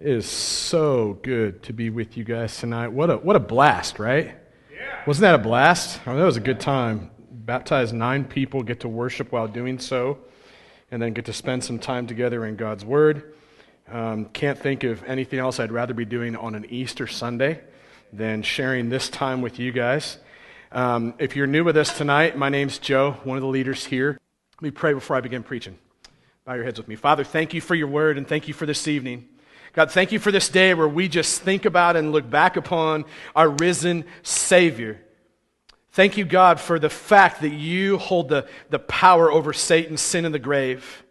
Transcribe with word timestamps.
It 0.00 0.08
is 0.08 0.26
so 0.26 1.20
good 1.22 1.62
to 1.62 1.72
be 1.72 1.88
with 1.88 2.16
you 2.16 2.24
guys 2.24 2.58
tonight. 2.58 2.88
What 2.88 3.10
a, 3.10 3.16
what 3.18 3.36
a 3.36 3.40
blast, 3.40 4.00
right? 4.00 4.34
Yeah. 4.72 5.02
Wasn't 5.06 5.22
that 5.22 5.36
a 5.36 5.38
blast? 5.38 6.00
I 6.04 6.10
mean, 6.10 6.18
that 6.18 6.26
was 6.26 6.36
a 6.36 6.40
good 6.40 6.58
time. 6.58 7.12
Baptize 7.30 7.92
nine 7.92 8.24
people, 8.24 8.64
get 8.64 8.80
to 8.80 8.88
worship 8.88 9.30
while 9.30 9.46
doing 9.46 9.78
so 9.78 10.18
and 10.92 11.00
then 11.00 11.14
get 11.14 11.24
to 11.24 11.32
spend 11.32 11.64
some 11.64 11.78
time 11.78 12.06
together 12.06 12.44
in 12.44 12.54
God's 12.54 12.84
Word. 12.84 13.32
Um, 13.90 14.26
can't 14.26 14.58
think 14.58 14.84
of 14.84 15.02
anything 15.04 15.38
else 15.38 15.58
I'd 15.58 15.72
rather 15.72 15.94
be 15.94 16.04
doing 16.04 16.36
on 16.36 16.54
an 16.54 16.66
Easter 16.66 17.06
Sunday 17.06 17.62
than 18.12 18.42
sharing 18.42 18.90
this 18.90 19.08
time 19.08 19.40
with 19.40 19.58
you 19.58 19.72
guys. 19.72 20.18
Um, 20.70 21.14
if 21.18 21.34
you're 21.34 21.46
new 21.46 21.64
with 21.64 21.78
us 21.78 21.96
tonight, 21.96 22.36
my 22.36 22.50
name's 22.50 22.78
Joe, 22.78 23.12
one 23.24 23.38
of 23.38 23.42
the 23.42 23.48
leaders 23.48 23.86
here. 23.86 24.20
Let 24.56 24.62
me 24.62 24.70
pray 24.70 24.92
before 24.92 25.16
I 25.16 25.22
begin 25.22 25.42
preaching. 25.42 25.78
Bow 26.44 26.54
your 26.54 26.64
heads 26.64 26.78
with 26.78 26.88
me. 26.88 26.96
Father, 26.96 27.24
thank 27.24 27.54
you 27.54 27.62
for 27.62 27.74
your 27.74 27.88
word 27.88 28.18
and 28.18 28.28
thank 28.28 28.46
you 28.46 28.52
for 28.52 28.66
this 28.66 28.86
evening. 28.86 29.26
God, 29.72 29.90
thank 29.90 30.12
you 30.12 30.18
for 30.18 30.30
this 30.30 30.50
day 30.50 30.74
where 30.74 30.86
we 30.86 31.08
just 31.08 31.40
think 31.40 31.64
about 31.64 31.96
and 31.96 32.12
look 32.12 32.28
back 32.28 32.58
upon 32.58 33.06
our 33.34 33.48
risen 33.48 34.04
Savior. 34.22 35.00
Thank 35.92 36.16
you, 36.16 36.24
God, 36.24 36.58
for 36.58 36.78
the 36.78 36.88
fact 36.88 37.42
that 37.42 37.52
you 37.52 37.98
hold 37.98 38.30
the, 38.30 38.48
the 38.70 38.78
power 38.78 39.30
over 39.30 39.52
Satan, 39.52 39.98
sin, 39.98 40.24
and 40.24 40.34
the 40.34 40.38
grave. 40.38 41.04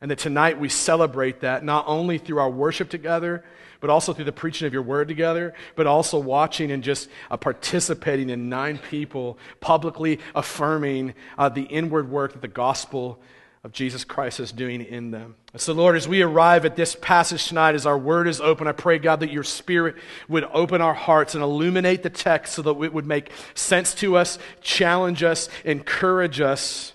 And 0.00 0.08
that 0.08 0.20
tonight 0.20 0.60
we 0.60 0.68
celebrate 0.68 1.40
that 1.40 1.64
not 1.64 1.84
only 1.88 2.18
through 2.18 2.38
our 2.38 2.50
worship 2.50 2.88
together, 2.88 3.44
but 3.80 3.90
also 3.90 4.12
through 4.12 4.26
the 4.26 4.32
preaching 4.32 4.68
of 4.68 4.72
your 4.72 4.82
word 4.82 5.08
together, 5.08 5.52
but 5.74 5.88
also 5.88 6.16
watching 6.20 6.70
and 6.70 6.84
just 6.84 7.08
uh, 7.28 7.36
participating 7.36 8.30
in 8.30 8.48
nine 8.48 8.78
people 8.78 9.36
publicly 9.58 10.20
affirming 10.36 11.14
uh, 11.36 11.48
the 11.48 11.62
inward 11.62 12.08
work 12.08 12.34
that 12.34 12.42
the 12.42 12.46
gospel 12.46 13.18
of 13.64 13.72
Jesus 13.72 14.04
Christ 14.04 14.40
is 14.40 14.52
doing 14.52 14.82
in 14.82 15.10
them. 15.10 15.36
So, 15.56 15.72
Lord, 15.72 15.96
as 15.96 16.06
we 16.06 16.20
arrive 16.20 16.66
at 16.66 16.76
this 16.76 16.94
passage 16.94 17.46
tonight, 17.46 17.74
as 17.74 17.86
our 17.86 17.98
word 17.98 18.28
is 18.28 18.38
open, 18.38 18.68
I 18.68 18.72
pray, 18.72 18.98
God, 18.98 19.20
that 19.20 19.32
your 19.32 19.42
spirit 19.42 19.96
would 20.28 20.44
open 20.52 20.82
our 20.82 20.92
hearts 20.92 21.34
and 21.34 21.42
illuminate 21.42 22.02
the 22.02 22.10
text 22.10 22.52
so 22.52 22.62
that 22.62 22.78
it 22.82 22.92
would 22.92 23.06
make 23.06 23.32
sense 23.54 23.94
to 23.96 24.18
us, 24.18 24.38
challenge 24.60 25.22
us, 25.22 25.48
encourage 25.64 26.42
us. 26.42 26.92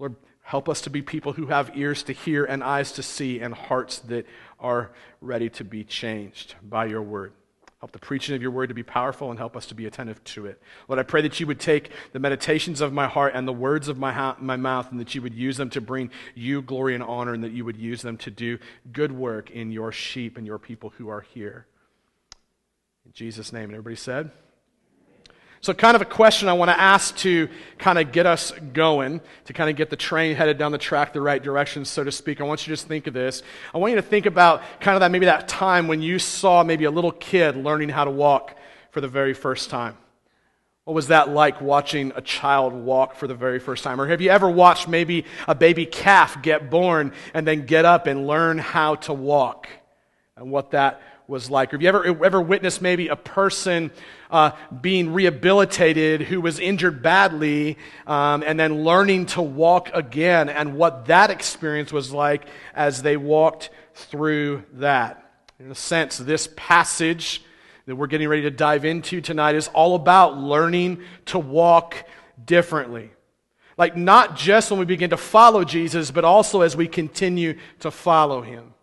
Lord, 0.00 0.16
help 0.42 0.68
us 0.68 0.80
to 0.82 0.90
be 0.90 1.02
people 1.02 1.34
who 1.34 1.46
have 1.46 1.70
ears 1.76 2.02
to 2.04 2.12
hear 2.12 2.44
and 2.44 2.64
eyes 2.64 2.90
to 2.92 3.02
see 3.02 3.38
and 3.38 3.54
hearts 3.54 4.00
that 4.00 4.26
are 4.58 4.90
ready 5.20 5.48
to 5.50 5.64
be 5.64 5.84
changed 5.84 6.56
by 6.68 6.86
your 6.86 7.02
word. 7.02 7.32
Help 7.80 7.92
the 7.92 7.98
preaching 7.98 8.34
of 8.34 8.42
your 8.42 8.50
word 8.50 8.68
to 8.68 8.74
be 8.74 8.82
powerful 8.82 9.30
and 9.30 9.38
help 9.38 9.56
us 9.56 9.66
to 9.66 9.74
be 9.74 9.86
attentive 9.86 10.22
to 10.24 10.46
it. 10.46 10.60
Lord, 10.88 10.98
I 10.98 11.04
pray 11.04 11.22
that 11.22 11.38
you 11.38 11.46
would 11.46 11.60
take 11.60 11.90
the 12.12 12.18
meditations 12.18 12.80
of 12.80 12.92
my 12.92 13.06
heart 13.06 13.34
and 13.36 13.46
the 13.46 13.52
words 13.52 13.86
of 13.86 13.98
my, 13.98 14.12
ha- 14.12 14.36
my 14.40 14.56
mouth 14.56 14.90
and 14.90 14.98
that 14.98 15.14
you 15.14 15.22
would 15.22 15.34
use 15.34 15.56
them 15.58 15.70
to 15.70 15.80
bring 15.80 16.10
you 16.34 16.60
glory 16.60 16.94
and 16.94 17.04
honor 17.04 17.34
and 17.34 17.44
that 17.44 17.52
you 17.52 17.64
would 17.64 17.76
use 17.76 18.02
them 18.02 18.16
to 18.18 18.32
do 18.32 18.58
good 18.92 19.12
work 19.12 19.52
in 19.52 19.70
your 19.70 19.92
sheep 19.92 20.36
and 20.36 20.44
your 20.44 20.58
people 20.58 20.90
who 20.98 21.08
are 21.08 21.20
here. 21.20 21.66
In 23.06 23.12
Jesus' 23.12 23.52
name. 23.52 23.64
And 23.64 23.74
everybody 23.74 23.94
said, 23.94 24.32
so, 25.60 25.74
kind 25.74 25.96
of 25.96 26.02
a 26.02 26.04
question 26.04 26.48
I 26.48 26.52
want 26.52 26.70
to 26.70 26.78
ask 26.78 27.16
to 27.18 27.48
kind 27.78 27.98
of 27.98 28.12
get 28.12 28.26
us 28.26 28.52
going, 28.72 29.20
to 29.46 29.52
kind 29.52 29.68
of 29.68 29.74
get 29.76 29.90
the 29.90 29.96
train 29.96 30.36
headed 30.36 30.56
down 30.56 30.70
the 30.70 30.78
track 30.78 31.12
the 31.12 31.20
right 31.20 31.42
direction, 31.42 31.84
so 31.84 32.04
to 32.04 32.12
speak. 32.12 32.40
I 32.40 32.44
want 32.44 32.60
you 32.60 32.64
to 32.66 32.72
just 32.72 32.86
think 32.86 33.08
of 33.08 33.14
this. 33.14 33.42
I 33.74 33.78
want 33.78 33.90
you 33.90 33.96
to 33.96 34.02
think 34.02 34.26
about 34.26 34.62
kind 34.80 34.94
of 34.94 35.00
that 35.00 35.10
maybe 35.10 35.26
that 35.26 35.48
time 35.48 35.88
when 35.88 36.00
you 36.00 36.20
saw 36.20 36.62
maybe 36.62 36.84
a 36.84 36.90
little 36.90 37.10
kid 37.10 37.56
learning 37.56 37.88
how 37.88 38.04
to 38.04 38.10
walk 38.10 38.56
for 38.92 39.00
the 39.00 39.08
very 39.08 39.34
first 39.34 39.68
time. 39.68 39.96
What 40.84 40.94
was 40.94 41.08
that 41.08 41.28
like 41.28 41.60
watching 41.60 42.12
a 42.14 42.22
child 42.22 42.72
walk 42.72 43.16
for 43.16 43.26
the 43.26 43.34
very 43.34 43.58
first 43.58 43.84
time? 43.84 44.00
Or 44.00 44.06
have 44.06 44.20
you 44.20 44.30
ever 44.30 44.48
watched 44.48 44.88
maybe 44.88 45.26
a 45.46 45.54
baby 45.54 45.86
calf 45.86 46.40
get 46.40 46.70
born 46.70 47.12
and 47.34 47.46
then 47.46 47.66
get 47.66 47.84
up 47.84 48.06
and 48.06 48.26
learn 48.26 48.58
how 48.58 48.94
to 48.94 49.12
walk? 49.12 49.68
And 50.36 50.50
what 50.50 50.70
that 50.70 51.02
was 51.28 51.50
like. 51.50 51.72
Or 51.72 51.76
have 51.76 51.82
you 51.82 51.88
ever, 51.88 52.24
ever 52.24 52.40
witnessed 52.40 52.82
maybe 52.82 53.08
a 53.08 53.16
person 53.16 53.92
uh, 54.30 54.52
being 54.80 55.12
rehabilitated 55.12 56.22
who 56.22 56.40
was 56.40 56.58
injured 56.58 57.02
badly 57.02 57.76
um, 58.06 58.42
and 58.44 58.58
then 58.58 58.82
learning 58.82 59.26
to 59.26 59.42
walk 59.42 59.90
again 59.92 60.48
and 60.48 60.74
what 60.74 61.06
that 61.06 61.30
experience 61.30 61.92
was 61.92 62.12
like 62.12 62.46
as 62.74 63.02
they 63.02 63.16
walked 63.16 63.70
through 63.94 64.64
that? 64.72 65.22
In 65.60 65.70
a 65.70 65.74
sense, 65.74 66.16
this 66.16 66.48
passage 66.56 67.42
that 67.84 67.94
we're 67.94 68.06
getting 68.06 68.28
ready 68.28 68.42
to 68.42 68.50
dive 68.50 68.84
into 68.84 69.20
tonight 69.20 69.54
is 69.54 69.68
all 69.68 69.94
about 69.94 70.38
learning 70.38 71.02
to 71.26 71.38
walk 71.38 72.06
differently. 72.42 73.10
Like, 73.76 73.96
not 73.96 74.34
just 74.34 74.70
when 74.70 74.80
we 74.80 74.86
begin 74.86 75.10
to 75.10 75.16
follow 75.16 75.62
Jesus, 75.62 76.10
but 76.10 76.24
also 76.24 76.62
as 76.62 76.76
we 76.76 76.88
continue 76.88 77.58
to 77.80 77.90
follow 77.90 78.40
him. 78.42 78.74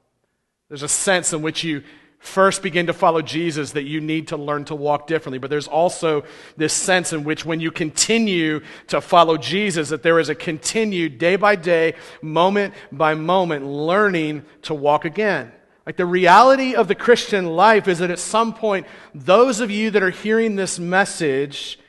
There's 0.70 0.84
a 0.84 0.88
sense 0.88 1.34
in 1.34 1.42
which 1.42 1.64
you 1.64 1.84
first 2.26 2.64
begin 2.64 2.88
to 2.88 2.94
follow 2.94 3.22
Jesus 3.22 3.74
that 3.74 3.84
you 3.84 4.02
need 4.02 4.30
to 4.30 4.38
learn 4.38 4.66
to 4.66 4.76
walk 4.76 5.08
differently. 5.08 5.38
But 5.38 5.50
there's 5.50 5.68
also 5.68 6.24
this 6.58 6.74
sense 6.74 7.14
in 7.14 7.24
which 7.24 7.46
when 7.46 7.60
you 7.60 7.72
continue 7.72 8.62
to 8.88 9.00
follow 9.00 9.38
Jesus, 9.38 9.90
that 9.90 10.04
there 10.04 10.20
is 10.20 10.30
a 10.30 10.36
continued 10.36 11.18
day 11.18 11.36
by 11.36 11.56
day, 11.56 11.94
moment 12.22 12.74
by 12.92 13.14
moment 13.14 13.66
learning 13.66 14.44
to 14.64 14.74
walk 14.74 15.06
again. 15.06 15.52
Like 15.86 15.98
the 15.98 16.06
reality 16.06 16.74
of 16.74 16.88
the 16.88 16.96
Christian 16.96 17.46
life 17.46 17.88
is 17.88 18.00
that 18.00 18.10
at 18.10 18.20
some 18.20 18.54
point, 18.54 18.88
those 19.14 19.60
of 19.60 19.70
you 19.70 19.92
that 19.92 20.02
are 20.02 20.10
hearing 20.10 20.56
this 20.56 20.80
message 20.80 21.80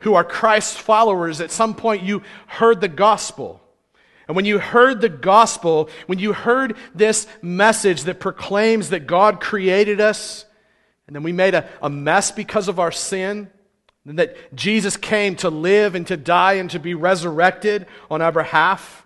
who 0.00 0.14
are 0.14 0.24
Christ 0.24 0.78
followers, 0.80 1.40
at 1.40 1.52
some 1.52 1.74
point 1.74 2.02
you 2.02 2.22
heard 2.46 2.80
the 2.80 2.88
gospel. 2.88 3.63
And 4.26 4.36
when 4.36 4.44
you 4.44 4.58
heard 4.58 5.00
the 5.00 5.08
gospel, 5.08 5.90
when 6.06 6.18
you 6.18 6.32
heard 6.32 6.76
this 6.94 7.26
message 7.42 8.04
that 8.04 8.20
proclaims 8.20 8.90
that 8.90 9.06
God 9.06 9.40
created 9.40 10.00
us, 10.00 10.46
and 11.06 11.14
then 11.14 11.22
we 11.22 11.32
made 11.32 11.54
a, 11.54 11.68
a 11.82 11.90
mess 11.90 12.30
because 12.30 12.68
of 12.68 12.80
our 12.80 12.92
sin, 12.92 13.50
and 14.06 14.18
that 14.18 14.54
Jesus 14.54 14.96
came 14.96 15.36
to 15.36 15.50
live 15.50 15.94
and 15.94 16.06
to 16.06 16.16
die 16.16 16.54
and 16.54 16.70
to 16.70 16.78
be 16.78 16.94
resurrected 16.94 17.86
on 18.10 18.22
our 18.22 18.32
behalf, 18.32 19.04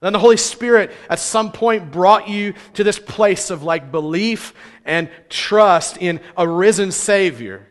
then 0.00 0.12
the 0.12 0.18
Holy 0.18 0.36
Spirit 0.36 0.90
at 1.08 1.20
some 1.20 1.52
point 1.52 1.92
brought 1.92 2.28
you 2.28 2.54
to 2.74 2.82
this 2.82 2.98
place 2.98 3.50
of 3.50 3.62
like 3.62 3.92
belief 3.92 4.52
and 4.84 5.08
trust 5.28 5.96
in 5.96 6.20
a 6.36 6.46
risen 6.46 6.90
Savior. 6.90 7.68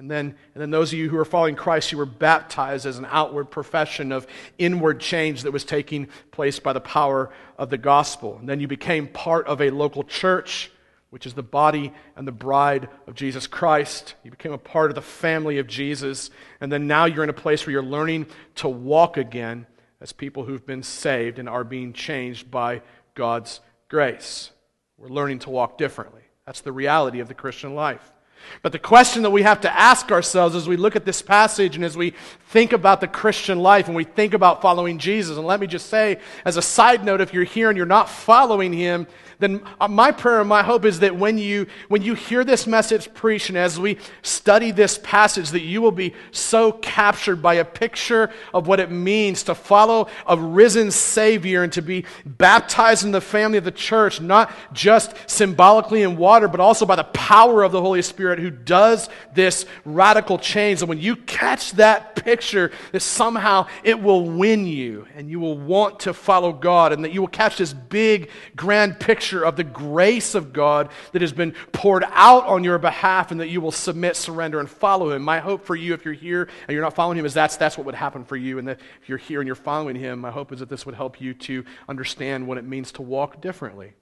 And 0.00 0.10
then, 0.10 0.34
and 0.54 0.62
then 0.62 0.70
those 0.70 0.94
of 0.94 0.98
you 0.98 1.10
who 1.10 1.18
are 1.18 1.26
following 1.26 1.56
Christ, 1.56 1.92
you 1.92 1.98
were 1.98 2.06
baptized 2.06 2.86
as 2.86 2.96
an 2.96 3.06
outward 3.10 3.50
profession 3.50 4.12
of 4.12 4.26
inward 4.56 4.98
change 4.98 5.42
that 5.42 5.52
was 5.52 5.62
taking 5.62 6.08
place 6.30 6.58
by 6.58 6.72
the 6.72 6.80
power 6.80 7.30
of 7.58 7.68
the 7.68 7.76
gospel. 7.76 8.38
And 8.38 8.48
then 8.48 8.60
you 8.60 8.66
became 8.66 9.08
part 9.08 9.46
of 9.46 9.60
a 9.60 9.68
local 9.68 10.02
church, 10.02 10.72
which 11.10 11.26
is 11.26 11.34
the 11.34 11.42
body 11.42 11.92
and 12.16 12.26
the 12.26 12.32
bride 12.32 12.88
of 13.06 13.14
Jesus 13.14 13.46
Christ. 13.46 14.14
You 14.24 14.30
became 14.30 14.54
a 14.54 14.58
part 14.58 14.90
of 14.90 14.94
the 14.94 15.02
family 15.02 15.58
of 15.58 15.66
Jesus. 15.66 16.30
And 16.62 16.72
then 16.72 16.86
now 16.86 17.04
you're 17.04 17.22
in 17.22 17.28
a 17.28 17.34
place 17.34 17.66
where 17.66 17.72
you're 17.72 17.82
learning 17.82 18.26
to 18.54 18.70
walk 18.70 19.18
again 19.18 19.66
as 20.00 20.14
people 20.14 20.46
who've 20.46 20.64
been 20.64 20.82
saved 20.82 21.38
and 21.38 21.46
are 21.46 21.62
being 21.62 21.92
changed 21.92 22.50
by 22.50 22.80
God's 23.14 23.60
grace. 23.90 24.50
We're 24.96 25.08
learning 25.08 25.40
to 25.40 25.50
walk 25.50 25.76
differently. 25.76 26.22
That's 26.46 26.62
the 26.62 26.72
reality 26.72 27.20
of 27.20 27.28
the 27.28 27.34
Christian 27.34 27.74
life. 27.74 28.14
But 28.62 28.72
the 28.72 28.78
question 28.78 29.22
that 29.22 29.30
we 29.30 29.42
have 29.42 29.60
to 29.62 29.78
ask 29.78 30.10
ourselves 30.12 30.54
as 30.54 30.68
we 30.68 30.76
look 30.76 30.96
at 30.96 31.04
this 31.04 31.22
passage 31.22 31.76
and 31.76 31.84
as 31.84 31.96
we 31.96 32.14
think 32.48 32.72
about 32.72 33.00
the 33.00 33.08
Christian 33.08 33.60
life 33.60 33.86
and 33.86 33.96
we 33.96 34.04
think 34.04 34.34
about 34.34 34.60
following 34.60 34.98
Jesus, 34.98 35.36
and 35.36 35.46
let 35.46 35.60
me 35.60 35.66
just 35.66 35.86
say, 35.86 36.18
as 36.44 36.56
a 36.56 36.62
side 36.62 37.04
note, 37.04 37.20
if 37.20 37.32
you're 37.32 37.44
here 37.44 37.68
and 37.68 37.76
you're 37.76 37.86
not 37.86 38.08
following 38.08 38.72
him, 38.72 39.06
then 39.40 39.62
uh, 39.80 39.88
my 39.88 40.12
prayer 40.12 40.40
and 40.40 40.48
my 40.48 40.62
hope 40.62 40.84
is 40.84 41.00
that 41.00 41.16
when 41.16 41.38
you, 41.38 41.66
when 41.88 42.02
you 42.02 42.14
hear 42.14 42.44
this 42.44 42.66
message 42.66 43.12
preached 43.14 43.48
and 43.48 43.56
as 43.56 43.80
we 43.80 43.96
study 44.22 44.70
this 44.70 44.98
passage, 44.98 45.50
that 45.50 45.62
you 45.62 45.80
will 45.80 45.90
be 45.90 46.14
so 46.30 46.72
captured 46.72 47.36
by 47.36 47.54
a 47.54 47.64
picture 47.64 48.30
of 48.52 48.66
what 48.66 48.80
it 48.80 48.90
means 48.90 49.42
to 49.44 49.54
follow 49.54 50.08
a 50.26 50.36
risen 50.36 50.90
Savior 50.90 51.62
and 51.62 51.72
to 51.72 51.80
be 51.80 52.04
baptized 52.26 53.04
in 53.04 53.12
the 53.12 53.20
family 53.20 53.56
of 53.56 53.64
the 53.64 53.70
church, 53.70 54.20
not 54.20 54.52
just 54.74 55.14
symbolically 55.28 56.02
in 56.02 56.18
water, 56.18 56.46
but 56.46 56.60
also 56.60 56.84
by 56.84 56.96
the 56.96 57.04
power 57.04 57.62
of 57.62 57.72
the 57.72 57.80
Holy 57.80 58.02
Spirit 58.02 58.38
who 58.38 58.50
does 58.50 59.08
this 59.34 59.64
radical 59.86 60.38
change. 60.38 60.82
And 60.82 60.88
when 60.88 61.00
you 61.00 61.16
catch 61.16 61.72
that 61.72 62.14
picture, 62.14 62.72
that 62.92 63.00
somehow 63.00 63.66
it 63.84 64.00
will 64.00 64.28
win 64.28 64.66
you 64.66 65.06
and 65.16 65.30
you 65.30 65.40
will 65.40 65.56
want 65.56 66.00
to 66.00 66.12
follow 66.12 66.52
God 66.52 66.92
and 66.92 67.02
that 67.04 67.12
you 67.12 67.22
will 67.22 67.28
catch 67.28 67.56
this 67.56 67.72
big, 67.72 68.28
grand 68.54 69.00
picture 69.00 69.29
picture 69.30 69.44
of 69.44 69.54
the 69.54 69.64
grace 69.64 70.34
of 70.34 70.52
God 70.52 70.90
that 71.12 71.22
has 71.22 71.32
been 71.32 71.52
poured 71.72 72.04
out 72.10 72.46
on 72.46 72.64
your 72.64 72.78
behalf 72.78 73.30
and 73.30 73.40
that 73.40 73.48
you 73.48 73.60
will 73.60 73.70
submit, 73.70 74.16
surrender, 74.16 74.58
and 74.58 74.68
follow 74.68 75.12
Him. 75.12 75.22
My 75.22 75.38
hope 75.38 75.64
for 75.64 75.76
you, 75.76 75.94
if 75.94 76.04
you're 76.04 76.14
here 76.14 76.48
and 76.66 76.74
you're 76.74 76.82
not 76.82 76.96
following 76.96 77.16
Him, 77.16 77.24
is 77.24 77.32
that's, 77.32 77.56
that's 77.56 77.78
what 77.78 77.86
would 77.86 77.94
happen 77.94 78.24
for 78.24 78.36
you. 78.36 78.58
And 78.58 78.66
that 78.66 78.80
if 79.00 79.08
you're 79.08 79.18
here 79.18 79.40
and 79.40 79.46
you're 79.46 79.54
following 79.54 79.94
Him, 79.94 80.18
my 80.18 80.32
hope 80.32 80.50
is 80.50 80.58
that 80.58 80.68
this 80.68 80.84
would 80.84 80.96
help 80.96 81.20
you 81.20 81.32
to 81.34 81.64
understand 81.88 82.48
what 82.48 82.58
it 82.58 82.64
means 82.64 82.90
to 82.92 83.02
walk 83.02 83.40
differently. 83.40 83.92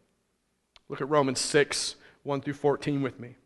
Look 0.88 1.02
at 1.02 1.10
Romans 1.10 1.40
6, 1.40 1.96
1 2.22 2.40
through 2.40 2.54
14 2.54 3.02
with 3.02 3.20
me. 3.20 3.36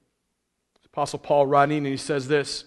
Apostle 0.86 1.18
Paul 1.18 1.46
writing, 1.46 1.78
and 1.78 1.86
he 1.86 1.96
says 1.96 2.28
this. 2.28 2.64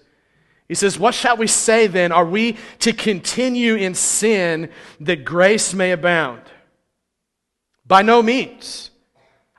He 0.67 0.75
says, 0.75 0.99
What 0.99 1.13
shall 1.13 1.37
we 1.37 1.47
say 1.47 1.87
then? 1.87 2.11
Are 2.11 2.25
we 2.25 2.57
to 2.79 2.91
continue 2.91 3.75
in 3.75 3.93
sin 3.93 4.71
that 4.99 5.23
grace 5.23 5.73
may 5.73 5.91
abound? 5.91 6.41
By 7.85 8.01
no 8.01 8.23
means. 8.23 8.89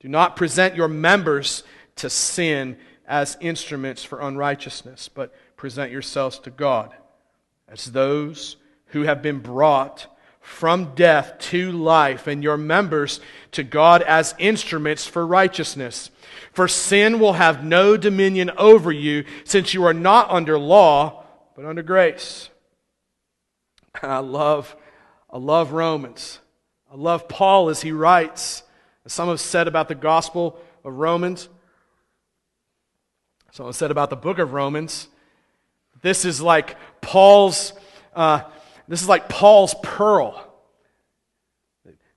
Do 0.00 0.08
not 0.08 0.36
present 0.36 0.76
your 0.76 0.88
members 0.88 1.64
to 1.96 2.08
sin 2.08 2.76
as 3.06 3.36
instruments 3.40 4.04
for 4.04 4.20
unrighteousness, 4.20 5.08
but 5.08 5.34
present 5.56 5.90
yourselves 5.90 6.38
to 6.40 6.50
God 6.50 6.94
as 7.68 7.86
those 7.86 8.56
who 8.86 9.02
have 9.02 9.22
been 9.22 9.38
brought 9.38 10.06
from 10.40 10.94
death 10.94 11.38
to 11.38 11.70
life, 11.70 12.26
and 12.26 12.42
your 12.42 12.56
members 12.56 13.20
to 13.52 13.62
God 13.62 14.00
as 14.00 14.34
instruments 14.38 15.06
for 15.06 15.26
righteousness. 15.26 16.10
For 16.52 16.66
sin 16.66 17.20
will 17.20 17.34
have 17.34 17.62
no 17.62 17.98
dominion 17.98 18.50
over 18.56 18.90
you, 18.90 19.24
since 19.44 19.74
you 19.74 19.84
are 19.84 19.92
not 19.92 20.30
under 20.30 20.58
law, 20.58 21.24
but 21.54 21.66
under 21.66 21.82
grace. 21.82 22.48
I 24.02 24.20
love, 24.20 24.74
I 25.30 25.36
love 25.36 25.72
Romans. 25.72 26.38
I 26.90 26.96
love 26.96 27.28
Paul 27.28 27.68
as 27.68 27.82
he 27.82 27.92
writes. 27.92 28.62
As 29.08 29.14
some 29.14 29.30
have 29.30 29.40
said 29.40 29.68
about 29.68 29.88
the 29.88 29.94
Gospel 29.94 30.60
of 30.84 30.92
Romans, 30.92 31.48
some 33.52 33.64
have 33.64 33.74
said 33.74 33.90
about 33.90 34.10
the 34.10 34.16
book 34.16 34.38
of 34.38 34.52
Romans, 34.52 35.08
this 36.02 36.26
is 36.26 36.42
like 36.42 36.76
Paul's. 37.00 37.72
Uh, 38.14 38.42
this 38.86 39.00
is 39.00 39.08
like 39.08 39.30
Paul's 39.30 39.74
pearl. 39.82 40.44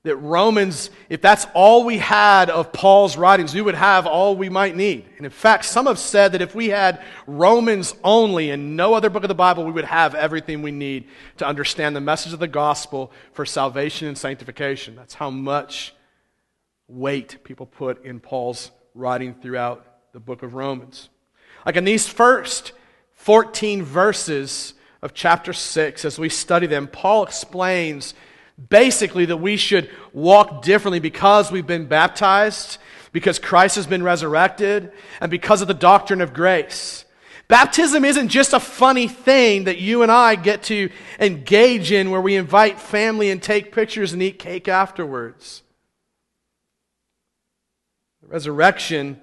That 0.04 0.18
Romans, 0.18 0.90
if 1.08 1.22
that's 1.22 1.48
all 1.54 1.86
we 1.86 1.98
had 1.98 2.50
of 2.50 2.74
Paul's 2.74 3.16
writings, 3.16 3.56
we 3.56 3.62
would 3.62 3.76
have 3.76 4.06
all 4.06 4.36
we 4.36 4.50
might 4.50 4.76
need. 4.76 5.06
And 5.16 5.26
in 5.26 5.32
fact, 5.32 5.64
some 5.64 5.86
have 5.86 5.98
said 5.98 6.34
that 6.34 6.42
if 6.42 6.54
we 6.54 6.68
had 6.68 7.02
Romans 7.26 7.96
only 8.04 8.50
and 8.50 8.76
no 8.76 8.96
other 8.96 9.10
book 9.10 9.24
of 9.24 9.30
the 9.30 9.34
Bible, 9.34 9.64
we 9.64 9.72
would 9.72 9.86
have 9.86 10.14
everything 10.14 10.62
we 10.62 10.72
need 10.72 11.08
to 11.38 11.48
understand 11.48 11.96
the 11.96 12.02
message 12.02 12.34
of 12.34 12.40
the 12.40 12.50
gospel 12.50 13.14
for 13.32 13.46
salvation 13.46 14.10
and 14.10 14.18
sanctification. 14.18 14.98
That's 14.98 15.14
how 15.14 15.30
much 15.30 15.94
weight 16.92 17.44
people 17.44 17.66
put 17.66 18.04
in 18.06 18.20
Paul's 18.20 18.72
writing 18.94 19.34
throughout 19.34 19.86
the 20.14 20.20
book 20.20 20.44
of 20.44 20.54
Romans. 20.54 21.10
Like 21.66 21.78
in 21.78 21.86
these 21.86 22.08
first 22.08 22.74
14 23.14 23.84
verses, 23.84 24.74
of 25.02 25.14
chapter 25.14 25.52
6, 25.52 26.06
as 26.06 26.20
we 26.20 26.30
study 26.30 26.68
them, 26.68 26.88
Paul 26.88 27.24
explains 27.24 28.14
basically 28.70 29.26
that 29.26 29.38
we 29.38 29.58
should 29.58 29.90
walk 30.14 30.62
differently 30.62 31.00
because 31.00 31.52
we've 31.52 31.66
been 31.66 31.88
baptized, 31.88 32.78
because 33.12 33.40
Christ 33.40 33.76
has 33.78 33.88
been 33.88 34.04
resurrected, 34.04 34.92
and 35.20 35.32
because 35.32 35.62
of 35.62 35.68
the 35.68 35.74
doctrine 35.74 36.22
of 36.22 36.34
grace. 36.34 37.06
Baptism 37.48 38.06
isn't 38.06 38.30
just 38.30 38.54
a 38.54 38.60
funny 38.60 39.08
thing 39.08 39.66
that 39.66 39.80
you 39.80 40.04
and 40.04 40.12
I 40.12 40.36
get 40.36 40.64
to 40.64 40.90
engage 41.20 41.92
in 41.92 42.12
where 42.12 42.22
we 42.22 42.36
invite 42.36 42.80
family 42.80 43.30
and 43.32 43.42
take 43.42 43.74
pictures 43.74 44.14
and 44.14 44.22
eat 44.22 44.40
cake 44.40 44.68
afterwards. 44.68 45.64
Resurrection 48.31 49.19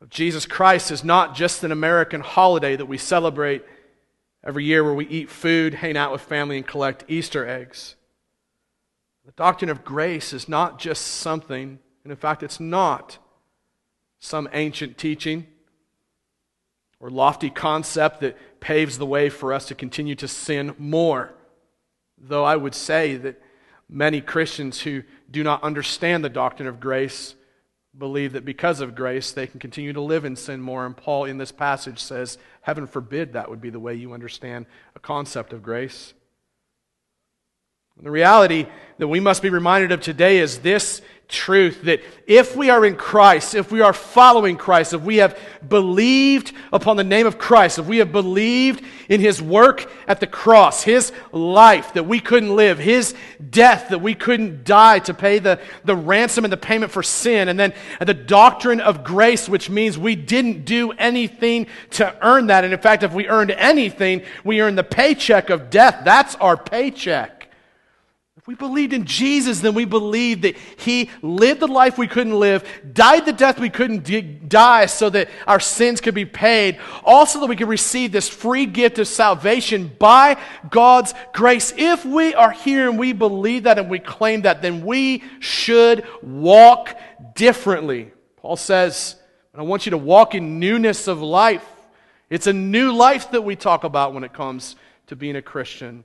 of 0.00 0.08
Jesus 0.08 0.46
Christ 0.46 0.90
is 0.90 1.04
not 1.04 1.34
just 1.34 1.62
an 1.62 1.72
American 1.72 2.22
holiday 2.22 2.74
that 2.74 2.86
we 2.86 2.96
celebrate 2.96 3.62
every 4.42 4.64
year 4.64 4.82
where 4.82 4.94
we 4.94 5.06
eat 5.08 5.28
food, 5.28 5.74
hang 5.74 5.94
out 5.94 6.10
with 6.10 6.22
family, 6.22 6.56
and 6.56 6.66
collect 6.66 7.04
Easter 7.06 7.46
eggs. 7.46 7.96
The 9.26 9.32
doctrine 9.32 9.68
of 9.68 9.84
grace 9.84 10.32
is 10.32 10.48
not 10.48 10.78
just 10.78 11.02
something, 11.06 11.78
and 12.02 12.10
in 12.10 12.16
fact, 12.16 12.42
it's 12.42 12.58
not 12.58 13.18
some 14.20 14.48
ancient 14.54 14.96
teaching 14.96 15.46
or 16.98 17.10
lofty 17.10 17.50
concept 17.50 18.22
that 18.22 18.58
paves 18.58 18.96
the 18.96 19.04
way 19.04 19.28
for 19.28 19.52
us 19.52 19.66
to 19.66 19.74
continue 19.74 20.14
to 20.14 20.26
sin 20.26 20.74
more. 20.78 21.34
Though 22.16 22.44
I 22.44 22.56
would 22.56 22.74
say 22.74 23.16
that 23.16 23.38
many 23.86 24.22
Christians 24.22 24.80
who 24.80 25.02
do 25.30 25.44
not 25.44 25.62
understand 25.62 26.24
the 26.24 26.30
doctrine 26.30 26.68
of 26.68 26.80
grace 26.80 27.34
believe 27.98 28.32
that 28.32 28.44
because 28.44 28.80
of 28.80 28.94
grace 28.94 29.32
they 29.32 29.46
can 29.46 29.60
continue 29.60 29.92
to 29.92 30.00
live 30.00 30.24
in 30.24 30.36
sin 30.36 30.60
more. 30.60 30.84
And 30.84 30.96
Paul 30.96 31.24
in 31.24 31.38
this 31.38 31.52
passage 31.52 31.98
says, 31.98 32.38
Heaven 32.62 32.86
forbid 32.86 33.32
that 33.32 33.50
would 33.50 33.60
be 33.60 33.70
the 33.70 33.80
way 33.80 33.94
you 33.94 34.12
understand 34.12 34.66
a 34.94 35.00
concept 35.00 35.52
of 35.52 35.62
grace. 35.62 36.14
The 38.02 38.10
reality 38.10 38.66
that 38.98 39.08
we 39.08 39.20
must 39.20 39.40
be 39.40 39.48
reminded 39.48 39.90
of 39.90 40.02
today 40.02 40.38
is 40.38 40.58
this 40.58 41.00
truth 41.28 41.82
that 41.82 42.00
if 42.26 42.54
we 42.54 42.70
are 42.70 42.84
in 42.84 42.94
Christ, 42.94 43.54
if 43.54 43.72
we 43.72 43.80
are 43.80 43.92
following 43.92 44.56
Christ, 44.56 44.92
if 44.92 45.02
we 45.02 45.16
have 45.16 45.38
believed 45.68 46.52
upon 46.72 46.96
the 46.96 47.04
name 47.04 47.26
of 47.26 47.38
Christ, 47.38 47.78
if 47.78 47.86
we 47.86 47.98
have 47.98 48.12
believed 48.12 48.84
in 49.08 49.20
his 49.20 49.42
work 49.42 49.90
at 50.06 50.20
the 50.20 50.26
cross, 50.26 50.82
his 50.82 51.12
life 51.32 51.94
that 51.94 52.06
we 52.06 52.20
couldn't 52.20 52.54
live, 52.54 52.78
his 52.78 53.14
death 53.50 53.88
that 53.88 54.00
we 54.00 54.14
couldn't 54.14 54.64
die 54.64 55.00
to 55.00 55.14
pay 55.14 55.38
the, 55.40 55.60
the 55.84 55.96
ransom 55.96 56.44
and 56.44 56.52
the 56.52 56.56
payment 56.56 56.92
for 56.92 57.02
sin, 57.02 57.48
and 57.48 57.58
then 57.58 57.72
the 58.00 58.14
doctrine 58.14 58.80
of 58.80 59.02
grace, 59.02 59.48
which 59.48 59.68
means 59.68 59.98
we 59.98 60.14
didn't 60.14 60.64
do 60.64 60.92
anything 60.92 61.66
to 61.90 62.16
earn 62.22 62.46
that. 62.48 62.64
And 62.64 62.72
in 62.72 62.80
fact, 62.80 63.02
if 63.02 63.12
we 63.12 63.26
earned 63.26 63.50
anything, 63.50 64.22
we 64.44 64.60
earned 64.60 64.78
the 64.78 64.84
paycheck 64.84 65.50
of 65.50 65.70
death. 65.70 66.02
That's 66.04 66.36
our 66.36 66.56
paycheck 66.56 67.35
we 68.46 68.54
believed 68.54 68.92
in 68.92 69.04
Jesus, 69.04 69.60
then 69.60 69.74
we 69.74 69.84
believed 69.84 70.42
that 70.42 70.56
He 70.76 71.10
lived 71.20 71.60
the 71.60 71.66
life 71.66 71.98
we 71.98 72.06
couldn't 72.06 72.38
live, 72.38 72.64
died 72.92 73.26
the 73.26 73.32
death 73.32 73.58
we 73.58 73.70
couldn't 73.70 74.48
die 74.48 74.86
so 74.86 75.10
that 75.10 75.28
our 75.46 75.58
sins 75.58 76.00
could 76.00 76.14
be 76.14 76.24
paid, 76.24 76.78
also 77.04 77.40
that 77.40 77.46
we 77.46 77.56
could 77.56 77.68
receive 77.68 78.12
this 78.12 78.28
free 78.28 78.66
gift 78.66 78.98
of 78.98 79.08
salvation 79.08 79.90
by 79.98 80.40
God's 80.70 81.12
grace. 81.32 81.74
If 81.76 82.04
we 82.04 82.34
are 82.34 82.52
here 82.52 82.88
and 82.88 82.98
we 82.98 83.12
believe 83.12 83.64
that 83.64 83.78
and 83.78 83.90
we 83.90 83.98
claim 83.98 84.42
that, 84.42 84.62
then 84.62 84.86
we 84.86 85.24
should 85.40 86.06
walk 86.22 86.96
differently. 87.34 88.12
Paul 88.36 88.56
says, 88.56 89.16
I 89.54 89.62
want 89.62 89.86
you 89.86 89.90
to 89.90 89.98
walk 89.98 90.34
in 90.34 90.60
newness 90.60 91.08
of 91.08 91.22
life. 91.22 91.66
It's 92.28 92.46
a 92.46 92.52
new 92.52 92.92
life 92.92 93.30
that 93.30 93.42
we 93.42 93.56
talk 93.56 93.84
about 93.84 94.12
when 94.12 94.22
it 94.22 94.34
comes 94.34 94.76
to 95.06 95.16
being 95.16 95.34
a 95.34 95.42
Christian. 95.42 96.04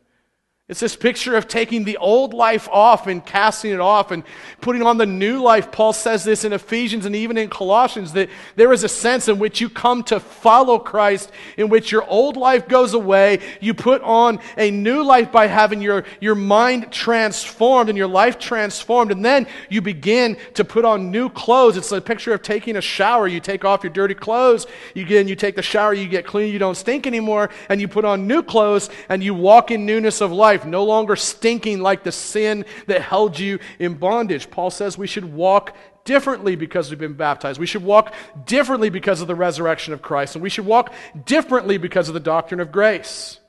It's 0.72 0.80
this 0.80 0.96
picture 0.96 1.36
of 1.36 1.50
taking 1.50 1.84
the 1.84 1.98
old 1.98 2.34
life 2.34 2.70
off 2.70 3.06
and 3.08 3.26
casting 3.26 3.74
it 3.74 3.82
off 3.82 4.10
and 4.10 4.24
putting 4.62 4.84
on 4.84 4.98
the 4.98 5.06
new 5.06 5.42
life. 5.42 5.70
Paul 5.70 5.92
says 5.92 6.24
this 6.24 6.46
in 6.46 6.54
Ephesians 6.54 7.06
and 7.06 7.14
even 7.14 7.38
in 7.38 7.50
Colossians 7.50 8.14
that 8.14 8.30
there 8.56 8.72
is 8.72 8.86
a 8.86 8.88
sense 8.88 9.28
in 9.28 9.38
which 9.38 9.60
you 9.60 9.68
come 9.68 10.02
to 10.04 10.22
follow 10.22 10.80
Christ, 10.80 11.30
in 11.58 11.68
which 11.68 11.92
your 11.92 12.06
old 12.06 12.38
life 12.38 12.70
goes 12.70 12.94
away. 12.94 13.42
You 13.60 13.74
put 13.74 14.02
on 14.04 14.40
a 14.58 14.72
new 14.72 15.04
life 15.04 15.30
by 15.30 15.48
having 15.48 15.82
your, 15.82 16.06
your 16.22 16.36
mind 16.36 16.90
transformed 16.90 17.90
and 17.90 17.98
your 17.98 18.08
life 18.08 18.40
transformed. 18.40 19.12
And 19.12 19.26
then 19.26 19.48
you 19.68 19.82
begin 19.82 20.38
to 20.54 20.64
put 20.64 20.86
on 20.86 21.12
new 21.12 21.28
clothes. 21.28 21.76
It's 21.76 21.92
a 21.92 22.00
picture 22.00 22.32
of 22.32 22.44
taking 22.44 22.78
a 22.78 22.82
shower. 22.82 23.28
You 23.28 23.42
take 23.42 23.66
off 23.66 23.84
your 23.84 23.92
dirty 23.92 24.16
clothes. 24.16 24.68
You 24.96 25.04
get 25.04 25.20
in, 25.20 25.28
you 25.28 25.36
take 25.36 25.58
the 25.58 25.62
shower, 25.62 25.94
you 25.94 26.08
get 26.08 26.26
clean, 26.26 26.54
you 26.54 26.60
don't 26.60 26.76
stink 26.76 27.06
anymore, 27.06 27.50
and 27.68 27.82
you 27.82 27.90
put 27.90 28.06
on 28.06 28.26
new 28.26 28.42
clothes 28.42 28.90
and 29.10 29.22
you 29.22 29.34
walk 29.34 29.70
in 29.70 29.86
newness 29.86 30.22
of 30.22 30.32
life 30.32 30.61
life, 30.62 30.70
no 30.70 30.84
longer 30.84 31.16
stinking 31.16 31.82
like 31.82 32.04
the 32.04 32.12
sin 32.12 32.66
that 32.88 33.02
held 33.02 33.40
you 33.40 33.60
in 33.80 33.96
bondage. 33.96 34.50
Paul 34.50 34.70
says 34.70 34.98
we 34.98 35.08
should 35.08 35.26
walk 35.26 35.76
differently 36.06 36.56
because 36.56 36.90
we've 36.90 37.00
been 37.00 37.14
baptized. 37.14 37.60
We 37.60 37.68
should 37.68 37.84
walk 37.84 38.14
differently 38.46 38.90
because 38.90 39.22
of 39.22 39.28
the 39.28 39.36
resurrection 39.36 39.94
of 39.94 40.02
Christ, 40.02 40.36
and 40.36 40.44
we 40.44 40.50
should 40.50 40.66
walk 40.66 40.94
differently 41.26 41.78
because 41.78 42.08
of 42.08 42.14
the 42.14 42.20
doctrine 42.20 42.60
of 42.60 42.72
grace. 42.72 43.40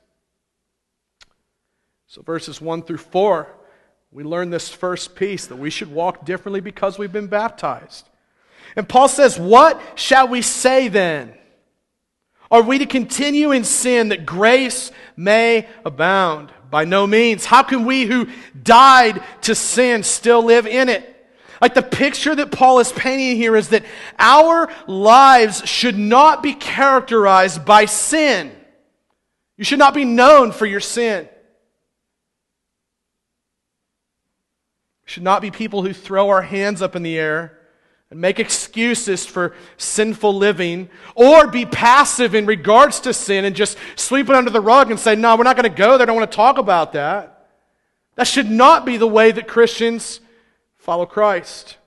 So, 2.07 2.21
verses 2.21 2.61
1 2.61 2.83
through 2.83 2.97
4, 2.97 3.47
we 4.11 4.23
learn 4.23 4.51
this 4.51 4.69
first 4.69 5.15
piece 5.15 5.47
that 5.47 5.55
we 5.55 5.71
should 5.71 5.91
walk 5.91 6.25
differently 6.25 6.61
because 6.61 6.99
we've 6.99 7.11
been 7.11 7.27
baptized. 7.27 8.07
And 8.75 8.87
Paul 8.87 9.07
says, 9.07 9.39
What 9.39 9.81
shall 9.95 10.27
we 10.27 10.43
say 10.43 10.89
then? 10.89 11.33
Are 12.51 12.61
we 12.61 12.77
to 12.77 12.85
continue 12.85 13.51
in 13.51 13.63
sin 13.63 14.09
that 14.09 14.27
grace 14.27 14.91
may 15.17 15.67
abound? 15.83 16.51
By 16.73 16.85
no 16.85 17.05
means. 17.05 17.45
How 17.45 17.61
can 17.61 17.85
we 17.85 18.05
who 18.05 18.27
died 18.63 19.21
to 19.41 19.53
sin 19.53 20.01
still 20.01 20.43
live 20.43 20.65
in 20.65 20.89
it? 20.89 21.07
Like 21.61 21.75
the 21.75 21.83
picture 21.83 22.33
that 22.33 22.51
Paul 22.51 22.79
is 22.79 22.91
painting 22.91 23.37
here 23.37 23.55
is 23.55 23.69
that 23.69 23.85
our 24.17 24.73
lives 24.87 25.69
should 25.69 25.95
not 25.95 26.41
be 26.41 26.55
characterized 26.55 27.63
by 27.63 27.85
sin. 27.85 28.51
You 29.55 29.63
should 29.63 29.77
not 29.77 29.93
be 29.93 30.03
known 30.03 30.51
for 30.51 30.65
your 30.65 30.79
sin. 30.79 31.29
Should 35.05 35.21
not 35.21 35.43
be 35.43 35.51
people 35.51 35.83
who 35.83 35.93
throw 35.93 36.29
our 36.29 36.41
hands 36.41 36.81
up 36.81 36.95
in 36.95 37.03
the 37.03 37.19
air 37.19 37.55
and 38.13 38.21
make 38.21 38.39
excuses 38.39 39.25
for 39.25 39.55
sinful 39.77 40.35
living, 40.35 40.87
or 41.15 41.47
be 41.47 41.65
passive 41.65 42.35
in 42.35 42.45
regards 42.45 42.99
to 42.99 43.11
sin 43.11 43.43
and 43.43 43.55
just 43.55 43.75
sweep 43.95 44.29
it 44.29 44.35
under 44.35 44.51
the 44.51 44.61
rug 44.61 44.91
and 44.91 44.99
say, 44.99 45.15
No, 45.15 45.35
we're 45.35 45.43
not 45.43 45.55
going 45.55 45.67
to 45.67 45.75
go 45.75 45.97
there. 45.97 46.03
I 46.03 46.05
don't 46.05 46.15
want 46.15 46.29
to 46.29 46.35
talk 46.35 46.59
about 46.59 46.93
that. 46.93 47.49
That 48.13 48.27
should 48.27 48.51
not 48.51 48.85
be 48.85 48.97
the 48.97 49.07
way 49.07 49.31
that 49.31 49.47
Christians 49.47 50.19
follow 50.77 51.07
Christ. 51.07 51.77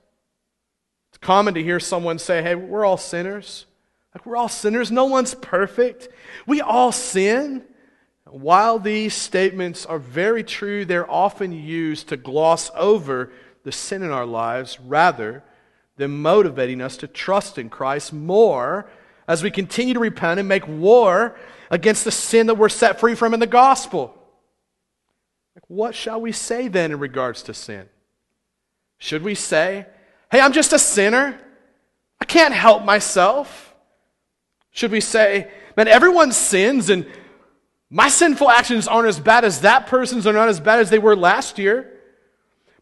It's 1.11 1.17
common 1.19 1.53
to 1.53 1.63
hear 1.63 1.79
someone 1.79 2.19
say, 2.19 2.43
Hey, 2.43 2.55
we're 2.55 2.83
all 2.83 2.97
sinners. 2.97 3.65
Like, 4.13 4.25
we're 4.25 4.35
all 4.35 4.49
sinners. 4.49 4.91
No 4.91 5.05
one's 5.05 5.33
perfect. 5.33 6.09
We 6.45 6.59
all 6.59 6.91
sin. 6.91 7.63
While 8.25 8.79
these 8.79 9.13
statements 9.13 9.85
are 9.85 9.97
very 9.97 10.43
true, 10.43 10.83
they're 10.83 11.09
often 11.09 11.53
used 11.53 12.09
to 12.09 12.17
gloss 12.17 12.69
over 12.75 13.31
the 13.63 13.71
sin 13.71 14.03
in 14.03 14.11
our 14.11 14.25
lives 14.25 14.77
rather 14.81 15.45
than 15.97 16.21
motivating 16.21 16.81
us 16.81 16.97
to 16.97 17.07
trust 17.07 17.57
in 17.57 17.69
Christ 17.69 18.13
more 18.13 18.89
as 19.27 19.43
we 19.43 19.51
continue 19.51 19.93
to 19.95 19.99
repent 19.99 20.39
and 20.39 20.47
make 20.47 20.67
war 20.67 21.35
against 21.69 22.05
the 22.05 22.11
sin 22.11 22.47
that 22.47 22.55
we're 22.55 22.69
set 22.69 22.99
free 22.99 23.15
from 23.15 23.33
in 23.33 23.39
the 23.39 23.47
gospel. 23.47 24.13
What 25.67 25.95
shall 25.95 26.21
we 26.21 26.31
say 26.31 26.67
then 26.67 26.91
in 26.91 26.99
regards 26.99 27.41
to 27.43 27.53
sin? 27.53 27.89
Should 28.99 29.23
we 29.23 29.35
say, 29.35 29.85
hey, 30.31 30.39
I'm 30.39 30.53
just 30.53 30.71
a 30.71 30.79
sinner? 30.79 31.37
I 32.21 32.25
can't 32.25 32.53
help 32.53 32.85
myself? 32.85 33.75
Should 34.71 34.91
we 34.91 35.01
say, 35.01 35.51
man, 35.75 35.87
everyone 35.87 36.31
sins 36.31 36.89
and 36.89 37.05
my 37.89 38.09
sinful 38.09 38.49
actions 38.49 38.87
aren't 38.87 39.07
as 39.07 39.19
bad 39.19 39.43
as 39.43 39.61
that 39.61 39.87
person's, 39.87 40.27
are 40.27 40.33
not 40.33 40.49
as 40.49 40.59
bad 40.59 40.79
as 40.79 40.89
they 40.89 40.99
were 40.99 41.15
last 41.15 41.57
year? 41.57 41.96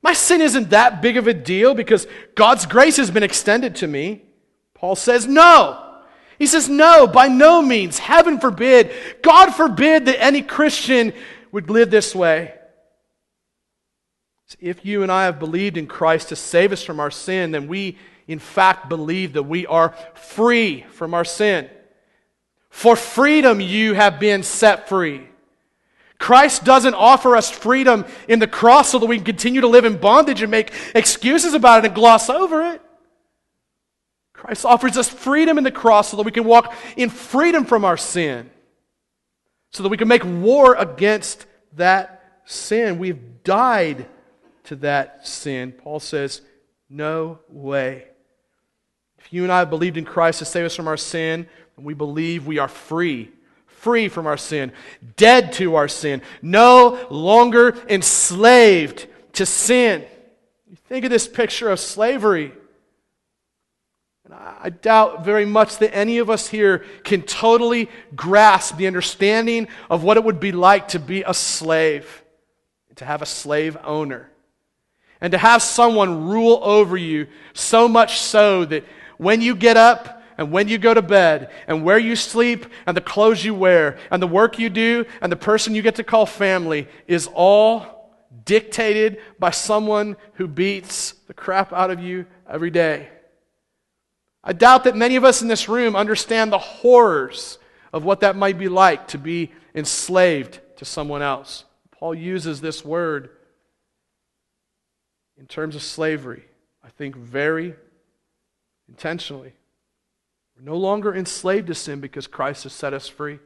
My 0.06 0.14
sin 0.14 0.40
isn't 0.40 0.70
that 0.70 1.02
big 1.02 1.18
of 1.18 1.26
a 1.26 1.34
deal 1.34 1.74
because 1.74 2.06
God's 2.36 2.68
grace 2.68 2.98
has 2.98 3.10
been 3.10 3.24
extended 3.24 3.78
to 3.78 3.88
me. 3.88 4.22
Paul 4.76 4.96
says, 4.96 5.26
no. 5.26 5.82
He 6.38 6.46
says, 6.46 6.70
no, 6.70 7.08
by 7.08 7.28
no 7.28 7.60
means. 7.60 7.98
Heaven 7.98 8.40
forbid. 8.40 8.92
God 9.24 9.56
forbid 9.56 10.06
that 10.06 10.22
any 10.22 10.44
Christian 10.44 11.12
would 11.52 11.72
live 11.72 11.90
this 11.90 12.14
way. 12.14 12.54
If 14.60 14.86
you 14.86 15.02
and 15.02 15.12
I 15.12 15.26
have 15.26 15.40
believed 15.40 15.76
in 15.76 15.88
Christ 15.88 16.30
to 16.30 16.36
save 16.36 16.72
us 16.72 16.84
from 16.84 17.00
our 17.00 17.10
sin, 17.10 17.50
then 17.50 17.68
we, 17.68 17.98
in 18.28 18.38
fact, 18.38 18.88
believe 18.88 19.34
that 19.34 19.42
we 19.42 19.66
are 19.66 19.96
free 20.14 20.86
from 20.92 21.16
our 21.16 21.26
sin. 21.26 21.68
For 22.70 22.96
freedom, 22.96 23.60
you 23.60 23.96
have 23.96 24.20
been 24.20 24.44
set 24.44 24.88
free. 24.88 25.30
Christ 26.18 26.64
doesn't 26.64 26.94
offer 26.94 27.36
us 27.36 27.50
freedom 27.50 28.06
in 28.28 28.40
the 28.40 28.48
cross 28.48 28.90
so 28.90 29.00
that 29.00 29.06
we 29.06 29.18
can 29.18 29.26
continue 29.26 29.62
to 29.62 29.68
live 29.68 29.86
in 29.86 29.98
bondage 29.98 30.42
and 30.42 30.50
make 30.50 30.72
excuses 30.94 31.54
about 31.54 31.84
it 31.84 31.88
and 31.88 31.96
gloss 31.96 32.30
over 32.30 32.74
it. 32.74 32.82
Christ 34.34 34.66
offers 34.66 34.98
us 34.98 35.10
freedom 35.10 35.58
in 35.58 35.64
the 35.64 35.72
cross 35.72 36.10
so 36.10 36.18
that 36.18 36.26
we 36.26 36.32
can 36.32 36.46
walk 36.46 36.74
in 36.96 37.10
freedom 37.10 37.66
from 37.66 37.84
our 37.84 37.98
sin, 37.98 38.50
so 39.72 39.84
that 39.84 39.90
we 39.90 39.98
can 39.98 40.08
make 40.08 40.24
war 40.24 40.76
against 40.76 41.46
that 41.74 42.42
sin. 42.46 42.98
We've 43.00 43.44
died 43.44 44.08
to 44.66 44.76
that 44.78 45.28
sin. 45.28 45.72
Paul 45.72 46.00
says, 46.00 46.42
No 46.90 47.40
way. 47.50 48.06
If 49.18 49.34
you 49.34 49.44
and 49.44 49.52
I 49.52 49.60
have 49.60 49.70
believed 49.70 49.98
in 49.98 50.06
Christ 50.06 50.40
to 50.40 50.46
save 50.46 50.66
us 50.66 50.76
from 50.76 50.88
our 50.88 50.98
sin, 50.98 51.48
we 51.78 51.94
believe 51.94 52.46
we 52.46 52.60
are 52.60 52.68
free 52.68 53.32
free 53.86 54.10
from 54.10 54.26
our 54.26 54.36
sin, 54.36 54.72
dead 55.16 55.54
to 55.54 55.76
our 55.76 55.88
sin, 55.88 56.20
no 56.42 57.06
longer 57.12 57.78
enslaved 57.88 59.06
to 59.34 59.46
sin. 59.46 60.04
Think 60.90 61.06
of 61.06 61.12
this 61.12 61.28
picture 61.28 61.70
of 61.70 61.80
slavery. 61.80 62.52
And 64.24 64.34
I 64.34 64.72
doubt 64.72 65.24
very 65.24 65.46
much 65.46 65.78
that 65.78 65.96
any 65.96 66.18
of 66.18 66.32
us 66.32 66.48
here 66.48 66.84
can 67.04 67.22
totally 67.22 67.88
grasp 68.16 68.78
the 68.78 68.88
understanding 68.88 69.68
of 69.88 70.04
what 70.04 70.18
it 70.18 70.24
would 70.24 70.40
be 70.40 70.52
like 70.52 70.88
to 70.90 71.00
be 71.00 71.22
a 71.22 71.36
slave, 71.36 72.24
to 72.96 73.06
have 73.06 73.22
a 73.22 73.28
slave 73.28 73.78
owner, 73.84 74.32
and 75.22 75.32
to 75.32 75.38
have 75.38 75.62
someone 75.62 76.28
rule 76.28 76.60
over 76.64 76.98
you 76.98 77.28
so 77.54 77.88
much 77.88 78.20
so 78.20 78.66
that 78.66 78.84
when 79.20 79.42
you 79.42 79.56
get 79.56 79.78
up, 79.78 80.15
and 80.38 80.52
when 80.52 80.68
you 80.68 80.78
go 80.78 80.94
to 80.94 81.02
bed 81.02 81.52
and 81.68 81.84
where 81.84 81.98
you 81.98 82.16
sleep 82.16 82.66
and 82.86 82.96
the 82.96 83.02
clothes 83.02 83.44
you 83.44 83.54
wear 83.54 83.98
and 84.12 84.22
the 84.22 84.28
work 84.28 84.60
you 84.60 84.70
do 84.70 85.06
and 85.22 85.32
the 85.32 85.38
person 85.38 85.76
you 85.76 85.82
get 85.82 85.96
to 85.96 86.04
call 86.04 86.26
family 86.26 86.88
is 87.08 87.30
all 87.34 88.14
dictated 88.44 89.20
by 89.40 89.52
someone 89.52 90.18
who 90.34 90.48
beats 90.48 91.14
the 91.28 91.34
crap 91.34 91.72
out 91.72 91.92
of 91.92 92.00
you 92.00 92.26
every 92.50 92.70
day. 92.70 93.10
I 94.44 94.54
doubt 94.54 94.84
that 94.84 94.96
many 94.96 95.16
of 95.16 95.24
us 95.24 95.42
in 95.42 95.48
this 95.48 95.68
room 95.68 95.96
understand 95.96 96.52
the 96.52 96.60
horrors 96.60 97.58
of 97.92 98.04
what 98.04 98.20
that 98.20 98.36
might 98.36 98.60
be 98.60 98.68
like 98.68 99.08
to 99.10 99.18
be 99.18 99.52
enslaved 99.74 100.60
to 100.78 100.86
someone 100.86 101.22
else. 101.22 101.66
Paul 101.92 102.14
uses 102.14 102.62
this 102.62 102.84
word 102.84 103.30
in 105.38 105.48
terms 105.48 105.76
of 105.76 105.82
slavery, 105.82 106.44
I 106.84 106.90
think, 106.90 107.16
very 107.16 107.74
intentionally. 108.88 109.54
We're 110.56 110.64
no 110.64 110.78
longer 110.78 111.14
enslaved 111.14 111.68
to 111.68 111.76
sin 111.76 112.00
because 112.00 112.28
Christ 112.28 112.64
has 112.64 112.74
set 112.74 112.94
us 112.94 113.08
free. 113.08 113.40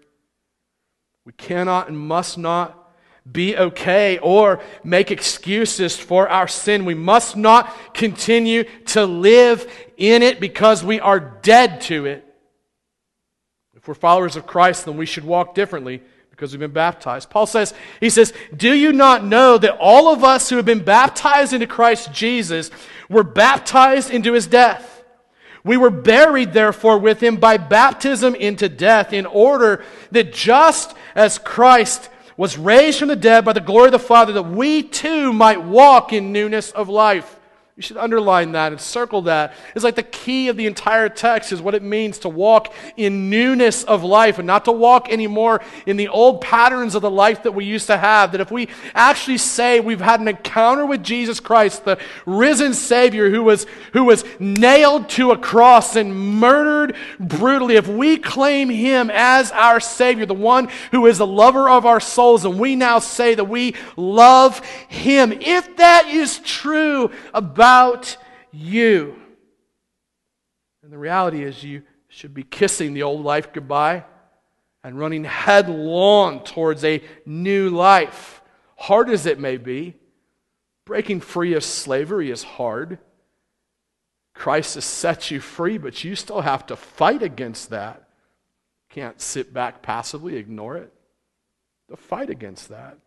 We 1.25 1.33
cannot 1.33 1.87
and 1.87 1.97
must 1.97 2.37
not 2.37 2.75
be 3.31 3.55
okay 3.57 4.17
or 4.19 4.61
make 4.83 5.11
excuses 5.11 5.95
for 5.95 6.29
our 6.29 6.47
sin. 6.47 6.85
We 6.85 6.95
must 6.95 7.35
not 7.35 7.93
continue 7.93 8.63
to 8.87 9.05
live 9.05 9.71
in 9.97 10.23
it 10.23 10.39
because 10.39 10.83
we 10.83 10.99
are 10.99 11.19
dead 11.19 11.81
to 11.81 12.05
it. 12.05 12.25
If 13.75 13.87
we're 13.87 13.93
followers 13.93 14.35
of 14.35 14.47
Christ, 14.47 14.85
then 14.85 14.97
we 14.97 15.05
should 15.05 15.23
walk 15.23 15.55
differently 15.55 16.01
because 16.31 16.51
we've 16.51 16.59
been 16.59 16.71
baptized. 16.71 17.29
Paul 17.29 17.45
says, 17.45 17.73
he 17.99 18.09
says, 18.09 18.33
Do 18.55 18.73
you 18.73 18.93
not 18.93 19.23
know 19.23 19.57
that 19.57 19.77
all 19.77 20.11
of 20.11 20.23
us 20.23 20.49
who 20.49 20.55
have 20.55 20.65
been 20.65 20.83
baptized 20.83 21.53
into 21.53 21.67
Christ 21.67 22.13
Jesus 22.13 22.71
were 23.09 23.23
baptized 23.23 24.09
into 24.09 24.33
his 24.33 24.47
death? 24.47 24.98
We 25.63 25.77
were 25.77 25.89
buried, 25.89 26.53
therefore, 26.53 26.97
with 26.97 27.21
him 27.21 27.37
by 27.37 27.57
baptism 27.57 28.35
into 28.35 28.69
death, 28.69 29.13
in 29.13 29.25
order 29.25 29.83
that 30.11 30.33
just 30.33 30.95
as 31.15 31.37
Christ 31.37 32.09
was 32.37 32.57
raised 32.57 32.99
from 32.99 33.09
the 33.09 33.15
dead 33.15 33.43
by 33.43 33.53
the 33.53 33.59
glory 33.59 33.87
of 33.87 33.91
the 33.91 33.99
Father, 33.99 34.33
that 34.33 34.43
we 34.43 34.83
too 34.83 35.33
might 35.33 35.61
walk 35.61 36.13
in 36.13 36.31
newness 36.31 36.71
of 36.71 36.87
life. 36.87 37.38
You 37.79 37.83
should 37.83 37.95
underline 37.95 38.51
that 38.51 38.73
and 38.73 38.81
circle 38.81 39.21
that. 39.21 39.53
It's 39.73 39.85
like 39.85 39.95
the 39.95 40.03
key 40.03 40.49
of 40.49 40.57
the 40.57 40.65
entire 40.65 41.07
text 41.07 41.53
is 41.53 41.61
what 41.61 41.75
it 41.75 41.81
means 41.81 42.19
to 42.19 42.27
walk 42.27 42.73
in 42.97 43.29
newness 43.29 43.85
of 43.85 44.03
life 44.03 44.37
and 44.37 44.45
not 44.45 44.65
to 44.65 44.73
walk 44.73 45.09
anymore 45.09 45.61
in 45.85 45.95
the 45.95 46.09
old 46.09 46.41
patterns 46.41 46.93
of 46.93 47.01
the 47.01 47.09
life 47.09 47.43
that 47.43 47.53
we 47.53 47.63
used 47.63 47.87
to 47.87 47.95
have. 47.95 48.33
That 48.33 48.41
if 48.41 48.51
we 48.51 48.67
actually 48.93 49.37
say 49.37 49.79
we've 49.79 50.01
had 50.01 50.19
an 50.19 50.27
encounter 50.27 50.85
with 50.85 51.05
Jesus 51.05 51.39
Christ, 51.39 51.85
the 51.85 51.97
risen 52.25 52.73
Savior 52.73 53.29
who 53.29 53.43
was, 53.43 53.65
who 53.93 54.03
was 54.03 54.25
nailed 54.41 55.07
to 55.11 55.31
a 55.31 55.37
cross 55.37 55.95
and 55.95 56.13
murdered 56.13 56.97
brutally, 57.17 57.77
if 57.77 57.87
we 57.87 58.17
claim 58.17 58.69
Him 58.69 59.09
as 59.09 59.53
our 59.53 59.79
Savior, 59.79 60.25
the 60.25 60.33
one 60.33 60.67
who 60.91 61.05
is 61.05 61.17
the 61.17 61.25
lover 61.25 61.69
of 61.69 61.85
our 61.85 62.01
souls, 62.01 62.43
and 62.43 62.59
we 62.59 62.75
now 62.75 62.99
say 62.99 63.35
that 63.35 63.45
we 63.45 63.73
love 63.95 64.59
Him, 64.89 65.31
if 65.31 65.77
that 65.77 66.07
is 66.09 66.39
true 66.39 67.09
about 67.33 67.68
about 67.69 68.17
you. 68.51 69.15
And 70.81 70.91
the 70.91 70.97
reality 70.97 71.43
is, 71.43 71.63
you 71.63 71.83
should 72.07 72.33
be 72.33 72.41
kissing 72.41 72.95
the 72.95 73.03
old 73.03 73.23
life 73.23 73.53
goodbye 73.53 74.05
and 74.83 74.97
running 74.97 75.23
headlong 75.23 76.43
towards 76.43 76.83
a 76.83 77.03
new 77.27 77.69
life. 77.69 78.41
Hard 78.75 79.07
as 79.11 79.27
it 79.27 79.39
may 79.39 79.57
be, 79.57 79.93
breaking 80.85 81.21
free 81.21 81.53
of 81.53 81.63
slavery 81.63 82.31
is 82.31 82.41
hard. 82.41 82.97
Christ 84.33 84.73
has 84.73 84.85
set 84.85 85.29
you 85.29 85.39
free, 85.39 85.77
but 85.77 86.03
you 86.03 86.15
still 86.15 86.41
have 86.41 86.65
to 86.67 86.75
fight 86.75 87.21
against 87.21 87.69
that. 87.69 88.09
Can't 88.89 89.21
sit 89.21 89.53
back 89.53 89.83
passively, 89.83 90.37
ignore 90.37 90.77
it. 90.77 90.91
To 91.89 91.97
fight 91.97 92.31
against 92.31 92.69
that. 92.69 92.97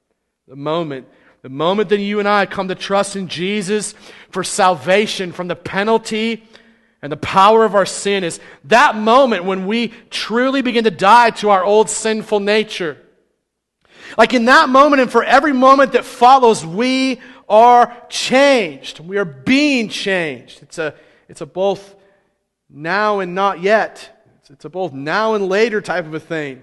The 0.47 0.55
moment 0.55 1.09
the 1.43 1.49
moment 1.49 1.89
that 1.89 1.99
you 1.99 2.21
and 2.21 2.29
I 2.29 2.47
come 2.47 2.69
to 2.69 2.75
trust 2.75 3.17
in 3.17 3.29
Jesus 3.29 3.95
for 4.31 4.45
salvation 4.45 5.33
from 5.33 5.49
the 5.49 5.57
penalty 5.57 6.45
and 7.03 7.11
the 7.11 7.17
power 7.17 7.65
of 7.65 7.75
our 7.75 7.85
sin 7.85 8.23
is 8.23 8.39
that 8.65 8.95
moment 8.95 9.45
when 9.45 9.67
we 9.67 9.89
truly 10.09 10.63
begin 10.63 10.85
to 10.85 10.91
die 10.91 11.31
to 11.31 11.51
our 11.51 11.65
old 11.65 11.91
sinful 11.91 12.39
nature. 12.39 12.97
Like 14.17 14.35
in 14.35 14.45
that 14.45 14.69
moment 14.69 15.03
and 15.03 15.11
for 15.11 15.25
every 15.25 15.53
moment 15.53 15.93
that 15.93 16.05
follows, 16.05 16.65
we 16.65 17.21
are 17.49 17.97
changed. 18.09 19.01
We 19.01 19.19
are 19.19 19.25
being 19.25 19.89
changed. 19.89 20.63
It's 20.63 20.79
a, 20.79 20.95
it's 21.29 21.41
a 21.41 21.47
both 21.47 21.97
now 22.71 23.19
and 23.19 23.35
not 23.35 23.61
yet. 23.61 24.25
It's, 24.49 24.65
a 24.65 24.71
both 24.71 24.93
now 24.93 25.35
and 25.35 25.49
later 25.49 25.81
type 25.81 26.07
of 26.07 26.15
a 26.15 26.21
thing. 26.21 26.63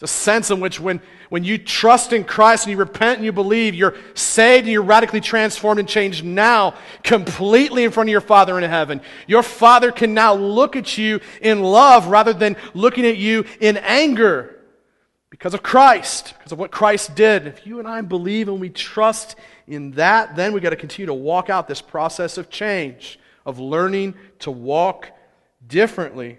It's 0.00 0.12
a 0.12 0.14
sense 0.14 0.52
in 0.52 0.60
which 0.60 0.78
when, 0.78 1.00
when 1.28 1.42
you 1.42 1.58
trust 1.58 2.12
in 2.12 2.22
Christ 2.22 2.66
and 2.66 2.70
you 2.70 2.76
repent 2.76 3.16
and 3.16 3.24
you 3.24 3.32
believe, 3.32 3.74
you're 3.74 3.96
saved 4.14 4.66
and 4.66 4.72
you're 4.72 4.82
radically 4.82 5.20
transformed 5.20 5.80
and 5.80 5.88
changed 5.88 6.24
now, 6.24 6.74
completely 7.02 7.82
in 7.82 7.90
front 7.90 8.08
of 8.08 8.12
your 8.12 8.20
Father 8.20 8.56
in 8.56 8.70
heaven. 8.70 9.00
Your 9.26 9.42
Father 9.42 9.90
can 9.90 10.14
now 10.14 10.34
look 10.34 10.76
at 10.76 10.96
you 10.96 11.18
in 11.42 11.64
love 11.64 12.06
rather 12.06 12.32
than 12.32 12.56
looking 12.74 13.06
at 13.06 13.16
you 13.16 13.44
in 13.58 13.76
anger 13.76 14.60
because 15.30 15.52
of 15.52 15.64
Christ, 15.64 16.34
because 16.38 16.52
of 16.52 16.60
what 16.60 16.70
Christ 16.70 17.16
did. 17.16 17.48
If 17.48 17.66
you 17.66 17.80
and 17.80 17.88
I 17.88 18.00
believe 18.02 18.48
and 18.48 18.60
we 18.60 18.70
trust 18.70 19.34
in 19.66 19.90
that, 19.92 20.36
then 20.36 20.52
we've 20.52 20.62
got 20.62 20.70
to 20.70 20.76
continue 20.76 21.06
to 21.06 21.14
walk 21.14 21.50
out 21.50 21.66
this 21.66 21.82
process 21.82 22.38
of 22.38 22.50
change, 22.50 23.18
of 23.44 23.58
learning 23.58 24.14
to 24.38 24.52
walk 24.52 25.10
differently. 25.66 26.38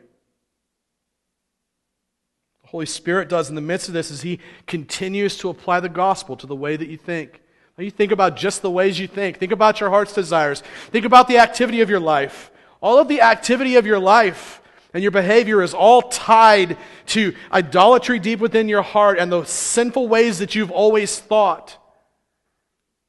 Holy 2.69 2.85
Spirit 2.85 3.29
does 3.29 3.49
in 3.49 3.55
the 3.55 3.61
midst 3.61 3.87
of 3.87 3.95
this 3.95 4.11
is 4.11 4.21
He 4.21 4.39
continues 4.67 5.37
to 5.39 5.49
apply 5.49 5.79
the 5.79 5.89
gospel 5.89 6.35
to 6.37 6.45
the 6.45 6.55
way 6.55 6.75
that 6.75 6.87
you 6.87 6.97
think. 6.97 7.41
Now 7.75 7.83
you 7.83 7.89
think 7.89 8.11
about 8.11 8.37
just 8.37 8.61
the 8.61 8.69
ways 8.69 8.99
you 8.99 9.07
think. 9.07 9.37
Think 9.37 9.51
about 9.51 9.79
your 9.79 9.89
heart's 9.89 10.13
desires. 10.13 10.61
Think 10.91 11.05
about 11.05 11.27
the 11.27 11.39
activity 11.39 11.81
of 11.81 11.89
your 11.89 11.99
life. 11.99 12.51
All 12.79 12.99
of 12.99 13.07
the 13.07 13.21
activity 13.21 13.75
of 13.75 13.87
your 13.87 13.97
life 13.97 14.61
and 14.93 15.01
your 15.01 15.11
behavior 15.11 15.63
is 15.63 15.73
all 15.73 16.03
tied 16.03 16.77
to 17.07 17.33
idolatry 17.51 18.19
deep 18.19 18.39
within 18.39 18.69
your 18.69 18.83
heart 18.83 19.17
and 19.17 19.31
the 19.31 19.45
sinful 19.45 20.07
ways 20.07 20.37
that 20.37 20.53
you've 20.53 20.71
always 20.71 21.17
thought. 21.17 21.75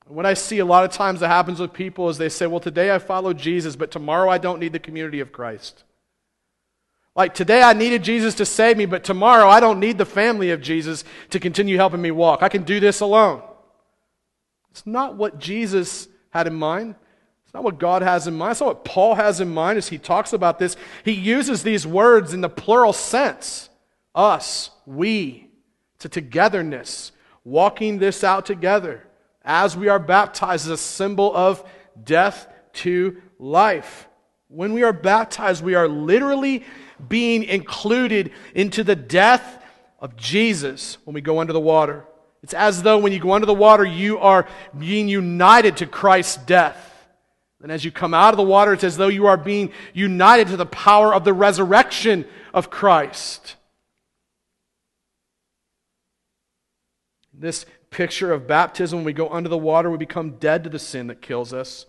What 0.07 0.25
I 0.25 0.33
see 0.35 0.59
a 0.59 0.65
lot 0.65 0.85
of 0.85 0.91
times 0.91 1.21
that 1.21 1.29
happens 1.29 1.61
with 1.61 1.75
people 1.75 2.09
is 2.09 2.17
they 2.17 2.31
say, 2.31 2.47
Well, 2.47 2.61
today 2.61 2.95
I 2.95 2.99
follow 2.99 3.35
Jesus, 3.35 3.77
but 3.77 3.91
tomorrow 3.91 4.31
I 4.31 4.39
don't 4.39 4.59
need 4.59 4.73
the 4.73 4.79
community 4.79 5.21
of 5.21 5.33
Christ. 5.33 5.85
Like 7.17 7.35
today, 7.35 7.63
I 7.63 7.73
needed 7.73 8.05
Jesus 8.05 8.35
to 8.37 8.47
save 8.47 8.77
me, 8.77 8.87
but 8.87 9.05
tomorrow, 9.05 9.49
I 9.49 9.61
don't 9.61 9.81
need 9.81 9.99
the 9.99 10.07
family 10.07 10.51
of 10.53 10.61
Jesus 10.61 11.05
to 11.31 11.41
continue 11.41 11.77
helping 11.77 12.01
me 12.01 12.11
walk. 12.11 12.43
I 12.43 12.49
can 12.49 12.63
do 12.63 12.81
this 12.81 13.01
alone. 13.01 13.43
It's 14.71 14.87
not 14.87 15.17
what 15.17 15.39
Jesus 15.39 16.09
had 16.31 16.47
in 16.47 16.55
mind. 16.55 16.95
It's 17.45 17.53
not 17.53 17.65
what 17.65 17.81
God 17.81 18.03
has 18.03 18.29
in 18.29 18.35
mind. 18.35 18.53
It's 18.53 18.61
not 18.61 18.69
what 18.69 18.85
Paul 18.85 19.17
has 19.17 19.41
in 19.41 19.53
mind 19.53 19.77
as 19.77 19.89
he 19.89 19.99
talks 19.99 20.33
about 20.33 20.61
this. 20.61 20.77
He 21.05 21.11
uses 21.11 21.65
these 21.65 21.85
words 21.85 22.33
in 22.33 22.41
the 22.41 22.49
plural 22.49 22.93
sense 22.93 23.69
us, 24.15 24.71
we, 24.87 25.49
to 25.99 26.09
togetherness, 26.09 27.13
walking 27.45 27.99
this 27.99 28.23
out 28.25 28.47
together 28.47 29.07
as 29.43 29.77
we 29.77 29.89
are 29.89 29.99
baptized 29.99 30.67
as 30.67 30.73
a 30.73 30.77
symbol 30.77 31.35
of 31.35 31.69
death 32.03 32.47
to 32.73 33.21
life. 33.39 34.09
When 34.49 34.73
we 34.73 34.83
are 34.83 34.93
baptized, 34.93 35.65
we 35.65 35.75
are 35.75 35.89
literally 35.89 36.65
being 37.09 37.45
included 37.45 38.33
into 38.55 38.85
the 38.85 38.97
death 38.97 39.63
of 39.99 40.17
Jesus 40.17 40.99
when 41.05 41.15
we 41.15 41.21
go 41.21 41.39
under 41.39 41.53
the 41.53 41.61
water. 41.61 42.05
It's 42.43 42.55
as 42.55 42.83
though 42.83 42.99
when 42.99 43.13
you 43.13 43.19
go 43.19 43.33
under 43.33 43.47
the 43.47 43.55
water, 43.55 43.85
you 43.85 44.19
are 44.19 44.47
being 44.79 45.09
united 45.09 45.77
to 45.79 45.87
Christ's 45.87 46.39
death. 46.39 46.87
And 47.63 47.71
as 47.71 47.85
you 47.85 47.91
come 47.91 48.15
out 48.15 48.33
of 48.33 48.39
the 48.39 48.43
water, 48.43 48.73
it's 48.73 48.85
as 48.85 48.97
though 48.97 49.09
you 49.09 49.27
are 49.27 49.37
being 49.37 49.73
united 49.93 50.49
to 50.49 50.57
the 50.57 50.65
power 50.65 51.15
of 51.15 51.25
the 51.25 51.35
resurrection 51.35 52.25
of 52.55 52.71
Christ. 52.71 53.57
This 57.35 57.67
picture 57.91 58.33
of 58.33 58.47
baptism, 58.47 59.01
when 59.01 59.05
we 59.05 59.13
go 59.13 59.29
under 59.29 59.49
the 59.49 59.59
water, 59.59 59.91
we 59.91 59.99
become 59.99 60.33
dead 60.33 60.65
to 60.65 60.71
the 60.71 60.79
sin 60.79 61.09
that 61.09 61.21
kills 61.21 61.53
us. 61.53 61.85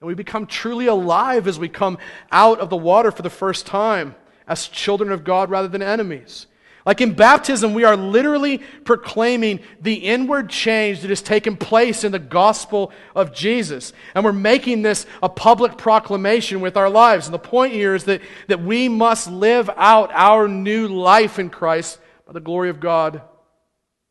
And 0.00 0.08
we 0.08 0.14
become 0.14 0.46
truly 0.46 0.86
alive 0.86 1.46
as 1.46 1.58
we 1.58 1.68
come 1.68 1.98
out 2.32 2.60
of 2.60 2.70
the 2.70 2.76
water 2.76 3.10
for 3.10 3.22
the 3.22 3.30
first 3.30 3.66
time 3.66 4.14
as 4.46 4.68
children 4.68 5.10
of 5.10 5.24
God 5.24 5.50
rather 5.50 5.68
than 5.68 5.82
enemies. 5.82 6.46
Like 6.86 7.00
in 7.00 7.14
baptism, 7.14 7.74
we 7.74 7.82
are 7.82 7.96
literally 7.96 8.58
proclaiming 8.84 9.58
the 9.80 9.94
inward 9.94 10.48
change 10.48 11.00
that 11.00 11.08
has 11.08 11.20
taken 11.20 11.56
place 11.56 12.04
in 12.04 12.12
the 12.12 12.20
gospel 12.20 12.92
of 13.12 13.34
Jesus. 13.34 13.92
And 14.14 14.24
we're 14.24 14.32
making 14.32 14.82
this 14.82 15.04
a 15.20 15.28
public 15.28 15.76
proclamation 15.76 16.60
with 16.60 16.76
our 16.76 16.88
lives. 16.88 17.26
And 17.26 17.34
the 17.34 17.40
point 17.40 17.72
here 17.72 17.96
is 17.96 18.04
that, 18.04 18.22
that 18.46 18.62
we 18.62 18.88
must 18.88 19.28
live 19.28 19.68
out 19.76 20.12
our 20.12 20.46
new 20.46 20.86
life 20.86 21.40
in 21.40 21.50
Christ 21.50 21.98
by 22.24 22.32
the 22.32 22.40
glory 22.40 22.70
of 22.70 22.78
God 22.78 23.20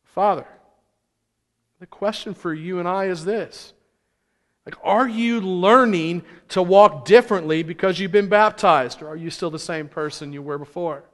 Father. 0.04 0.46
The 1.80 1.86
question 1.86 2.34
for 2.34 2.52
you 2.52 2.78
and 2.78 2.86
I 2.86 3.06
is 3.06 3.24
this 3.24 3.72
like, 4.66 4.74
are 4.82 5.08
you 5.08 5.40
learning 5.40 6.24
to 6.48 6.60
walk 6.60 7.04
differently 7.04 7.62
because 7.62 8.00
you've 8.00 8.12
been 8.12 8.28
baptized? 8.28 9.00
Or 9.00 9.08
are 9.08 9.16
you 9.16 9.30
still 9.30 9.50
the 9.50 9.60
same 9.60 9.88
person 9.88 10.32
you 10.32 10.42
were 10.42 10.58
before? 10.58 11.04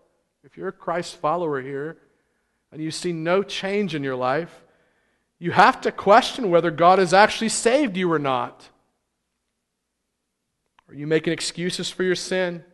If 0.42 0.56
you're 0.56 0.68
a 0.68 0.72
Christ 0.72 1.16
follower 1.16 1.60
here 1.60 1.98
and 2.72 2.82
you 2.82 2.90
see 2.90 3.12
no 3.12 3.42
change 3.42 3.94
in 3.94 4.02
your 4.02 4.16
life, 4.16 4.64
you 5.38 5.50
have 5.50 5.82
to 5.82 5.92
question 5.92 6.50
whether 6.50 6.70
God 6.70 6.98
has 6.98 7.12
actually 7.12 7.50
saved 7.50 7.96
you 7.96 8.10
or 8.10 8.18
not. 8.18 8.68
Are 10.88 10.94
you 10.94 11.06
making 11.06 11.34
excuses 11.34 11.90
for 11.90 12.04
your 12.04 12.14
sin? 12.14 12.64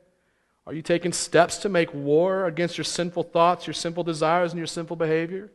Are 0.64 0.75
you 0.75 0.83
taking 0.83 1.12
steps 1.12 1.59
to 1.59 1.69
make 1.69 1.93
war 1.93 2.47
against 2.47 2.79
your 2.79 2.85
sinful 2.85 3.25
thoughts, 3.25 3.67
your 3.67 3.75
sinful 3.75 4.05
desires, 4.05 4.53
and 4.53 4.59
your 4.59 4.67
sinful 4.67 4.97
behavior? 4.97 5.51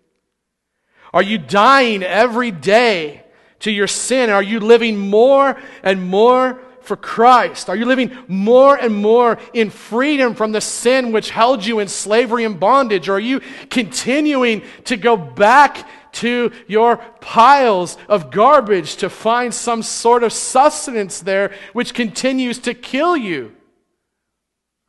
Are 1.14 1.22
you 1.22 1.38
dying 1.38 2.04
every 2.04 2.52
day 2.52 3.23
to 3.64 3.72
your 3.72 3.88
sin? 3.88 4.30
Are 4.30 4.44
you 4.44 4.60
living 4.60 4.98
more 4.98 5.58
and 5.84 6.04
more 6.04 6.62
for 6.82 6.96
Christ? 6.96 7.70
Are 7.70 7.76
you 7.76 7.86
living 7.86 8.16
more 8.28 8.76
and 8.76 8.96
more 8.96 9.40
in 9.54 9.70
freedom 9.70 10.36
from 10.36 10.52
the 10.52 10.62
sin 10.62 11.12
which 11.12 11.30
held 11.30 11.66
you 11.66 11.80
in 11.80 11.88
slavery 11.88 12.44
and 12.44 12.60
bondage? 12.60 13.10
Or 13.10 13.16
are 13.16 13.20
you 13.20 13.42
continuing 13.70 14.64
to 14.86 14.98
go 14.98 15.18
back 15.18 15.88
to 16.14 16.52
your 16.68 16.98
piles 17.22 17.98
of 18.08 18.32
garbage 18.32 18.98
to 18.98 19.10
find 19.10 19.54
some 19.54 19.82
sort 19.82 20.24
of 20.24 20.32
sustenance 20.32 21.22
there 21.22 21.54
which 21.72 21.94
continues 21.94 22.60
to 22.60 22.74
kill 22.74 23.18
you? 23.18 23.56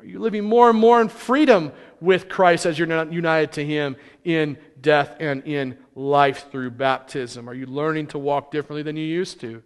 Are 0.01 0.05
you 0.05 0.19
living 0.19 0.45
more 0.45 0.69
and 0.69 0.79
more 0.79 1.01
in 1.01 1.09
freedom 1.09 1.73
with 2.01 2.29
Christ 2.29 2.67
as 2.67 2.79
you're 2.79 3.11
united 3.11 3.53
to 3.53 3.65
Him 3.65 3.97
in 4.25 4.59
death 4.81 5.17
and 5.21 5.45
in 5.45 5.79
life 5.95 6.51
through 6.51 6.71
baptism? 6.71 7.49
Are 7.49 7.55
you 7.55 7.67
learning 7.67 8.09
to 8.09 8.19
walk 8.19 8.51
differently 8.51 8.83
than 8.83 8.97
you 8.97 9.05
used 9.05 9.41
to? 9.41 9.63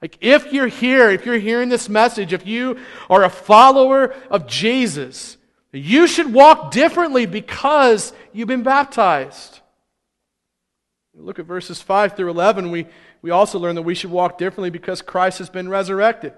Like, 0.00 0.18
if 0.20 0.52
you're 0.52 0.66
here, 0.66 1.10
if 1.10 1.24
you're 1.24 1.38
hearing 1.38 1.68
this 1.68 1.88
message, 1.88 2.32
if 2.32 2.46
you 2.46 2.78
are 3.08 3.24
a 3.24 3.30
follower 3.30 4.14
of 4.30 4.46
Jesus, 4.46 5.36
you 5.72 6.06
should 6.06 6.32
walk 6.32 6.70
differently 6.70 7.26
because 7.26 8.12
you've 8.32 8.48
been 8.48 8.62
baptized. 8.62 9.60
Look 11.14 11.38
at 11.38 11.46
verses 11.46 11.80
5 11.80 12.14
through 12.14 12.30
11. 12.30 12.70
We, 12.70 12.86
we 13.22 13.30
also 13.30 13.58
learn 13.58 13.74
that 13.76 13.82
we 13.82 13.94
should 13.94 14.10
walk 14.10 14.36
differently 14.36 14.70
because 14.70 15.00
Christ 15.00 15.38
has 15.38 15.48
been 15.48 15.68
resurrected. 15.68 16.34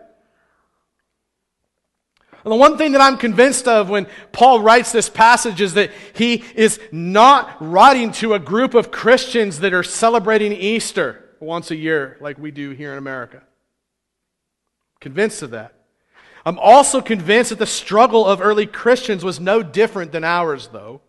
And 2.48 2.52
the 2.54 2.56
one 2.56 2.78
thing 2.78 2.92
that 2.92 3.02
I'm 3.02 3.18
convinced 3.18 3.68
of 3.68 3.90
when 3.90 4.06
Paul 4.32 4.62
writes 4.62 4.90
this 4.90 5.10
passage 5.10 5.60
is 5.60 5.74
that 5.74 5.90
he 6.14 6.42
is 6.54 6.80
not 6.90 7.54
writing 7.60 8.10
to 8.12 8.32
a 8.32 8.38
group 8.38 8.72
of 8.72 8.90
Christians 8.90 9.60
that 9.60 9.74
are 9.74 9.82
celebrating 9.82 10.52
Easter 10.52 11.28
once 11.40 11.70
a 11.70 11.76
year 11.76 12.16
like 12.22 12.38
we 12.38 12.50
do 12.50 12.70
here 12.70 12.92
in 12.92 12.96
America. 12.96 13.42
Convinced 14.98 15.42
of 15.42 15.50
that. 15.50 15.74
I'm 16.46 16.58
also 16.58 17.02
convinced 17.02 17.50
that 17.50 17.58
the 17.58 17.66
struggle 17.66 18.24
of 18.24 18.40
early 18.40 18.64
Christians 18.64 19.22
was 19.22 19.38
no 19.38 19.62
different 19.62 20.10
than 20.10 20.24
ours, 20.24 20.70
though. 20.72 21.02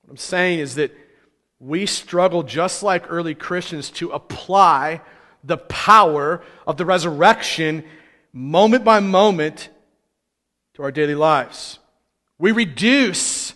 What 0.00 0.10
I'm 0.10 0.16
saying 0.16 0.58
is 0.58 0.74
that 0.74 0.90
we 1.60 1.86
struggle 1.86 2.42
just 2.42 2.82
like 2.82 3.04
early 3.08 3.36
Christians 3.36 3.88
to 3.90 4.10
apply 4.10 5.00
the 5.44 5.58
power 5.58 6.42
of 6.66 6.76
the 6.76 6.84
resurrection 6.84 7.84
moment 8.32 8.84
by 8.84 9.00
moment 9.00 9.68
to 10.74 10.82
our 10.82 10.92
daily 10.92 11.14
lives. 11.14 11.78
We 12.38 12.52
reduce 12.52 13.54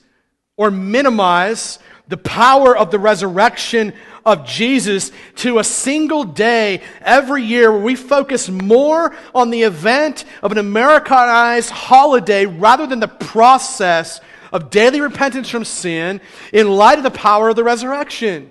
or 0.56 0.70
minimize 0.70 1.78
the 2.08 2.16
power 2.16 2.76
of 2.76 2.90
the 2.90 2.98
resurrection 2.98 3.92
of 4.24 4.46
Jesus 4.46 5.12
to 5.36 5.58
a 5.58 5.64
single 5.64 6.24
day 6.24 6.82
every 7.00 7.42
year 7.42 7.70
where 7.72 7.80
we 7.80 7.96
focus 7.96 8.48
more 8.48 9.14
on 9.34 9.50
the 9.50 9.62
event 9.62 10.24
of 10.42 10.52
an 10.52 10.58
Americanized 10.58 11.70
holiday 11.70 12.46
rather 12.46 12.86
than 12.86 13.00
the 13.00 13.08
process 13.08 14.20
of 14.52 14.70
daily 14.70 15.00
repentance 15.00 15.48
from 15.48 15.64
sin 15.64 16.20
in 16.52 16.68
light 16.68 16.98
of 16.98 17.04
the 17.04 17.10
power 17.10 17.48
of 17.48 17.56
the 17.56 17.64
resurrection. 17.64 18.50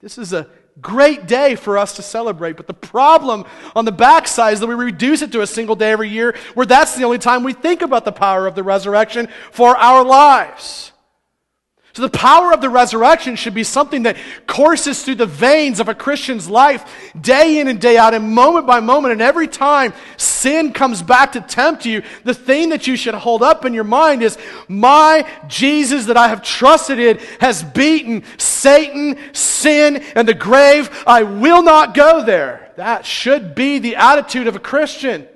This 0.00 0.18
is 0.18 0.32
a 0.32 0.48
great 0.80 1.26
day 1.26 1.54
for 1.54 1.76
us 1.76 1.96
to 1.96 2.02
celebrate. 2.02 2.56
But 2.56 2.66
the 2.66 2.74
problem 2.74 3.44
on 3.76 3.84
the 3.84 3.92
backside 3.92 4.54
is 4.54 4.60
that 4.60 4.66
we 4.66 4.74
reduce 4.74 5.22
it 5.22 5.32
to 5.32 5.42
a 5.42 5.46
single 5.46 5.76
day 5.76 5.92
every 5.92 6.08
year 6.08 6.34
where 6.54 6.66
that's 6.66 6.96
the 6.96 7.04
only 7.04 7.18
time 7.18 7.44
we 7.44 7.52
think 7.52 7.82
about 7.82 8.04
the 8.04 8.12
power 8.12 8.46
of 8.46 8.54
the 8.54 8.62
resurrection 8.62 9.28
for 9.50 9.76
our 9.76 10.04
lives. 10.04 10.91
So, 11.94 12.00
the 12.00 12.08
power 12.08 12.54
of 12.54 12.62
the 12.62 12.70
resurrection 12.70 13.36
should 13.36 13.52
be 13.52 13.64
something 13.64 14.04
that 14.04 14.16
courses 14.46 15.04
through 15.04 15.16
the 15.16 15.26
veins 15.26 15.78
of 15.78 15.90
a 15.90 15.94
Christian's 15.94 16.48
life 16.48 17.12
day 17.20 17.60
in 17.60 17.68
and 17.68 17.78
day 17.78 17.98
out, 17.98 18.14
and 18.14 18.32
moment 18.32 18.66
by 18.66 18.80
moment. 18.80 19.12
And 19.12 19.20
every 19.20 19.46
time 19.46 19.92
sin 20.16 20.72
comes 20.72 21.02
back 21.02 21.32
to 21.32 21.42
tempt 21.42 21.84
you, 21.84 22.02
the 22.24 22.32
thing 22.32 22.70
that 22.70 22.86
you 22.86 22.96
should 22.96 23.14
hold 23.14 23.42
up 23.42 23.66
in 23.66 23.74
your 23.74 23.84
mind 23.84 24.22
is 24.22 24.38
My 24.68 25.28
Jesus 25.48 26.06
that 26.06 26.16
I 26.16 26.28
have 26.28 26.42
trusted 26.42 26.98
in 26.98 27.18
has 27.40 27.62
beaten 27.62 28.24
Satan, 28.38 29.18
sin, 29.34 30.02
and 30.14 30.26
the 30.26 30.32
grave. 30.32 30.88
I 31.06 31.24
will 31.24 31.62
not 31.62 31.92
go 31.92 32.24
there. 32.24 32.72
That 32.76 33.04
should 33.04 33.54
be 33.54 33.78
the 33.80 33.96
attitude 33.96 34.46
of 34.46 34.56
a 34.56 34.60
Christian. 34.60 35.28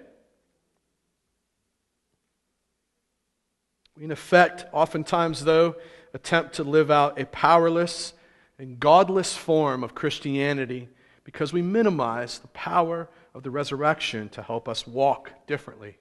We, 3.96 4.04
in 4.04 4.10
effect, 4.10 4.66
oftentimes, 4.72 5.44
though, 5.44 5.76
attempt 6.12 6.54
to 6.56 6.64
live 6.64 6.90
out 6.90 7.20
a 7.20 7.26
powerless 7.26 8.12
and 8.58 8.78
godless 8.78 9.36
form 9.36 9.82
of 9.82 9.94
Christianity 9.94 10.88
because 11.24 11.52
we 11.52 11.62
minimize 11.62 12.38
the 12.38 12.48
power 12.48 13.08
of 13.34 13.42
the 13.42 13.50
resurrection 13.50 14.28
to 14.30 14.42
help 14.42 14.68
us 14.68 14.86
walk 14.86 15.32
differently. 15.46 15.98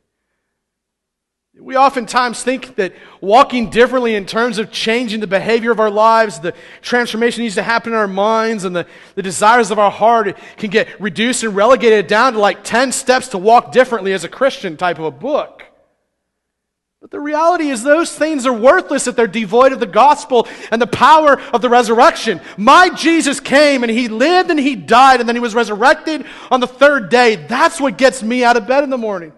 We 1.58 1.78
oftentimes 1.78 2.44
think 2.44 2.76
that 2.76 2.94
walking 3.22 3.70
differently 3.70 4.16
in 4.16 4.26
terms 4.26 4.58
of 4.58 4.72
changing 4.72 5.22
the 5.22 5.28
behavior 5.28 5.72
of 5.72 5.80
our 5.80 5.90
lives, 5.90 6.40
the 6.40 6.54
transformation 6.82 7.44
needs 7.44 7.56
to 7.56 7.64
happen 7.64 7.94
in 7.94 7.98
our 7.98 8.10
minds, 8.10 8.66
and 8.66 8.76
the, 8.76 8.86
the 9.16 9.24
desires 9.24 9.72
of 9.72 9.80
our 9.80 9.92
heart 9.92 10.38
can 10.58 10.70
get 10.70 11.00
reduced 11.00 11.44
and 11.44 11.56
relegated 11.56 12.08
down 12.08 12.34
to 12.34 12.40
like 12.40 12.66
10 12.66 12.92
steps 12.92 13.30
to 13.30 13.38
walk 13.38 13.72
differently 13.72 14.12
as 14.12 14.26
a 14.26 14.30
Christian 14.30 14.76
type 14.76 15.00
of 15.00 15.06
a 15.06 15.12
book. 15.12 15.55
But 17.06 17.12
the 17.12 17.20
reality 17.20 17.68
is, 17.68 17.84
those 17.84 18.12
things 18.12 18.48
are 18.48 18.52
worthless 18.52 19.06
if 19.06 19.16
they're 19.16 19.28
devoid 19.28 19.72
of 19.72 19.80
the 19.80 19.86
gospel 19.86 20.48
and 20.72 20.82
the 20.82 20.88
power 20.88 21.40
of 21.54 21.62
the 21.62 21.70
resurrection. 21.70 22.42
My 22.58 22.90
Jesus 22.90 23.40
came 23.40 23.84
and 23.84 23.92
he 23.92 24.08
lived 24.08 24.50
and 24.50 24.60
he 24.60 24.76
died 24.76 25.20
and 25.20 25.30
then 25.30 25.36
he 25.36 25.40
was 25.40 25.54
resurrected 25.54 26.26
on 26.50 26.62
the 26.62 26.68
third 26.68 27.10
day. 27.10 27.36
That's 27.36 27.80
what 27.80 28.00
gets 28.00 28.24
me 28.24 28.44
out 28.44 28.58
of 28.58 28.66
bed 28.66 28.84
in 28.84 28.90
the 28.90 28.98
morning. 28.98 29.34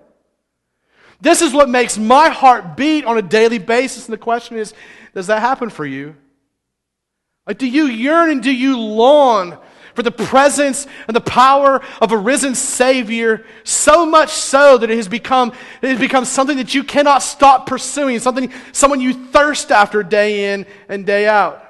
This 1.19 1.41
is 1.41 1.51
what 1.51 1.67
makes 1.67 1.97
my 1.97 2.30
heart 2.30 2.77
beat 2.77 3.03
on 3.03 3.17
a 3.17 3.21
daily 3.21 3.60
basis. 3.60 4.06
And 4.06 4.13
the 4.13 4.17
question 4.17 4.56
is, 4.56 4.73
does 5.13 5.27
that 5.27 5.41
happen 5.41 5.69
for 5.69 5.86
you? 5.86 6.15
Like, 7.45 7.58
do 7.58 7.67
you 7.67 7.88
yearn 7.88 8.30
and 8.30 8.41
do 8.41 8.49
you 8.49 8.80
long 8.80 9.58
for 9.97 10.03
the 10.03 10.12
presence 10.12 10.86
and 11.07 11.15
the 11.15 11.21
power 11.21 11.81
of 11.99 12.12
a 12.12 12.17
risen 12.17 12.53
Savior, 12.53 13.43
so 13.63 14.05
much 14.05 14.29
so 14.29 14.77
that 14.77 14.91
it 14.91 14.95
has 14.95 15.07
become, 15.07 15.51
it 15.81 15.89
has 15.89 15.99
become 15.99 16.23
something 16.23 16.57
that 16.57 16.75
you 16.75 16.83
cannot 16.83 17.23
stop 17.23 17.65
pursuing, 17.65 18.19
something, 18.19 18.53
someone 18.73 19.01
you 19.01 19.12
thirst 19.12 19.71
after 19.71 20.03
day 20.03 20.53
in 20.53 20.67
and 20.88 21.03
day 21.03 21.27
out. 21.27 21.63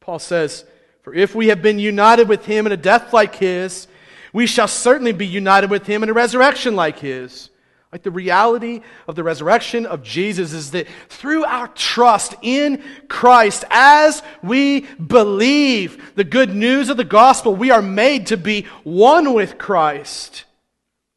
Paul 0.00 0.18
says, 0.18 0.64
For 1.02 1.12
if 1.12 1.34
we 1.34 1.48
have 1.48 1.60
been 1.60 1.78
united 1.78 2.26
with 2.26 2.46
him 2.46 2.64
in 2.64 2.72
a 2.72 2.78
death 2.78 3.12
like 3.12 3.34
his, 3.34 3.86
we 4.32 4.46
shall 4.46 4.66
certainly 4.66 5.12
be 5.12 5.26
united 5.26 5.68
with 5.68 5.86
him 5.86 6.02
in 6.02 6.08
a 6.08 6.14
resurrection 6.14 6.74
like 6.74 7.00
his. 7.00 7.49
Like 7.92 8.02
the 8.04 8.10
reality 8.10 8.82
of 9.08 9.16
the 9.16 9.24
resurrection 9.24 9.84
of 9.84 10.02
Jesus 10.02 10.52
is 10.52 10.70
that 10.70 10.86
through 11.08 11.44
our 11.44 11.66
trust 11.68 12.36
in 12.40 12.82
Christ, 13.08 13.64
as 13.68 14.22
we 14.42 14.82
believe 14.82 16.14
the 16.14 16.22
good 16.22 16.54
news 16.54 16.88
of 16.88 16.96
the 16.96 17.04
gospel, 17.04 17.54
we 17.54 17.72
are 17.72 17.82
made 17.82 18.28
to 18.28 18.36
be 18.36 18.66
one 18.84 19.34
with 19.34 19.58
Christ 19.58 20.44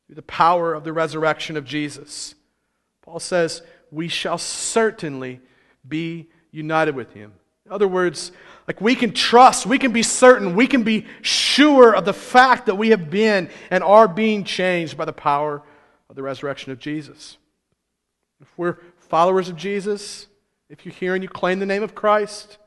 through 0.07 0.15
the 0.15 0.23
power 0.23 0.73
of 0.73 0.83
the 0.83 0.93
resurrection 0.93 1.57
of 1.57 1.65
Jesus. 1.65 2.33
Paul 3.03 3.19
says, 3.19 3.61
We 3.91 4.07
shall 4.07 4.39
certainly 4.39 5.41
be 5.87 6.27
united 6.51 6.95
with 6.95 7.13
him. 7.13 7.33
In 7.67 7.71
other 7.71 7.87
words, 7.87 8.31
like 8.67 8.81
we 8.81 8.95
can 8.95 9.13
trust, 9.13 9.67
we 9.67 9.77
can 9.77 9.91
be 9.91 10.03
certain, 10.03 10.55
we 10.55 10.65
can 10.65 10.81
be 10.81 11.05
sure 11.21 11.95
of 11.95 12.05
the 12.05 12.13
fact 12.13 12.65
that 12.65 12.75
we 12.75 12.89
have 12.89 13.11
been 13.11 13.49
and 13.69 13.83
are 13.83 14.07
being 14.07 14.43
changed 14.43 14.97
by 14.97 15.05
the 15.05 15.13
power 15.13 15.61
of 16.13 16.15
the 16.15 16.21
resurrection 16.21 16.71
of 16.71 16.77
Jesus. 16.77 17.39
If 18.39 18.47
we're 18.55 18.77
followers 18.99 19.49
of 19.49 19.55
Jesus, 19.55 20.27
if 20.69 20.85
you 20.85 20.91
hear 20.91 21.15
and 21.15 21.23
you 21.23 21.27
claim 21.27 21.57
the 21.57 21.65
name 21.65 21.81
of 21.81 21.95
Christ, 21.95 22.59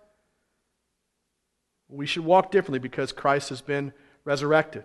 we 1.88 2.06
should 2.06 2.24
walk 2.24 2.50
differently 2.50 2.80
because 2.80 3.12
Christ 3.12 3.50
has 3.50 3.60
been 3.60 3.92
resurrected. 4.24 4.82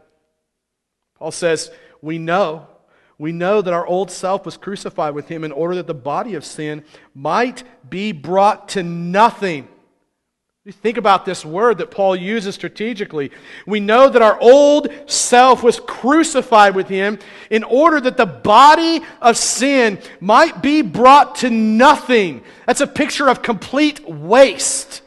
Paul 1.15 1.32
says, 1.32 1.71
We 2.04 2.19
know, 2.19 2.67
we 3.17 3.32
know 3.32 3.63
that 3.63 3.74
our 3.74 3.88
old 3.88 4.12
self 4.12 4.45
was 4.45 4.58
crucified 4.58 5.15
with 5.15 5.28
him 5.28 5.43
in 5.43 5.52
order 5.52 5.74
that 5.74 5.88
the 5.88 5.95
body 5.95 6.36
of 6.36 6.45
sin 6.45 6.84
might 7.15 7.63
be 7.89 8.12
brought 8.12 8.69
to 8.69 8.84
nothing 8.84 9.67
think 10.69 10.97
about 10.97 11.26
this 11.26 11.43
word 11.43 11.80
that 11.80 11.89
Paul 11.89 12.15
uses 12.15 12.54
strategically. 12.54 13.32
We 13.65 13.80
know 13.80 14.10
that 14.10 14.21
our 14.21 14.39
old 14.39 14.89
self 15.08 15.63
was 15.63 15.80
crucified 15.80 16.76
with 16.76 16.88
him 16.88 17.17
in 17.50 17.63
order 17.63 18.00
that 18.02 18.15
the 18.15 18.28
body 18.28 19.02
of 19.24 19.38
sin 19.38 20.00
might 20.19 20.62
be 20.62 20.84
brought 20.84 21.36
to 21.38 21.50
nothing. 21.50 22.43
That's 22.67 22.82
a 22.82 22.86
picture 22.86 23.28
of 23.28 23.41
complete 23.41 24.08
waste. 24.08 25.02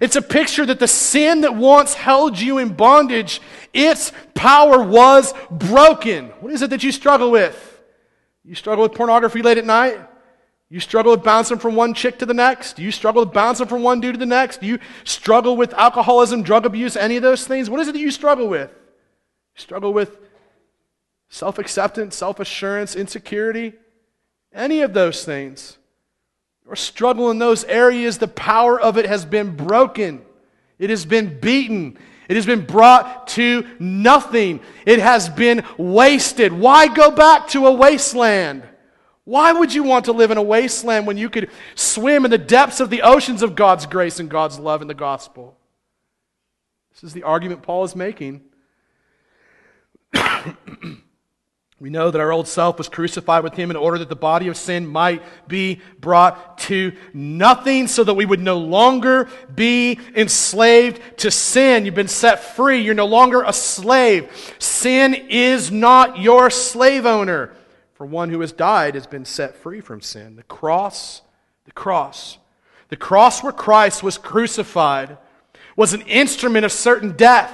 It's 0.00 0.14
a 0.14 0.22
picture 0.22 0.64
that 0.64 0.78
the 0.78 0.86
sin 0.86 1.40
that 1.40 1.56
once 1.56 1.94
held 1.94 2.38
you 2.38 2.58
in 2.58 2.74
bondage, 2.74 3.40
its 3.72 4.12
power 4.34 4.80
was 4.80 5.34
broken. 5.50 6.28
What 6.38 6.52
is 6.52 6.62
it 6.62 6.70
that 6.70 6.84
you 6.84 6.92
struggle 6.92 7.32
with? 7.32 7.80
You 8.44 8.54
struggle 8.54 8.84
with 8.84 8.94
pornography 8.94 9.42
late 9.42 9.58
at 9.58 9.66
night? 9.66 9.98
You 10.72 10.78
struggle 10.78 11.10
with 11.10 11.24
bouncing 11.24 11.58
from 11.58 11.74
one 11.74 11.94
chick 11.94 12.20
to 12.20 12.26
the 12.26 12.32
next? 12.32 12.76
Do 12.76 12.82
you 12.82 12.92
struggle 12.92 13.24
with 13.24 13.34
bouncing 13.34 13.66
from 13.66 13.82
one 13.82 14.00
dude 14.00 14.14
to 14.14 14.18
the 14.20 14.24
next? 14.24 14.60
Do 14.60 14.68
you 14.68 14.78
struggle 15.02 15.56
with 15.56 15.74
alcoholism, 15.74 16.44
drug 16.44 16.64
abuse, 16.64 16.96
any 16.96 17.16
of 17.16 17.24
those 17.24 17.44
things? 17.44 17.68
What 17.68 17.80
is 17.80 17.88
it 17.88 17.92
that 17.92 17.98
you 17.98 18.12
struggle 18.12 18.46
with? 18.46 18.70
You 18.70 19.60
struggle 19.60 19.92
with 19.92 20.16
self 21.28 21.58
acceptance, 21.58 22.14
self 22.14 22.38
assurance, 22.38 22.94
insecurity? 22.94 23.72
Any 24.54 24.82
of 24.82 24.94
those 24.94 25.24
things? 25.24 25.76
Or 26.66 26.76
struggle 26.76 27.32
in 27.32 27.40
those 27.40 27.64
areas, 27.64 28.18
the 28.18 28.28
power 28.28 28.80
of 28.80 28.96
it 28.96 29.06
has 29.06 29.24
been 29.24 29.56
broken, 29.56 30.22
it 30.78 30.88
has 30.88 31.04
been 31.04 31.40
beaten. 31.40 31.98
It 32.28 32.36
has 32.36 32.46
been 32.46 32.64
brought 32.64 33.26
to 33.30 33.66
nothing. 33.80 34.60
It 34.86 35.00
has 35.00 35.28
been 35.28 35.64
wasted. 35.76 36.52
Why 36.52 36.86
go 36.86 37.10
back 37.10 37.48
to 37.48 37.66
a 37.66 37.72
wasteland? 37.72 38.62
Why 39.30 39.52
would 39.52 39.72
you 39.72 39.84
want 39.84 40.06
to 40.06 40.12
live 40.12 40.32
in 40.32 40.38
a 40.38 40.42
wasteland 40.42 41.06
when 41.06 41.16
you 41.16 41.30
could 41.30 41.50
swim 41.76 42.24
in 42.24 42.32
the 42.32 42.36
depths 42.36 42.80
of 42.80 42.90
the 42.90 43.02
oceans 43.02 43.44
of 43.44 43.54
God's 43.54 43.86
grace 43.86 44.18
and 44.18 44.28
God's 44.28 44.58
love 44.58 44.82
in 44.82 44.88
the 44.88 44.92
gospel? 44.92 45.56
This 46.90 47.04
is 47.04 47.12
the 47.12 47.22
argument 47.22 47.62
Paul 47.62 47.84
is 47.84 47.94
making. 47.94 48.42
We 51.82 51.88
know 51.88 52.10
that 52.10 52.20
our 52.20 52.30
old 52.30 52.46
self 52.46 52.76
was 52.76 52.90
crucified 52.90 53.42
with 53.42 53.54
him 53.54 53.70
in 53.70 53.76
order 53.76 53.96
that 53.96 54.10
the 54.10 54.14
body 54.14 54.48
of 54.48 54.56
sin 54.58 54.86
might 54.86 55.22
be 55.48 55.80
brought 55.98 56.58
to 56.58 56.92
nothing 57.14 57.86
so 57.86 58.04
that 58.04 58.12
we 58.12 58.26
would 58.26 58.38
no 58.38 58.58
longer 58.58 59.30
be 59.54 59.98
enslaved 60.14 61.00
to 61.20 61.30
sin. 61.30 61.86
You've 61.86 61.94
been 61.94 62.06
set 62.06 62.44
free. 62.54 62.82
You're 62.82 62.92
no 62.92 63.06
longer 63.06 63.42
a 63.42 63.54
slave. 63.54 64.30
Sin 64.58 65.14
is 65.14 65.70
not 65.70 66.18
your 66.18 66.50
slave 66.50 67.06
owner. 67.06 67.54
For 68.00 68.06
one 68.06 68.30
who 68.30 68.40
has 68.40 68.52
died 68.52 68.94
has 68.94 69.06
been 69.06 69.26
set 69.26 69.56
free 69.56 69.82
from 69.82 70.00
sin. 70.00 70.36
The 70.36 70.42
cross, 70.44 71.20
the 71.66 71.70
cross, 71.70 72.38
the 72.88 72.96
cross 72.96 73.42
where 73.42 73.52
Christ 73.52 74.02
was 74.02 74.16
crucified 74.16 75.18
was 75.76 75.92
an 75.92 76.00
instrument 76.06 76.64
of 76.64 76.72
certain 76.72 77.12
death. 77.12 77.52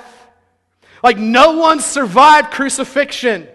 Like 1.03 1.19
no 1.19 1.57
one 1.57 1.81
survived 1.81 2.53
crucifixion. 2.53 3.49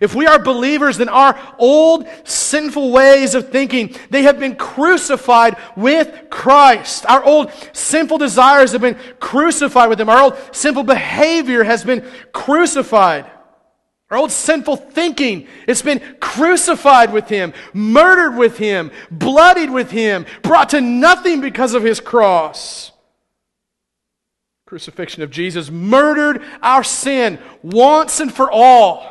If 0.00 0.14
we 0.14 0.26
are 0.26 0.38
believers, 0.38 0.96
then 0.96 1.10
our 1.10 1.38
old 1.58 2.08
sinful 2.24 2.92
ways 2.92 3.34
of 3.34 3.50
thinking, 3.50 3.94
they 4.08 4.22
have 4.22 4.40
been 4.40 4.56
crucified 4.56 5.58
with 5.76 6.30
Christ. 6.30 7.04
Our 7.10 7.22
old 7.22 7.52
sinful 7.74 8.16
desires 8.16 8.72
have 8.72 8.80
been 8.80 8.96
crucified 9.20 9.90
with 9.90 10.00
Him. 10.00 10.08
Our 10.08 10.22
old 10.22 10.38
sinful 10.52 10.84
behavior 10.84 11.62
has 11.62 11.84
been 11.84 12.10
crucified. 12.32 13.30
Our 14.12 14.18
old 14.18 14.30
sinful 14.30 14.76
thinking, 14.76 15.48
it's 15.66 15.80
been 15.80 16.02
crucified 16.20 17.14
with 17.14 17.30
Him, 17.30 17.54
murdered 17.72 18.36
with 18.36 18.58
Him, 18.58 18.90
bloodied 19.10 19.70
with 19.70 19.90
Him, 19.90 20.26
brought 20.42 20.68
to 20.70 20.82
nothing 20.82 21.40
because 21.40 21.72
of 21.72 21.82
His 21.82 21.98
cross. 21.98 22.92
Crucifixion 24.66 25.22
of 25.22 25.30
Jesus 25.30 25.70
murdered 25.70 26.42
our 26.60 26.84
sin 26.84 27.38
once 27.62 28.20
and 28.20 28.30
for 28.30 28.50
all. 28.52 29.02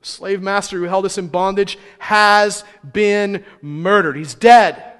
The 0.00 0.08
slave 0.08 0.42
master 0.42 0.76
who 0.78 0.84
held 0.86 1.04
us 1.06 1.16
in 1.16 1.28
bondage 1.28 1.78
has 2.00 2.64
been 2.92 3.44
murdered. 3.62 4.16
He's 4.16 4.34
dead. 4.34 4.74
At 4.74 4.94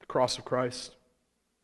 the 0.00 0.06
cross 0.06 0.38
of 0.38 0.44
Christ. 0.44 0.96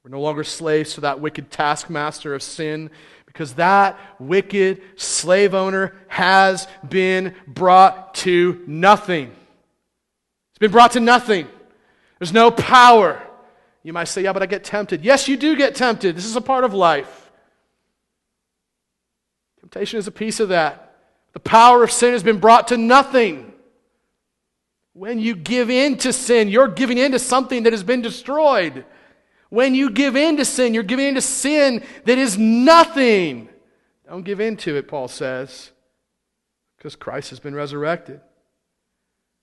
We're 0.04 0.10
no 0.12 0.20
longer 0.20 0.44
slaves 0.44 0.94
to 0.94 1.00
that 1.00 1.20
wicked 1.20 1.50
taskmaster 1.50 2.32
of 2.32 2.44
sin 2.44 2.90
because 3.32 3.54
that 3.54 3.98
wicked 4.18 4.82
slave 4.96 5.54
owner 5.54 5.94
has 6.06 6.68
been 6.86 7.34
brought 7.46 8.14
to 8.14 8.62
nothing. 8.66 9.28
It's 10.50 10.58
been 10.58 10.70
brought 10.70 10.92
to 10.92 11.00
nothing. 11.00 11.48
There's 12.18 12.34
no 12.34 12.50
power. 12.50 13.22
You 13.82 13.94
might 13.94 14.04
say, 14.04 14.22
yeah, 14.22 14.34
but 14.34 14.42
I 14.42 14.46
get 14.46 14.64
tempted. 14.64 15.02
Yes, 15.02 15.28
you 15.28 15.38
do 15.38 15.56
get 15.56 15.74
tempted. 15.74 16.14
This 16.14 16.26
is 16.26 16.36
a 16.36 16.42
part 16.42 16.64
of 16.64 16.74
life. 16.74 17.30
Temptation 19.60 19.98
is 19.98 20.06
a 20.06 20.12
piece 20.12 20.38
of 20.38 20.50
that. 20.50 20.94
The 21.32 21.40
power 21.40 21.82
of 21.82 21.90
sin 21.90 22.12
has 22.12 22.22
been 22.22 22.38
brought 22.38 22.68
to 22.68 22.76
nothing. 22.76 23.50
When 24.92 25.18
you 25.18 25.34
give 25.34 25.70
in 25.70 25.96
to 25.98 26.12
sin, 26.12 26.48
you're 26.48 26.68
giving 26.68 26.98
in 26.98 27.12
to 27.12 27.18
something 27.18 27.62
that 27.62 27.72
has 27.72 27.82
been 27.82 28.02
destroyed. 28.02 28.84
When 29.52 29.74
you 29.74 29.90
give 29.90 30.16
in 30.16 30.38
to 30.38 30.46
sin, 30.46 30.72
you're 30.72 30.82
giving 30.82 31.08
in 31.08 31.14
to 31.16 31.20
sin 31.20 31.84
that 32.06 32.16
is 32.16 32.38
nothing. 32.38 33.50
Don't 34.08 34.22
give 34.22 34.40
in 34.40 34.56
to 34.56 34.76
it, 34.76 34.88
Paul 34.88 35.08
says, 35.08 35.72
because 36.78 36.96
Christ 36.96 37.28
has 37.28 37.38
been 37.38 37.54
resurrected. 37.54 38.22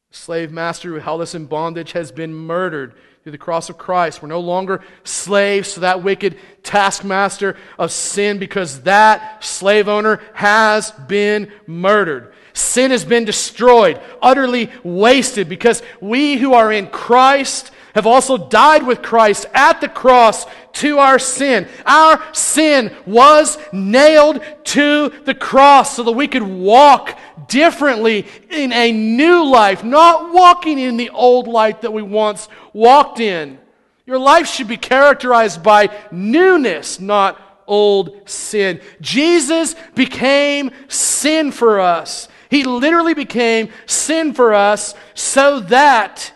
The 0.10 0.17
slave 0.17 0.52
master 0.52 0.89
who 0.89 0.95
held 0.95 1.22
us 1.22 1.36
in 1.36 1.45
bondage 1.45 1.91
has 1.91 2.12
been 2.12 2.34
murdered 2.34 2.95
through 3.22 3.34
the 3.34 3.38
cross 3.38 3.69
of 3.69 3.78
Christ. 3.78 4.24
We're 4.24 4.30
no 4.30 4.39
longer 4.39 4.82
slaves 5.04 5.76
to 5.76 5.82
that 5.82 6.02
wicked 6.02 6.39
taskmaster 6.63 7.56
of 7.78 7.91
sin 7.91 8.39
because 8.39 8.82
that 8.82 9.43
slave 9.43 9.88
owner 9.88 10.22
has 10.34 10.89
been 10.89 11.52
murdered. 11.67 12.34
Sin 12.54 12.89
has 12.89 13.06
been 13.06 13.26
destroyed, 13.26 14.02
utterly 14.24 14.72
wasted, 14.84 15.48
because 15.48 15.84
we 16.02 16.38
who 16.38 16.56
are 16.56 16.74
in 16.74 16.88
Christ 16.88 17.69
have 17.95 18.06
also 18.06 18.38
died 18.38 18.86
with 18.86 19.02
Christ 19.02 19.45
at 19.54 19.82
the 19.82 19.89
cross 19.89 20.45
to 20.73 20.99
our 20.99 21.19
sin. 21.19 21.67
Our 21.86 22.21
sin 22.34 22.95
was 23.06 23.58
nailed 23.71 24.41
to 24.65 25.10
the 25.25 25.34
cross 25.34 25.95
so 25.95 26.04
that 26.04 26.12
we 26.12 26.28
could 26.28 26.43
walk 26.43 27.17
differently 27.47 28.28
in 28.49 28.71
a 28.71 28.91
new 28.91 29.45
life, 29.45 29.84
not 29.84 30.34
walking 30.34 30.80
in 30.80 30.97
the 30.97 31.10
old 31.10 31.47
life 31.47 31.82
that 31.82 31.93
we 31.93 32.02
once 32.02 32.47
walked 32.73 33.19
in. 33.19 33.60
Your 34.06 34.19
life 34.19 34.47
should 34.47 34.67
be 34.67 34.78
characterized 34.78 35.62
by 35.62 35.89
newness, 36.12 36.99
not 36.99 37.39
old 37.67 38.28
sin. 38.28 38.82
Jesus 38.99 39.75
became 39.93 40.71
sin 40.88 41.52
for 41.52 41.80
us. 41.80 42.28
He 42.49 42.63
literally 42.63 43.13
became 43.13 43.69
sin 43.86 44.34
for 44.34 44.54
us 44.56 44.95
so 45.13 45.60
that 45.62 46.34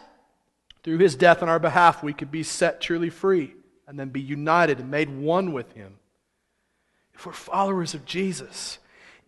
through 0.83 0.97
his 0.97 1.15
death 1.15 1.41
on 1.41 1.49
our 1.49 1.59
behalf 1.59 2.03
we 2.03 2.13
could 2.13 2.31
be 2.31 2.43
set 2.43 2.81
truly 2.81 3.09
free 3.09 3.53
and 3.87 3.99
then 3.99 4.09
be 4.09 4.21
united 4.21 4.79
and 4.79 4.91
made 4.91 5.09
one 5.09 5.53
with 5.53 5.71
him. 5.73 5.95
If 7.13 7.25
we're 7.25 7.33
followers 7.33 7.93
of 7.93 8.05
Jesus, 8.05 8.79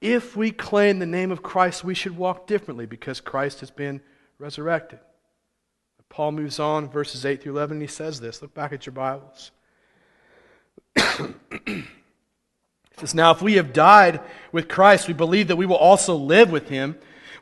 if 0.02 0.36
we 0.36 0.52
claim 0.52 1.00
the 1.00 1.06
name 1.06 1.32
of 1.32 1.44
Christ, 1.44 1.84
we 1.84 1.94
should 1.94 2.18
walk 2.18 2.48
differently 2.48 2.86
because 2.86 3.22
Christ 3.22 3.60
has 3.62 3.72
been 3.72 4.02
resurrected. 4.40 5.00
Paul 6.10 6.32
moves 6.32 6.60
on, 6.60 6.90
verses 6.90 7.26
8 7.26 7.42
through 7.42 7.54
11, 7.54 7.76
and 7.76 7.82
he 7.82 7.88
says 7.88 8.20
this. 8.22 8.42
Look 8.42 8.54
back 8.54 8.72
at 8.72 8.86
your 8.86 8.94
Bibles. 8.94 9.52
says, 12.98 13.14
Now, 13.14 13.32
if 13.32 13.42
we 13.42 13.56
have 13.56 13.74
died 13.74 14.22
with 14.52 14.70
Christ, 14.70 15.08
we 15.08 15.14
believe 15.14 15.50
that 15.50 15.58
we 15.58 15.66
will 15.66 15.76
also 15.76 16.16
live 16.16 16.52
with 16.52 16.70
him. 16.70 16.96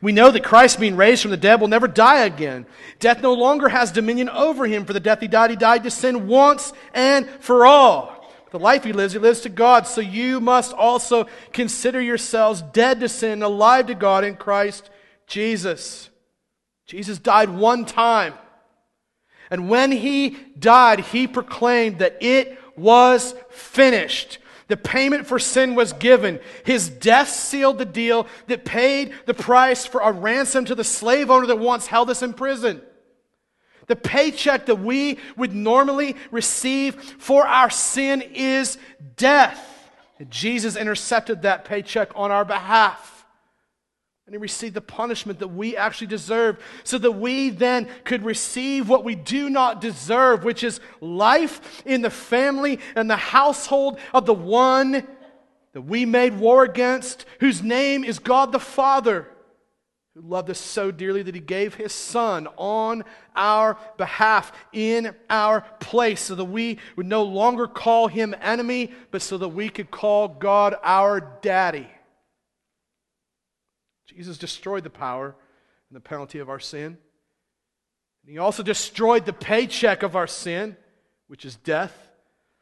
We 0.04 0.12
know 0.12 0.30
that 0.30 0.44
Christ, 0.44 0.78
being 0.78 0.96
raised 0.96 1.22
from 1.22 1.30
the 1.30 1.38
dead, 1.38 1.62
will 1.62 1.68
never 1.68 1.88
die 1.88 2.26
again. 2.26 2.66
Death 2.98 3.22
no 3.22 3.32
longer 3.32 3.70
has 3.70 3.90
dominion 3.90 4.28
over 4.28 4.66
him. 4.66 4.84
For 4.84 4.92
the 4.92 5.00
death 5.00 5.20
he 5.20 5.28
died, 5.28 5.48
he 5.48 5.56
died 5.56 5.82
to 5.84 5.90
sin 5.90 6.28
once 6.28 6.74
and 6.92 7.26
for 7.40 7.64
all. 7.64 8.30
The 8.50 8.58
life 8.58 8.84
he 8.84 8.92
lives, 8.92 9.14
he 9.14 9.18
lives 9.18 9.40
to 9.40 9.48
God. 9.48 9.86
So 9.86 10.02
you 10.02 10.40
must 10.40 10.74
also 10.74 11.26
consider 11.54 12.02
yourselves 12.02 12.60
dead 12.60 13.00
to 13.00 13.08
sin, 13.08 13.42
alive 13.42 13.86
to 13.86 13.94
God 13.94 14.24
in 14.24 14.36
Christ 14.36 14.90
Jesus. 15.26 16.10
Jesus 16.86 17.18
died 17.18 17.48
one 17.48 17.86
time. 17.86 18.34
And 19.50 19.70
when 19.70 19.90
he 19.90 20.36
died, 20.58 21.00
he 21.00 21.26
proclaimed 21.26 22.00
that 22.00 22.18
it 22.20 22.58
was 22.76 23.34
finished. 23.48 24.36
The 24.68 24.76
payment 24.76 25.26
for 25.26 25.38
sin 25.38 25.74
was 25.74 25.92
given. 25.92 26.40
His 26.64 26.88
death 26.88 27.28
sealed 27.28 27.78
the 27.78 27.84
deal 27.84 28.26
that 28.46 28.64
paid 28.64 29.12
the 29.26 29.34
price 29.34 29.84
for 29.84 30.00
a 30.00 30.10
ransom 30.10 30.64
to 30.66 30.74
the 30.74 30.84
slave 30.84 31.30
owner 31.30 31.46
that 31.46 31.58
once 31.58 31.86
held 31.86 32.08
us 32.08 32.22
in 32.22 32.32
prison. 32.32 32.80
The 33.86 33.96
paycheck 33.96 34.66
that 34.66 34.80
we 34.80 35.18
would 35.36 35.54
normally 35.54 36.16
receive 36.30 36.94
for 36.94 37.46
our 37.46 37.68
sin 37.68 38.22
is 38.22 38.78
death. 39.16 39.70
Jesus 40.30 40.76
intercepted 40.76 41.42
that 41.42 41.66
paycheck 41.66 42.10
on 42.14 42.30
our 42.30 42.44
behalf. 42.44 43.13
And 44.26 44.32
he 44.32 44.38
received 44.38 44.74
the 44.74 44.80
punishment 44.80 45.40
that 45.40 45.48
we 45.48 45.76
actually 45.76 46.06
deserve, 46.06 46.58
so 46.82 46.96
that 46.96 47.12
we 47.12 47.50
then 47.50 47.88
could 48.04 48.24
receive 48.24 48.88
what 48.88 49.04
we 49.04 49.14
do 49.14 49.50
not 49.50 49.82
deserve, 49.82 50.44
which 50.44 50.64
is 50.64 50.80
life 51.02 51.82
in 51.84 52.00
the 52.00 52.08
family 52.08 52.80
and 52.96 53.10
the 53.10 53.16
household 53.16 53.98
of 54.14 54.24
the 54.24 54.32
one 54.32 55.06
that 55.74 55.82
we 55.82 56.06
made 56.06 56.38
war 56.38 56.64
against, 56.64 57.26
whose 57.40 57.62
name 57.62 58.02
is 58.02 58.18
God 58.18 58.50
the 58.50 58.58
Father, 58.58 59.28
who 60.14 60.22
loved 60.22 60.48
us 60.48 60.60
so 60.60 60.90
dearly 60.90 61.22
that 61.22 61.34
he 61.34 61.40
gave 61.40 61.74
his 61.74 61.92
Son 61.92 62.48
on 62.56 63.04
our 63.36 63.76
behalf, 63.98 64.52
in 64.72 65.14
our 65.28 65.62
place, 65.80 66.22
so 66.22 66.34
that 66.34 66.44
we 66.44 66.78
would 66.96 67.06
no 67.06 67.24
longer 67.24 67.66
call 67.66 68.08
him 68.08 68.34
enemy, 68.40 68.90
but 69.10 69.20
so 69.20 69.36
that 69.36 69.48
we 69.48 69.68
could 69.68 69.90
call 69.90 70.28
God 70.28 70.76
our 70.82 71.20
daddy. 71.42 71.88
Jesus 74.14 74.38
destroyed 74.38 74.84
the 74.84 74.90
power 74.90 75.34
and 75.90 75.96
the 75.96 76.00
penalty 76.00 76.38
of 76.38 76.48
our 76.48 76.60
sin. 76.60 76.98
And 78.22 78.32
he 78.32 78.38
also 78.38 78.62
destroyed 78.62 79.26
the 79.26 79.32
paycheck 79.32 80.02
of 80.02 80.14
our 80.16 80.26
sin, 80.26 80.76
which 81.26 81.44
is 81.44 81.56
death, 81.56 81.94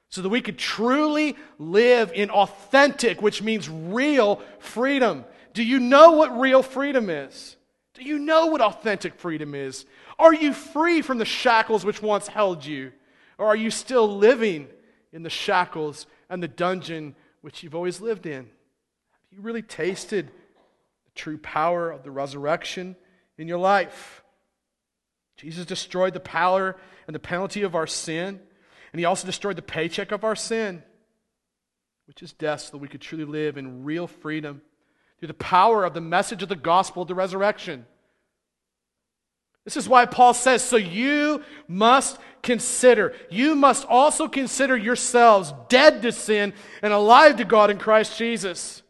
so 0.08 0.22
that 0.22 0.28
we 0.28 0.40
could 0.40 0.58
truly 0.58 1.36
live 1.58 2.12
in 2.12 2.30
authentic, 2.30 3.20
which 3.20 3.42
means 3.42 3.68
real 3.68 4.42
freedom. 4.58 5.24
Do 5.52 5.62
you 5.62 5.78
know 5.78 6.12
what 6.12 6.38
real 6.40 6.62
freedom 6.62 7.10
is? 7.10 7.56
Do 7.94 8.02
you 8.02 8.18
know 8.18 8.46
what 8.46 8.60
authentic 8.60 9.14
freedom 9.16 9.54
is? 9.54 9.84
Are 10.18 10.34
you 10.34 10.52
free 10.54 11.02
from 11.02 11.18
the 11.18 11.24
shackles 11.24 11.84
which 11.84 12.00
once 12.00 12.28
held 12.28 12.64
you? 12.64 12.92
Or 13.38 13.46
are 13.46 13.56
you 13.56 13.70
still 13.70 14.16
living 14.16 14.68
in 15.12 15.22
the 15.22 15.30
shackles 15.30 16.06
and 16.30 16.42
the 16.42 16.48
dungeon 16.48 17.14
which 17.42 17.62
you've 17.62 17.74
always 17.74 18.00
lived 18.00 18.24
in? 18.24 18.44
Have 18.44 19.32
you 19.32 19.40
really 19.42 19.62
tasted 19.62 20.30
true 21.14 21.38
power 21.38 21.90
of 21.90 22.02
the 22.02 22.10
resurrection 22.10 22.96
in 23.38 23.48
your 23.48 23.58
life. 23.58 24.22
Jesus 25.36 25.66
destroyed 25.66 26.14
the 26.14 26.20
power 26.20 26.76
and 27.06 27.14
the 27.14 27.20
penalty 27.20 27.62
of 27.62 27.74
our 27.74 27.86
sin, 27.86 28.40
and 28.92 28.98
he 28.98 29.04
also 29.04 29.26
destroyed 29.26 29.56
the 29.56 29.62
paycheck 29.62 30.12
of 30.12 30.24
our 30.24 30.36
sin, 30.36 30.82
which 32.06 32.22
is 32.22 32.32
death, 32.32 32.60
so 32.60 32.72
that 32.72 32.78
we 32.78 32.88
could 32.88 33.00
truly 33.00 33.24
live 33.24 33.56
in 33.56 33.84
real 33.84 34.06
freedom 34.06 34.62
through 35.18 35.28
the 35.28 35.34
power 35.34 35.84
of 35.84 35.94
the 35.94 36.00
message 36.00 36.42
of 36.42 36.48
the 36.48 36.56
gospel 36.56 37.02
of 37.02 37.08
the 37.08 37.14
resurrection. 37.14 37.86
This 39.64 39.76
is 39.76 39.88
why 39.88 40.06
Paul 40.06 40.34
says, 40.34 40.62
So 40.62 40.76
you 40.76 41.44
must 41.68 42.18
consider, 42.42 43.14
you 43.30 43.54
must 43.54 43.86
also 43.86 44.26
consider 44.26 44.76
yourselves 44.76 45.54
dead 45.68 46.02
to 46.02 46.12
sin 46.12 46.52
and 46.82 46.92
alive 46.92 47.36
to 47.36 47.44
God 47.44 47.70
in 47.70 47.78
Christ 47.78 48.18
Jesus. 48.18 48.81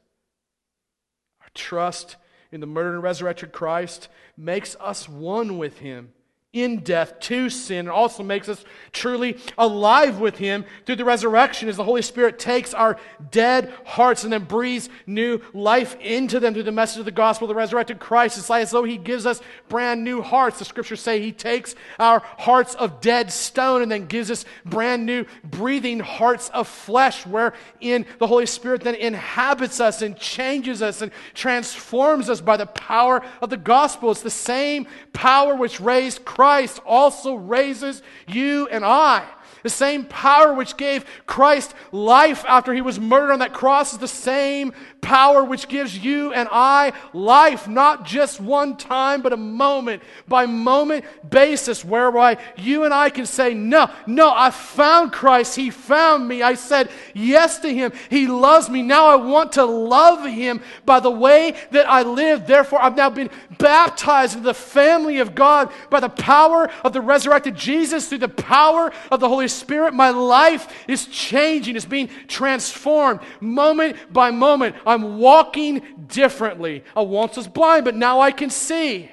Trust 1.54 2.16
in 2.50 2.60
the 2.60 2.66
murdered 2.66 2.94
and 2.94 3.02
resurrected 3.02 3.52
Christ 3.52 4.08
makes 4.36 4.76
us 4.80 5.08
one 5.08 5.58
with 5.58 5.78
him 5.78 6.12
in 6.52 6.80
death 6.80 7.18
to 7.18 7.48
sin. 7.48 7.80
And 7.80 7.88
also 7.88 8.22
makes 8.22 8.48
us 8.48 8.62
truly 8.92 9.38
alive 9.56 10.20
with 10.20 10.36
him. 10.36 10.66
Through 10.84 10.96
the 10.96 11.04
resurrection 11.04 11.68
as 11.68 11.78
the 11.78 11.84
holy 11.84 12.02
spirit 12.02 12.38
takes 12.38 12.74
our 12.74 12.98
dead 13.30 13.72
hearts 13.84 14.24
and 14.24 14.32
then 14.32 14.44
breathes 14.44 14.90
new 15.06 15.40
life 15.54 15.96
into 16.00 16.40
them 16.40 16.52
through 16.52 16.64
the 16.64 16.72
message 16.72 16.98
of 16.98 17.06
the 17.06 17.10
gospel 17.10 17.46
of 17.46 17.48
the 17.48 17.54
resurrected 17.54 17.98
christ. 17.98 18.36
It's 18.36 18.50
like 18.50 18.62
as 18.62 18.70
though 18.70 18.84
he 18.84 18.98
gives 18.98 19.24
us 19.24 19.40
brand 19.70 20.04
new 20.04 20.20
hearts. 20.20 20.58
The 20.58 20.66
scriptures 20.66 21.00
say 21.00 21.20
he 21.20 21.32
takes 21.32 21.74
our 21.98 22.20
hearts 22.38 22.74
of 22.74 23.00
dead 23.00 23.32
stone 23.32 23.80
and 23.80 23.90
then 23.90 24.06
gives 24.06 24.30
us 24.30 24.44
brand 24.66 25.06
new 25.06 25.24
breathing 25.44 26.00
hearts 26.00 26.50
of 26.50 26.68
flesh 26.68 27.26
wherein 27.26 28.04
the 28.18 28.26
holy 28.26 28.46
spirit 28.46 28.82
then 28.82 28.94
inhabits 28.96 29.80
us 29.80 30.02
and 30.02 30.18
changes 30.18 30.82
us 30.82 31.00
and 31.00 31.12
transforms 31.32 32.28
us 32.28 32.42
by 32.42 32.58
the 32.58 32.66
power 32.66 33.24
of 33.40 33.48
the 33.48 33.56
gospel. 33.56 34.10
It's 34.10 34.20
the 34.20 34.28
same 34.28 34.86
power 35.14 35.54
which 35.54 35.80
raised 35.80 36.26
christ 36.26 36.41
Christ 36.42 36.80
also 36.84 37.36
raises 37.36 38.02
you 38.26 38.66
and 38.66 38.84
I. 38.84 39.24
The 39.62 39.70
same 39.70 40.04
power 40.04 40.52
which 40.52 40.76
gave 40.76 41.04
Christ 41.26 41.74
life 41.92 42.44
after 42.46 42.74
he 42.74 42.80
was 42.80 42.98
murdered 42.98 43.32
on 43.32 43.38
that 43.40 43.52
cross 43.52 43.92
is 43.92 43.98
the 43.98 44.08
same 44.08 44.72
power 45.00 45.44
which 45.44 45.68
gives 45.68 45.98
you 45.98 46.32
and 46.32 46.48
I 46.50 46.92
life, 47.12 47.68
not 47.68 48.04
just 48.04 48.40
one 48.40 48.76
time, 48.76 49.20
but 49.20 49.32
a 49.32 49.36
moment 49.36 50.02
by 50.28 50.46
moment 50.46 51.04
basis, 51.28 51.84
whereby 51.84 52.38
you 52.56 52.84
and 52.84 52.94
I 52.94 53.10
can 53.10 53.26
say, 53.26 53.52
No, 53.52 53.90
no, 54.06 54.32
I 54.34 54.50
found 54.50 55.12
Christ. 55.12 55.56
He 55.56 55.70
found 55.70 56.26
me. 56.26 56.42
I 56.42 56.54
said 56.54 56.90
yes 57.14 57.58
to 57.60 57.72
him. 57.72 57.92
He 58.10 58.26
loves 58.26 58.70
me. 58.70 58.82
Now 58.82 59.06
I 59.06 59.16
want 59.16 59.52
to 59.52 59.64
love 59.64 60.24
him 60.24 60.60
by 60.86 61.00
the 61.00 61.10
way 61.10 61.56
that 61.72 61.88
I 61.88 62.02
live. 62.02 62.46
Therefore, 62.46 62.80
I've 62.80 62.96
now 62.96 63.10
been 63.10 63.30
baptized 63.58 64.34
into 64.34 64.46
the 64.46 64.54
family 64.54 65.18
of 65.18 65.34
God 65.34 65.70
by 65.90 66.00
the 66.00 66.08
power 66.08 66.70
of 66.84 66.92
the 66.92 67.00
resurrected 67.00 67.56
Jesus 67.56 68.08
through 68.08 68.18
the 68.18 68.28
power 68.28 68.92
of 69.10 69.20
the 69.20 69.28
Holy 69.28 69.48
Spirit. 69.52 69.94
My 69.94 70.10
life 70.10 70.84
is 70.88 71.06
changing, 71.06 71.76
it's 71.76 71.84
being 71.84 72.08
transformed 72.28 73.20
moment 73.40 73.96
by 74.12 74.30
moment. 74.30 74.76
I'm 74.86 75.18
walking 75.18 76.06
differently. 76.06 76.84
I 76.96 77.02
once 77.02 77.36
was 77.36 77.48
blind, 77.48 77.84
but 77.84 77.94
now 77.94 78.20
I 78.20 78.30
can 78.30 78.50
see. 78.50 79.10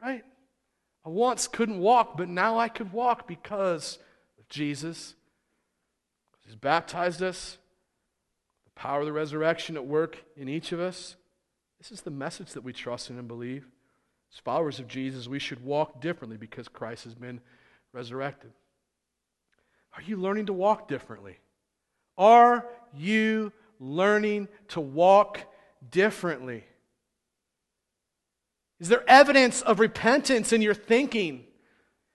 Right? 0.00 0.24
I 1.04 1.08
once 1.08 1.48
couldn't 1.48 1.78
walk, 1.78 2.16
but 2.16 2.28
now 2.28 2.58
I 2.58 2.68
could 2.68 2.92
walk 2.92 3.26
because 3.26 3.98
of 4.38 4.48
Jesus. 4.48 5.14
He's 6.44 6.54
baptized 6.56 7.22
us, 7.22 7.58
the 8.64 8.70
power 8.80 9.00
of 9.00 9.06
the 9.06 9.12
resurrection 9.12 9.76
at 9.76 9.86
work 9.86 10.24
in 10.36 10.48
each 10.48 10.72
of 10.72 10.80
us. 10.80 11.16
This 11.78 11.90
is 11.90 12.02
the 12.02 12.10
message 12.10 12.52
that 12.52 12.62
we 12.62 12.72
trust 12.72 13.10
in 13.10 13.18
and 13.18 13.26
believe. 13.26 13.66
As 14.32 14.38
followers 14.38 14.78
of 14.78 14.86
Jesus, 14.86 15.28
we 15.28 15.38
should 15.38 15.64
walk 15.64 16.00
differently 16.00 16.36
because 16.36 16.68
Christ 16.68 17.04
has 17.04 17.14
been 17.14 17.40
resurrected. 17.92 18.52
Are 19.94 20.02
you 20.02 20.16
learning 20.16 20.46
to 20.46 20.52
walk 20.52 20.88
differently? 20.88 21.36
Are 22.16 22.66
you 22.94 23.52
learning 23.78 24.48
to 24.68 24.80
walk 24.80 25.40
differently? 25.90 26.64
Is 28.80 28.88
there 28.88 29.04
evidence 29.06 29.62
of 29.62 29.78
repentance 29.78 30.52
in 30.52 30.62
your 30.62 30.74
thinking? 30.74 31.44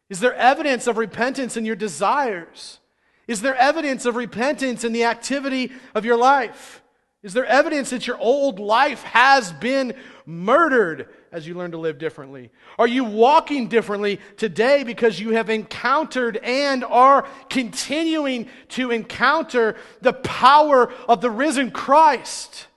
Is 0.10 0.20
there 0.20 0.34
evidence 0.34 0.88
of 0.88 0.98
repentance 0.98 1.56
in 1.56 1.66
your 1.66 1.76
desires? 1.76 2.80
Is 3.28 3.42
there 3.42 3.56
evidence 3.56 4.06
of 4.06 4.16
repentance 4.16 4.84
in 4.84 4.94
the 4.94 5.04
activity 5.04 5.72
of 5.94 6.06
your 6.06 6.18
life? 6.18 6.82
Is 7.28 7.34
there 7.34 7.46
evidence 7.46 7.90
that 7.90 8.08
your 8.08 8.18
old 8.20 8.58
life 8.58 9.04
has 9.04 9.52
been 9.52 9.96
murdered 10.26 11.10
as 11.30 11.46
you 11.46 11.56
learn 11.56 11.72
to 11.72 11.78
live 11.78 11.98
differently? 11.98 12.52
Are 12.80 12.88
you 12.88 13.04
walking 13.04 13.68
differently 13.68 14.22
today 14.38 14.86
because 14.86 15.20
you 15.20 15.32
have 15.32 15.50
encountered 15.50 16.38
and 16.38 16.86
are 16.86 17.28
continuing 17.50 18.48
to 18.70 18.92
encounter 18.92 19.76
the 20.00 20.14
power 20.14 20.90
of 21.10 21.20
the 21.20 21.30
risen 21.30 21.70
Christ? 21.70 22.68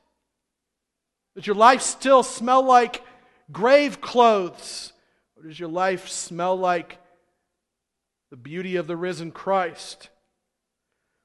Does 1.36 1.46
your 1.46 1.54
life 1.54 1.82
still 1.82 2.24
smell 2.24 2.64
like 2.64 3.04
grave 3.52 4.00
clothes? 4.00 4.92
Or 5.36 5.44
does 5.44 5.60
your 5.60 5.68
life 5.68 6.08
smell 6.08 6.56
like 6.56 6.98
the 8.32 8.36
beauty 8.36 8.74
of 8.74 8.88
the 8.88 8.96
risen 8.96 9.30
Christ? 9.30 10.08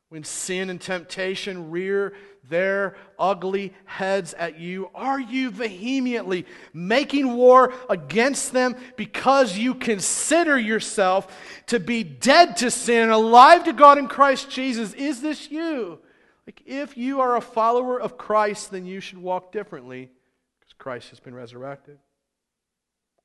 When 0.09 0.23
sin 0.23 0.69
and 0.69 0.79
temptation 0.79 1.71
rear 1.71 2.13
their 2.49 2.95
ugly 3.17 3.73
heads 3.85 4.33
at 4.35 4.59
you? 4.59 4.89
Are 4.93 5.19
you 5.19 5.49
vehemently 5.49 6.45
making 6.73 7.33
war 7.33 7.73
against 7.89 8.53
them 8.53 8.75
because 8.95 9.57
you 9.57 9.73
consider 9.73 10.57
yourself 10.59 11.35
to 11.67 11.79
be 11.79 12.03
dead 12.03 12.57
to 12.57 12.69
sin 12.69 13.09
alive 13.09 13.63
to 13.63 13.73
God 13.73 13.97
in 13.97 14.07
Christ 14.07 14.49
Jesus? 14.49 14.93
Is 14.93 15.21
this 15.21 15.49
you? 15.49 15.99
Like, 16.45 16.61
if 16.65 16.95
you 16.95 17.21
are 17.21 17.37
a 17.37 17.41
follower 17.41 17.99
of 17.99 18.17
Christ, 18.17 18.71
then 18.71 18.85
you 18.85 18.99
should 18.99 19.17
walk 19.17 19.51
differently 19.51 20.11
because 20.59 20.73
Christ 20.73 21.09
has 21.09 21.19
been 21.19 21.33
resurrected. 21.33 21.97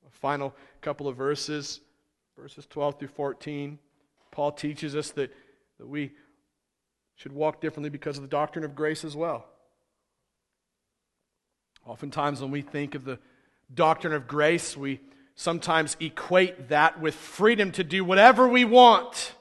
A 0.07 0.11
final 0.11 0.55
couple 0.81 1.07
of 1.07 1.17
verses, 1.17 1.81
verses 2.39 2.67
12 2.67 2.99
through 2.99 3.09
14. 3.09 3.79
Paul 4.31 4.53
teaches 4.53 4.97
us 4.97 5.11
that, 5.11 5.35
that 5.79 5.87
we 5.87 6.13
should 7.21 7.33
walk 7.33 7.61
differently 7.61 7.91
because 7.91 8.17
of 8.17 8.23
the 8.23 8.29
doctrine 8.29 8.65
of 8.65 8.75
grace 8.75 9.05
as 9.05 9.15
well. 9.15 9.45
Oftentimes, 11.85 12.41
when 12.41 12.51
we 12.51 12.63
think 12.63 12.95
of 12.95 13.05
the 13.05 13.19
doctrine 13.75 14.15
of 14.15 14.27
grace, 14.27 14.75
we 14.75 15.01
sometimes 15.35 15.99
equate 16.01 16.71
that 16.71 16.99
with 16.99 17.15
freedom 17.15 17.73
to 17.73 17.85
do 17.85 18.07
whatever 18.07 18.49
we 18.49 18.65
want, 18.65 19.35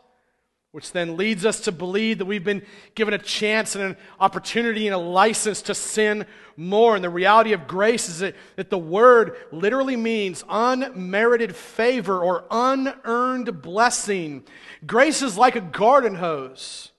which 0.74 0.92
then 0.92 1.16
leads 1.16 1.46
us 1.46 1.62
to 1.62 1.72
believe 1.72 2.18
that 2.18 2.26
we've 2.26 2.44
been 2.44 2.64
given 2.96 3.14
a 3.14 3.18
chance 3.18 3.76
and 3.76 3.86
an 3.86 3.98
opportunity 4.20 4.86
and 4.86 4.94
a 4.94 4.98
license 4.98 5.62
to 5.62 5.74
sin 5.74 6.26
more. 6.58 6.96
And 6.96 7.04
the 7.04 7.10
reality 7.10 7.54
of 7.54 7.66
grace 7.66 8.10
is 8.10 8.20
that, 8.20 8.36
that 8.58 8.70
the 8.70 8.78
word 8.78 9.38
literally 9.54 9.96
means 9.96 10.44
unmerited 10.50 11.56
favor 11.56 12.20
or 12.22 12.44
unearned 12.52 13.62
blessing. 13.62 14.44
Grace 14.86 15.22
is 15.22 15.38
like 15.38 15.56
a 15.56 15.62
garden 15.62 16.16
hose. 16.16 16.92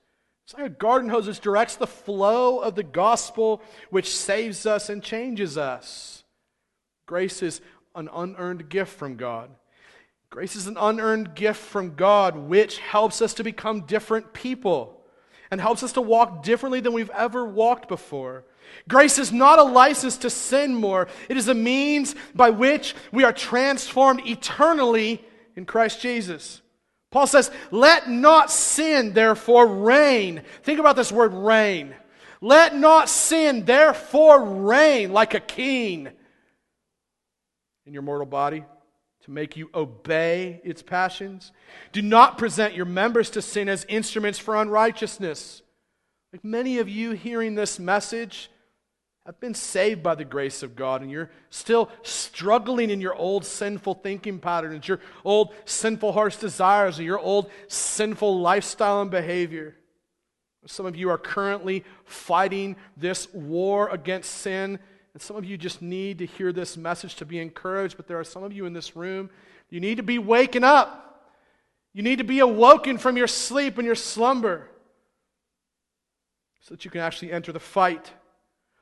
It's 0.51 0.59
like 0.59 0.67
a 0.67 0.75
garden 0.75 1.09
hose 1.09 1.29
which 1.29 1.39
directs 1.39 1.77
the 1.77 1.87
flow 1.87 2.59
of 2.59 2.75
the 2.75 2.83
gospel, 2.83 3.63
which 3.91 4.17
saves 4.17 4.67
us 4.67 4.89
and 4.89 5.01
changes 5.01 5.57
us. 5.57 6.25
Grace 7.07 7.41
is 7.41 7.61
an 7.95 8.09
unearned 8.13 8.69
gift 8.69 8.99
from 8.99 9.15
God. 9.15 9.51
Grace 10.29 10.57
is 10.57 10.67
an 10.67 10.77
unearned 10.77 11.37
gift 11.37 11.61
from 11.61 11.95
God, 11.95 12.35
which 12.35 12.79
helps 12.79 13.23
us 13.23 13.33
to 13.35 13.45
become 13.45 13.83
different 13.83 14.33
people 14.33 15.01
and 15.53 15.61
helps 15.61 15.85
us 15.85 15.93
to 15.93 16.01
walk 16.01 16.43
differently 16.43 16.81
than 16.81 16.95
we've 16.95 17.11
ever 17.11 17.47
walked 17.47 17.87
before. 17.87 18.43
Grace 18.89 19.21
is 19.21 19.31
not 19.31 19.61
a 19.61 19.63
license 19.63 20.17
to 20.17 20.31
sin 20.31 20.75
more, 20.75 21.07
it 21.29 21.37
is 21.37 21.47
a 21.47 21.55
means 21.55 22.17
by 22.35 22.51
which 22.51 22.97
we 23.13 23.23
are 23.23 23.33
transformed 23.33 24.27
eternally 24.27 25.25
in 25.55 25.65
Christ 25.65 26.01
Jesus. 26.01 26.61
Paul 27.11 27.27
says, 27.27 27.51
Let 27.71 28.09
not 28.09 28.51
sin 28.51 29.13
therefore 29.13 29.67
reign. 29.67 30.43
Think 30.63 30.79
about 30.79 30.97
this 30.97 31.11
word 31.11 31.33
reign. 31.35 31.95
Let 32.41 32.75
not 32.75 33.09
sin 33.09 33.65
therefore 33.65 34.45
reign 34.45 35.13
like 35.13 35.35
a 35.35 35.41
king 35.41 36.09
in 37.85 37.93
your 37.93 38.03
mortal 38.03 38.27
body 38.27 38.65
to 39.25 39.31
make 39.31 39.57
you 39.57 39.69
obey 39.75 40.61
its 40.65 40.83
passions. 40.83 41.53
Do 41.93 42.01
not 42.01 42.39
present 42.39 42.75
your 42.75 42.87
members 42.87 43.29
to 43.31 43.43
sin 43.43 43.69
as 43.69 43.85
instruments 43.89 44.39
for 44.39 44.57
unrighteousness. 44.57 45.63
Like 46.33 46.45
many 46.45 46.79
of 46.79 46.89
you 46.89 47.11
hearing 47.13 47.55
this 47.55 47.79
message, 47.79 48.51
have 49.27 49.39
been 49.39 49.55
saved 49.55 50.03
by 50.03 50.15
the 50.15 50.25
grace 50.25 50.63
of 50.63 50.75
God, 50.75 51.03
and 51.03 51.11
you're 51.11 51.31
still 51.51 51.91
struggling 52.03 52.91
in 52.91 53.01
your 53.01 53.15
old 53.15 53.45
sinful 53.45 53.95
thinking 53.95 54.39
patterns, 54.39 54.89
your 54.89 55.01
old 55.25 55.53
sinful 55.67 56.13
heart's 56.13 56.37
desires, 56.37 56.99
or 56.99 57.03
your 57.03 57.19
old 57.19 57.51
sinful 57.69 58.41
lifestyle 58.41 59.03
and 59.03 59.11
behavior. 59.11 59.77
Some 60.67 60.87
of 60.87 60.97
you 60.97 61.11
are 61.11 61.19
currently 61.19 61.85
fighting 62.05 62.77
this 62.97 63.33
war 63.33 63.89
against 63.91 64.31
sin, 64.31 64.79
and 65.13 65.23
some 65.23 65.37
of 65.37 65.45
you 65.45 65.57
just 65.57 65.83
need 65.83 66.19
to 66.19 66.27
hear 66.27 66.53
this 66.53 66.77
message 66.77 67.17
to 67.17 67.27
be 67.27 67.39
encouraged, 67.39 67.97
but 67.97 68.07
there 68.07 68.19
are 68.19 68.25
some 68.25 68.43
of 68.43 68.53
you 68.53 68.67
in 68.67 68.73
this 68.73 68.97
room, 68.97 69.31
you 69.69 69.81
need 69.81 69.97
to 69.97 70.03
be 70.03 70.19
waking 70.19 70.65
up. 70.65 71.07
You 71.93 72.03
need 72.03 72.19
to 72.19 72.25
be 72.25 72.39
awoken 72.39 72.99
from 72.99 73.17
your 73.17 73.27
sleep 73.27 73.79
and 73.79 73.87
your 73.87 73.97
slumber 73.97 74.69
so 76.61 76.75
that 76.75 76.85
you 76.85 76.91
can 76.91 77.01
actually 77.01 77.33
enter 77.33 77.53
the 77.53 77.61
fight 77.61 78.13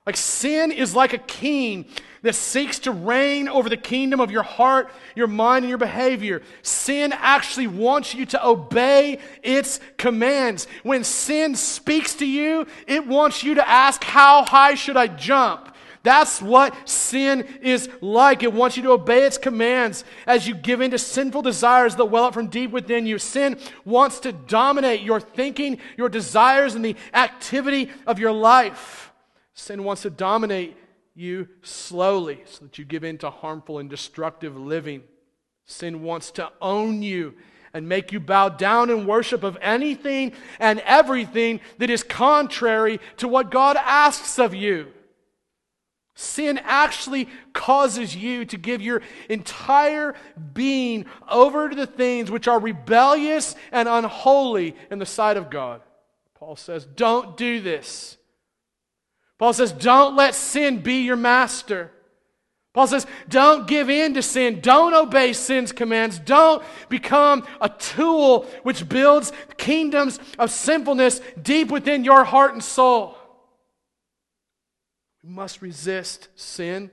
Like 0.08 0.16
sin 0.16 0.72
is 0.72 0.94
like 0.94 1.12
a 1.12 1.18
king 1.18 1.84
that 2.22 2.34
seeks 2.34 2.78
to 2.78 2.92
reign 2.92 3.46
over 3.46 3.68
the 3.68 3.76
kingdom 3.76 4.20
of 4.20 4.30
your 4.30 4.42
heart, 4.42 4.90
your 5.14 5.26
mind, 5.26 5.64
and 5.64 5.68
your 5.68 5.76
behavior. 5.76 6.40
Sin 6.62 7.12
actually 7.12 7.66
wants 7.66 8.14
you 8.14 8.24
to 8.24 8.48
obey 8.48 9.18
its 9.42 9.80
commands. 9.98 10.66
When 10.82 11.04
sin 11.04 11.54
speaks 11.54 12.14
to 12.14 12.26
you, 12.26 12.66
it 12.86 13.06
wants 13.06 13.42
you 13.42 13.56
to 13.56 13.68
ask, 13.68 14.02
How 14.02 14.44
high 14.46 14.76
should 14.76 14.96
I 14.96 15.08
jump? 15.08 15.76
That's 16.02 16.40
what 16.40 16.74
sin 16.88 17.46
is 17.60 17.90
like. 18.00 18.42
It 18.42 18.54
wants 18.54 18.78
you 18.78 18.84
to 18.84 18.92
obey 18.92 19.24
its 19.24 19.36
commands 19.36 20.04
as 20.26 20.48
you 20.48 20.54
give 20.54 20.80
in 20.80 20.90
to 20.92 20.98
sinful 20.98 21.42
desires 21.42 21.96
that 21.96 22.06
well 22.06 22.24
up 22.24 22.32
from 22.32 22.46
deep 22.46 22.70
within 22.70 23.04
you. 23.04 23.18
Sin 23.18 23.58
wants 23.84 24.20
to 24.20 24.32
dominate 24.32 25.02
your 25.02 25.20
thinking, 25.20 25.76
your 25.98 26.08
desires, 26.08 26.74
and 26.74 26.82
the 26.82 26.96
activity 27.12 27.90
of 28.06 28.18
your 28.18 28.32
life. 28.32 29.07
Sin 29.58 29.82
wants 29.82 30.02
to 30.02 30.10
dominate 30.10 30.76
you 31.16 31.48
slowly 31.62 32.42
so 32.46 32.64
that 32.64 32.78
you 32.78 32.84
give 32.84 33.02
in 33.02 33.18
to 33.18 33.28
harmful 33.28 33.80
and 33.80 33.90
destructive 33.90 34.56
living. 34.56 35.02
Sin 35.66 36.02
wants 36.04 36.30
to 36.30 36.52
own 36.62 37.02
you 37.02 37.34
and 37.74 37.88
make 37.88 38.12
you 38.12 38.20
bow 38.20 38.50
down 38.50 38.88
in 38.88 39.04
worship 39.04 39.42
of 39.42 39.58
anything 39.60 40.32
and 40.60 40.78
everything 40.86 41.58
that 41.78 41.90
is 41.90 42.04
contrary 42.04 43.00
to 43.16 43.26
what 43.26 43.50
God 43.50 43.76
asks 43.76 44.38
of 44.38 44.54
you. 44.54 44.92
Sin 46.14 46.60
actually 46.62 47.28
causes 47.52 48.14
you 48.14 48.44
to 48.44 48.56
give 48.56 48.80
your 48.80 49.02
entire 49.28 50.14
being 50.54 51.04
over 51.28 51.68
to 51.68 51.74
the 51.74 51.86
things 51.86 52.30
which 52.30 52.46
are 52.46 52.60
rebellious 52.60 53.56
and 53.72 53.88
unholy 53.88 54.76
in 54.88 55.00
the 55.00 55.06
sight 55.06 55.36
of 55.36 55.50
God. 55.50 55.80
Paul 56.36 56.54
says, 56.54 56.86
Don't 56.86 57.36
do 57.36 57.60
this. 57.60 58.17
Paul 59.38 59.52
says, 59.52 59.72
Don't 59.72 60.16
let 60.16 60.34
sin 60.34 60.78
be 60.78 61.02
your 61.02 61.16
master. 61.16 61.92
Paul 62.74 62.86
says, 62.86 63.06
Don't 63.28 63.66
give 63.66 63.88
in 63.88 64.14
to 64.14 64.22
sin. 64.22 64.60
Don't 64.60 64.94
obey 64.94 65.32
sin's 65.32 65.72
commands. 65.72 66.18
Don't 66.18 66.62
become 66.88 67.46
a 67.60 67.68
tool 67.68 68.46
which 68.62 68.88
builds 68.88 69.32
kingdoms 69.56 70.18
of 70.38 70.50
sinfulness 70.50 71.20
deep 71.40 71.70
within 71.70 72.04
your 72.04 72.24
heart 72.24 72.52
and 72.52 72.62
soul. 72.62 73.16
We 75.22 75.30
must 75.30 75.62
resist 75.62 76.28
sin, 76.36 76.90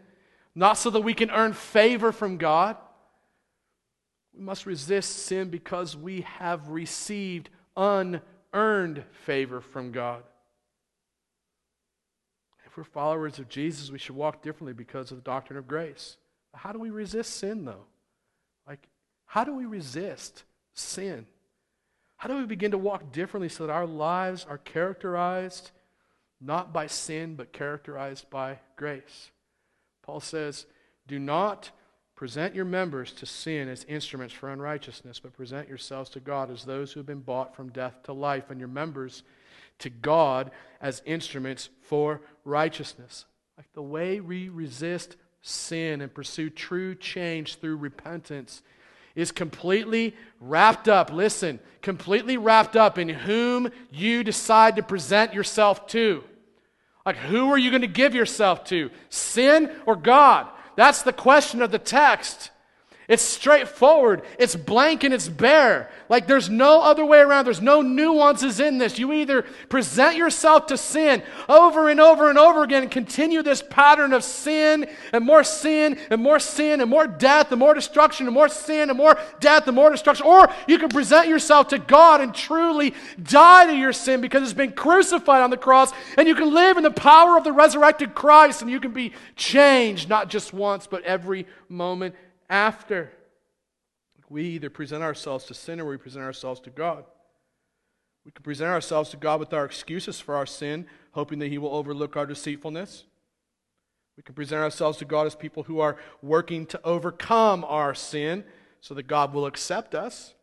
not 0.53 0.73
so 0.73 0.89
that 0.89 1.01
we 1.01 1.13
can 1.13 1.31
earn 1.31 1.53
favor 1.53 2.11
from 2.11 2.37
God. 2.37 2.77
We 4.33 4.43
must 4.43 4.65
resist 4.65 5.25
sin 5.25 5.49
because 5.49 5.95
we 5.95 6.21
have 6.21 6.69
received 6.69 7.49
unearned 7.77 9.03
favor 9.25 9.61
from 9.61 9.91
God. 9.91 10.23
We're 12.75 12.83
followers 12.83 13.39
of 13.39 13.49
Jesus, 13.49 13.91
we 13.91 13.99
should 13.99 14.15
walk 14.15 14.41
differently 14.41 14.73
because 14.73 15.11
of 15.11 15.17
the 15.17 15.23
doctrine 15.23 15.57
of 15.57 15.67
grace. 15.67 16.17
How 16.53 16.71
do 16.71 16.79
we 16.79 16.89
resist 16.89 17.37
sin, 17.37 17.65
though? 17.65 17.85
Like, 18.67 18.87
how 19.25 19.43
do 19.43 19.55
we 19.55 19.65
resist 19.65 20.43
sin? 20.73 21.25
How 22.17 22.29
do 22.29 22.37
we 22.37 22.45
begin 22.45 22.71
to 22.71 22.77
walk 22.77 23.11
differently 23.11 23.49
so 23.49 23.65
that 23.65 23.73
our 23.73 23.85
lives 23.85 24.45
are 24.49 24.57
characterized 24.57 25.71
not 26.41 26.73
by 26.73 26.87
sin, 26.87 27.35
but 27.35 27.53
characterized 27.53 28.29
by 28.29 28.59
grace. 28.75 29.31
Paul 30.03 30.19
says, 30.19 30.65
Do 31.07 31.19
not 31.19 31.71
present 32.15 32.55
your 32.55 32.65
members 32.65 33.11
to 33.13 33.25
sin 33.25 33.67
as 33.67 33.83
instruments 33.85 34.33
for 34.33 34.49
unrighteousness, 34.49 35.19
but 35.19 35.33
present 35.33 35.67
yourselves 35.67 36.09
to 36.11 36.19
God 36.19 36.51
as 36.51 36.63
those 36.63 36.91
who 36.91 36.99
have 36.99 37.07
been 37.07 37.19
bought 37.19 37.55
from 37.55 37.69
death 37.69 38.03
to 38.03 38.13
life, 38.13 38.49
and 38.49 38.59
your 38.59 38.69
members 38.69 39.23
to 39.79 39.89
God 39.89 40.51
as 40.79 41.01
instruments 41.05 41.69
for 41.81 42.21
righteousness. 42.45 43.25
Like 43.57 43.71
the 43.73 43.81
way 43.81 44.21
we 44.21 44.49
resist 44.49 45.17
sin 45.41 46.01
and 46.01 46.13
pursue 46.13 46.49
true 46.49 46.95
change 46.95 47.55
through 47.55 47.77
repentance 47.77 48.61
is 49.15 49.31
completely 49.31 50.15
wrapped 50.39 50.87
up, 50.87 51.11
listen, 51.11 51.59
completely 51.81 52.37
wrapped 52.37 52.75
up 52.75 52.97
in 52.97 53.09
whom 53.09 53.69
you 53.91 54.23
decide 54.23 54.75
to 54.75 54.83
present 54.83 55.33
yourself 55.33 55.87
to. 55.87 56.23
Like, 57.05 57.17
who 57.17 57.51
are 57.51 57.57
you 57.57 57.69
going 57.69 57.81
to 57.81 57.87
give 57.87 58.15
yourself 58.15 58.63
to? 58.65 58.89
Sin 59.09 59.71
or 59.85 59.95
God? 59.95 60.47
That's 60.75 61.03
the 61.03 61.13
question 61.13 61.61
of 61.61 61.71
the 61.71 61.79
text. 61.79 62.49
It's 63.07 63.21
straightforward. 63.21 64.23
It's 64.39 64.55
blank 64.55 65.03
and 65.03 65.13
it's 65.13 65.29
bare. 65.29 65.91
Like 66.09 66.25
there's 66.25 66.49
no 66.49 66.81
other 66.81 67.05
way 67.05 67.19
around. 67.19 67.45
There's 67.45 67.61
no 67.61 67.83
nuances 67.83 68.59
in 68.59 68.79
this. 68.79 68.97
You 68.97 69.13
either 69.13 69.43
present 69.69 70.15
yourself 70.15 70.67
to 70.67 70.77
sin 70.77 71.21
over 71.47 71.89
and 71.89 71.99
over 71.99 72.29
and 72.29 72.39
over 72.39 72.63
again 72.63 72.81
and 72.81 72.91
continue 72.91 73.43
this 73.43 73.61
pattern 73.61 74.11
of 74.11 74.23
sin 74.23 74.89
and 75.13 75.23
more 75.23 75.43
sin 75.43 75.99
and 76.09 76.21
more 76.21 76.39
sin 76.39 76.81
and 76.81 76.89
more 76.89 77.05
death 77.05 77.51
and 77.51 77.59
more 77.59 77.75
destruction 77.75 78.25
and 78.25 78.33
more 78.33 78.49
sin 78.49 78.89
and 78.89 78.97
more 78.97 79.19
death 79.39 79.67
and 79.67 79.75
more 79.75 79.91
destruction. 79.91 80.25
Or 80.25 80.51
you 80.67 80.79
can 80.79 80.89
present 80.89 81.27
yourself 81.27 81.67
to 81.69 81.77
God 81.77 82.21
and 82.21 82.33
truly 82.33 82.95
die 83.21 83.67
to 83.67 83.75
your 83.75 83.93
sin 83.93 84.19
because 84.19 84.41
it's 84.41 84.53
been 84.53 84.71
crucified 84.71 85.43
on 85.43 85.51
the 85.51 85.57
cross 85.57 85.91
and 86.17 86.27
you 86.27 86.33
can 86.33 86.51
live 86.51 86.77
in 86.77 86.83
the 86.83 86.89
power 86.89 87.37
of 87.37 87.43
the 87.43 87.51
resurrected 87.51 88.15
Christ 88.15 88.63
and 88.63 88.71
you 88.71 88.79
can 88.79 88.93
be 88.93 89.13
changed 89.35 90.09
not 90.09 90.29
just 90.29 90.53
once 90.53 90.87
but 90.87 91.03
every 91.03 91.45
moment 91.69 92.15
after. 92.49 93.11
We 94.29 94.43
either 94.43 94.69
present 94.69 95.03
ourselves 95.03 95.45
to 95.45 95.53
sin 95.53 95.79
or 95.79 95.85
we 95.85 95.97
present 95.97 96.25
ourselves 96.25 96.59
to 96.61 96.69
God. 96.69 97.05
We 98.25 98.31
can 98.31 98.43
present 98.43 98.71
ourselves 98.71 99.11
to 99.11 99.17
God 99.17 99.39
with 99.39 99.53
our 99.53 99.65
excuses 99.65 100.19
for 100.19 100.35
our 100.35 100.47
sin, 100.47 100.87
hoping 101.11 101.39
that 101.39 101.49
He 101.49 101.59
will 101.59 101.75
overlook 101.75 102.17
our 102.17 102.25
deceitfulness. 102.25 103.05
We 104.17 104.23
can 104.23 104.33
present 104.33 104.61
ourselves 104.61 104.97
to 104.99 105.05
God 105.05 105.27
as 105.27 105.35
people 105.35 105.63
who 105.63 105.79
are 105.79 105.97
working 106.21 106.65
to 106.67 106.79
overcome 106.83 107.63
our 107.65 107.93
sin 107.93 108.43
so 108.81 108.93
that 108.93 109.07
God 109.07 109.33
will 109.33 109.45
accept 109.45 109.93
us. 109.93 110.33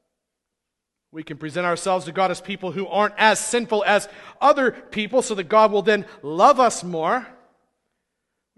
We 1.10 1.22
can 1.22 1.36
present 1.36 1.66
ourselves 1.66 2.04
to 2.06 2.12
God 2.12 2.30
as 2.30 2.40
people 2.40 2.72
who 2.72 2.86
aren't 2.86 3.14
as 3.18 3.38
sinful 3.38 3.84
as 3.86 4.08
other 4.40 4.70
people 4.70 5.20
so 5.22 5.34
that 5.34 5.48
God 5.48 5.72
will 5.72 5.82
then 5.82 6.06
love 6.22 6.60
us 6.60 6.84
more. 6.84 7.26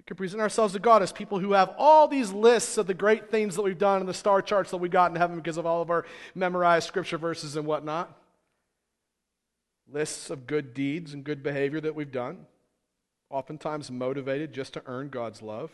Can 0.06 0.16
present 0.16 0.42
ourselves 0.42 0.74
to 0.74 0.78
God 0.78 1.02
as 1.02 1.12
people 1.12 1.38
who 1.38 1.52
have 1.52 1.74
all 1.78 2.08
these 2.08 2.30
lists 2.30 2.76
of 2.76 2.86
the 2.86 2.92
great 2.92 3.30
things 3.30 3.56
that 3.56 3.62
we've 3.62 3.78
done 3.78 4.00
and 4.00 4.08
the 4.08 4.12
star 4.12 4.42
charts 4.42 4.70
that 4.70 4.76
we 4.76 4.90
got 4.90 5.10
in 5.10 5.16
heaven 5.16 5.36
because 5.36 5.56
of 5.56 5.64
all 5.64 5.80
of 5.80 5.90
our 5.90 6.04
memorized 6.34 6.86
scripture 6.86 7.16
verses 7.16 7.56
and 7.56 7.66
whatnot. 7.66 8.14
Lists 9.90 10.28
of 10.28 10.46
good 10.46 10.74
deeds 10.74 11.14
and 11.14 11.24
good 11.24 11.42
behavior 11.42 11.80
that 11.80 11.94
we've 11.94 12.12
done, 12.12 12.46
oftentimes 13.30 13.90
motivated 13.90 14.52
just 14.52 14.74
to 14.74 14.82
earn 14.86 15.08
God's 15.08 15.40
love. 15.40 15.70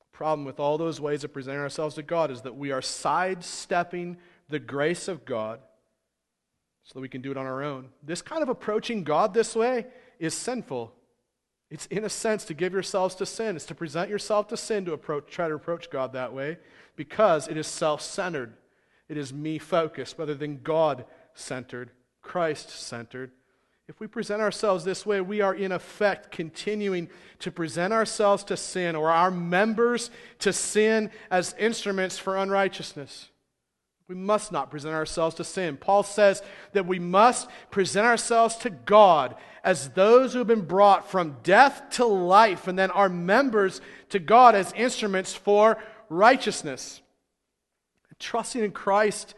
The 0.00 0.16
problem 0.18 0.44
with 0.44 0.60
all 0.60 0.76
those 0.76 1.00
ways 1.00 1.24
of 1.24 1.32
presenting 1.32 1.60
ourselves 1.60 1.94
to 1.94 2.02
God 2.02 2.30
is 2.30 2.42
that 2.42 2.56
we 2.56 2.72
are 2.72 2.82
sidestepping 2.82 4.18
the 4.50 4.58
grace 4.58 5.08
of 5.08 5.24
God 5.24 5.60
so 6.84 6.92
that 6.94 7.00
we 7.00 7.08
can 7.08 7.22
do 7.22 7.30
it 7.30 7.36
on 7.38 7.46
our 7.46 7.62
own. 7.62 7.88
This 8.02 8.20
kind 8.20 8.42
of 8.42 8.50
approaching 8.50 9.02
God 9.02 9.32
this 9.32 9.56
way 9.56 9.86
is 10.18 10.34
sinful. 10.34 10.92
It's 11.70 11.86
in 11.86 12.04
a 12.04 12.08
sense 12.08 12.44
to 12.44 12.54
give 12.54 12.72
yourselves 12.72 13.14
to 13.16 13.26
sin. 13.26 13.56
It's 13.56 13.66
to 13.66 13.74
present 13.74 14.08
yourself 14.08 14.48
to 14.48 14.56
sin 14.56 14.84
to 14.84 14.92
approach, 14.92 15.30
try 15.30 15.48
to 15.48 15.54
approach 15.54 15.90
God 15.90 16.12
that 16.12 16.32
way 16.32 16.58
because 16.94 17.48
it 17.48 17.56
is 17.56 17.66
self 17.66 18.00
centered. 18.00 18.54
It 19.08 19.16
is 19.16 19.32
me 19.32 19.58
focused 19.58 20.18
rather 20.18 20.34
than 20.34 20.62
God 20.62 21.04
centered, 21.34 21.90
Christ 22.22 22.70
centered. 22.70 23.32
If 23.88 24.00
we 24.00 24.08
present 24.08 24.42
ourselves 24.42 24.84
this 24.84 25.06
way, 25.06 25.20
we 25.20 25.40
are 25.40 25.54
in 25.54 25.70
effect 25.70 26.32
continuing 26.32 27.08
to 27.38 27.52
present 27.52 27.92
ourselves 27.92 28.42
to 28.44 28.56
sin 28.56 28.96
or 28.96 29.10
our 29.10 29.30
members 29.30 30.10
to 30.40 30.52
sin 30.52 31.10
as 31.30 31.54
instruments 31.58 32.18
for 32.18 32.36
unrighteousness. 32.36 33.30
We 34.08 34.16
must 34.16 34.50
not 34.52 34.70
present 34.70 34.94
ourselves 34.94 35.36
to 35.36 35.44
sin. 35.44 35.76
Paul 35.76 36.02
says 36.02 36.42
that 36.72 36.86
we 36.86 36.98
must 36.98 37.48
present 37.70 38.06
ourselves 38.06 38.56
to 38.58 38.70
God 38.70 39.36
as 39.66 39.88
those 39.90 40.32
who 40.32 40.38
have 40.38 40.46
been 40.46 40.62
brought 40.62 41.10
from 41.10 41.36
death 41.42 41.82
to 41.90 42.06
life, 42.06 42.68
and 42.68 42.78
then 42.78 42.92
are 42.92 43.08
members 43.08 43.80
to 44.10 44.20
God 44.20 44.54
as 44.54 44.72
instruments 44.74 45.34
for 45.34 45.76
righteousness. 46.08 47.02
Trusting 48.20 48.62
in 48.62 48.70
Christ 48.70 49.34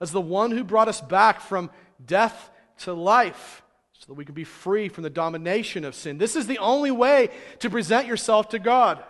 as 0.00 0.12
the 0.12 0.20
one 0.20 0.52
who 0.52 0.64
brought 0.64 0.88
us 0.88 1.00
back 1.00 1.40
from 1.40 1.68
death 2.06 2.50
to 2.78 2.94
life 2.94 3.62
so 3.92 4.06
that 4.06 4.14
we 4.14 4.24
can 4.24 4.34
be 4.34 4.44
free 4.44 4.88
from 4.88 5.02
the 5.02 5.10
domination 5.10 5.84
of 5.84 5.94
sin. 5.94 6.16
This 6.16 6.36
is 6.36 6.46
the 6.46 6.58
only 6.58 6.92
way 6.92 7.28
to 7.58 7.68
present 7.68 8.06
yourself 8.06 8.50
to 8.50 8.58
God. 8.58 9.02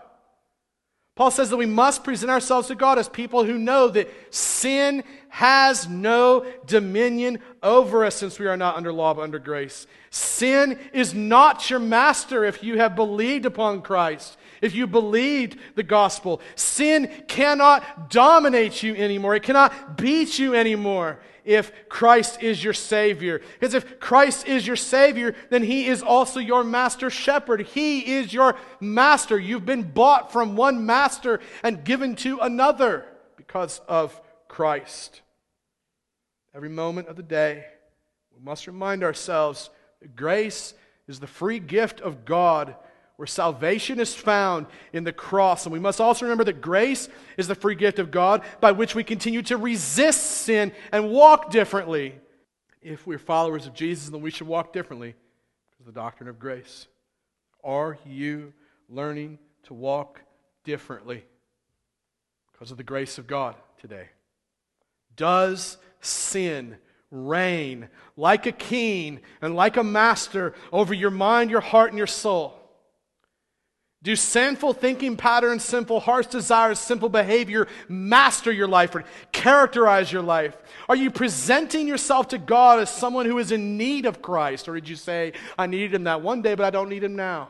Paul 1.15 1.31
says 1.31 1.51
that 1.51 1.59
we 1.59 1.67
must 1.67 2.05
present 2.05 2.31
ourselves 2.31 2.69
to 2.69 2.75
God 2.75 2.99
as 2.99 3.09
people 3.09 3.45
who 3.45 3.59
know 3.59 3.89
that 3.89 4.11
sin 4.35 5.05
has 5.29 5.87
no 5.87 6.47
dominion 6.67 7.39
over 7.63 8.05
us 8.05 8.15
since 8.15 8.39
we 8.39 8.47
are 8.47 8.57
not 8.57 8.77
under 8.77 8.93
law 8.93 9.13
but 9.13 9.23
under 9.23 9.39
grace. 9.39 9.87
Sin 10.11 10.79
is 10.95 11.13
not 11.13 11.69
your 11.69 11.81
master 11.81 12.45
if 12.45 12.63
you 12.63 12.79
have 12.79 12.97
believed 12.97 13.45
upon 13.45 13.83
Christ, 13.83 14.39
if 14.63 14.75
you 14.75 14.87
believed 14.87 15.59
the 15.75 15.83
gospel. 15.83 16.41
Sin 16.55 17.11
cannot 17.29 18.11
dominate 18.11 18.83
you 18.83 18.95
anymore, 18.95 19.35
it 19.35 19.43
cannot 19.43 19.99
beat 19.99 20.39
you 20.39 20.55
anymore. 20.55 21.19
If 21.45 21.73
Christ 21.89 22.43
is 22.43 22.63
your 22.63 22.73
Savior. 22.73 23.41
Because 23.59 23.75
if 23.75 23.99
Christ 24.01 24.47
is 24.47 24.67
your 24.67 24.77
Savior, 24.77 25.35
then 25.51 25.63
He 25.63 25.87
is 25.87 26.03
also 26.03 26.41
your 26.41 26.65
master 26.65 27.11
shepherd. 27.11 27.63
He 27.63 28.15
is 28.15 28.33
your 28.33 28.57
master. 28.81 29.39
You've 29.39 29.67
been 29.67 29.91
bought 29.91 30.33
from 30.33 30.57
one 30.57 30.87
master 30.87 31.41
and 31.63 31.85
given 31.85 32.17
to 32.17 32.39
another 32.39 33.05
because 33.37 33.81
of 33.89 34.21
Christ. 34.49 35.23
Every 36.55 36.69
moment 36.69 37.09
of 37.09 37.17
the 37.17 37.23
day, 37.23 37.65
we 38.35 38.45
must 38.45 38.67
remind 38.67 39.03
ourselves 39.03 39.71
that 40.01 40.15
grace 40.15 40.75
is 41.09 41.21
the 41.21 41.27
free 41.27 41.59
gift 41.59 42.01
of 42.01 42.25
God 42.25 42.77
where 43.23 43.29
salvation 43.29 44.01
is 44.01 44.13
found 44.13 44.67
in 44.93 45.05
the 45.05 45.13
cross. 45.13 45.65
And 45.65 45.73
we 45.73 45.79
must 45.79 46.01
also 46.01 46.25
remember 46.25 46.43
that 46.43 46.61
grace 46.61 47.09
is 47.37 47.47
the 47.47 47.55
free 47.55 47.77
gift 47.77 48.01
of 48.01 48.11
God 48.11 48.43
by 48.61 48.73
which 48.73 48.97
we 48.97 49.05
continue 49.05 49.43
to 49.43 49.57
resist 49.57 50.21
sin 50.25 50.73
and 50.91 51.09
walk 51.09 51.53
differently. 51.53 52.17
If 52.83 53.07
we're 53.07 53.21
followers 53.21 53.69
of 53.69 53.75
Jesus, 53.75 54.09
then 54.09 54.23
we 54.23 54.33
should 54.33 54.49
walk 54.49 54.73
differently 54.73 55.15
because 55.71 55.87
of 55.87 55.95
the 55.95 56.01
doctrine 56.01 56.29
of 56.29 56.41
grace. 56.41 56.89
Are 57.63 57.97
you 58.05 58.55
learning 58.89 59.39
to 59.67 59.75
walk 59.75 60.21
differently 60.65 61.25
because 62.51 62.73
of 62.73 62.77
the 62.77 62.83
grace 62.83 63.19
of 63.19 63.29
God 63.29 63.55
today? 63.81 64.09
Does 65.15 65.77
sin 66.01 66.77
reign 67.13 67.89
like 68.17 68.47
a 68.47 68.53
king 68.53 69.21
and 69.41 69.55
like 69.55 69.77
a 69.77 69.85
master 69.85 70.55
over 70.73 70.93
your 70.93 71.13
mind, 71.13 71.53
your 71.53 71.61
heart, 71.61 71.91
and 71.91 71.99
your 71.99 72.09
soul? 72.09 72.59
Do 74.03 74.17
sinful 74.17 74.73
thinking 74.75 75.17
patterns, 75.17 75.63
sinful 75.63 76.01
heart's 76.01 76.29
desires, 76.29 76.81
simple 76.81 77.09
behavior 77.09 77.69
master 77.89 78.51
your 78.51 78.67
life 78.67 78.97
or 78.97 79.05
characterize 79.31 80.11
your 80.11 80.23
life? 80.23 80.57
Are 80.89 80.97
you 80.97 81.11
presenting 81.11 81.87
yourself 81.87 82.29
to 82.29 82.39
God 82.39 82.81
as 82.81 82.91
someone 82.91 83.27
who 83.27 83.39
is 83.39 83.53
in 83.53 83.77
need 83.77 84.07
of 84.07 84.21
Christ? 84.21 84.69
Or 84.69 84.75
did 84.75 84.89
you 84.89 84.97
say, 84.97 85.35
I 85.57 85.67
needed 85.67 85.95
him 85.95 86.05
that 86.05 86.21
one 86.21 86.43
day, 86.43 86.57
but 86.57 86.67
I 86.67 86.71
don't 86.71 86.89
need 86.89 87.05
him 87.05 87.15
now? 87.15 87.49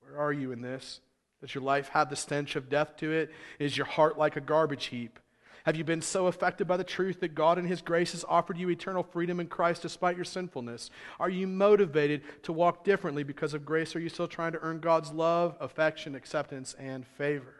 Where 0.00 0.18
are 0.18 0.32
you 0.32 0.50
in 0.50 0.60
this? 0.60 1.00
Does 1.40 1.54
your 1.54 1.62
life 1.62 1.88
have 1.90 2.10
the 2.10 2.16
stench 2.16 2.56
of 2.56 2.68
death 2.68 2.96
to 2.96 3.12
it? 3.12 3.30
Is 3.60 3.76
your 3.76 3.86
heart 3.86 4.18
like 4.18 4.34
a 4.34 4.40
garbage 4.40 4.86
heap? 4.86 5.20
Have 5.68 5.76
you 5.76 5.84
been 5.84 6.00
so 6.00 6.28
affected 6.28 6.66
by 6.66 6.78
the 6.78 6.82
truth 6.82 7.20
that 7.20 7.34
God 7.34 7.58
in 7.58 7.66
His 7.66 7.82
grace 7.82 8.12
has 8.12 8.24
offered 8.26 8.56
you 8.56 8.70
eternal 8.70 9.02
freedom 9.02 9.38
in 9.38 9.48
Christ 9.48 9.82
despite 9.82 10.16
your 10.16 10.24
sinfulness? 10.24 10.88
Are 11.20 11.28
you 11.28 11.46
motivated 11.46 12.22
to 12.44 12.54
walk 12.54 12.84
differently 12.84 13.22
because 13.22 13.52
of 13.52 13.66
grace? 13.66 13.94
Are 13.94 14.00
you 14.00 14.08
still 14.08 14.28
trying 14.28 14.52
to 14.52 14.62
earn 14.62 14.80
God's 14.80 15.12
love, 15.12 15.58
affection, 15.60 16.14
acceptance, 16.14 16.74
and 16.78 17.06
favor? 17.06 17.54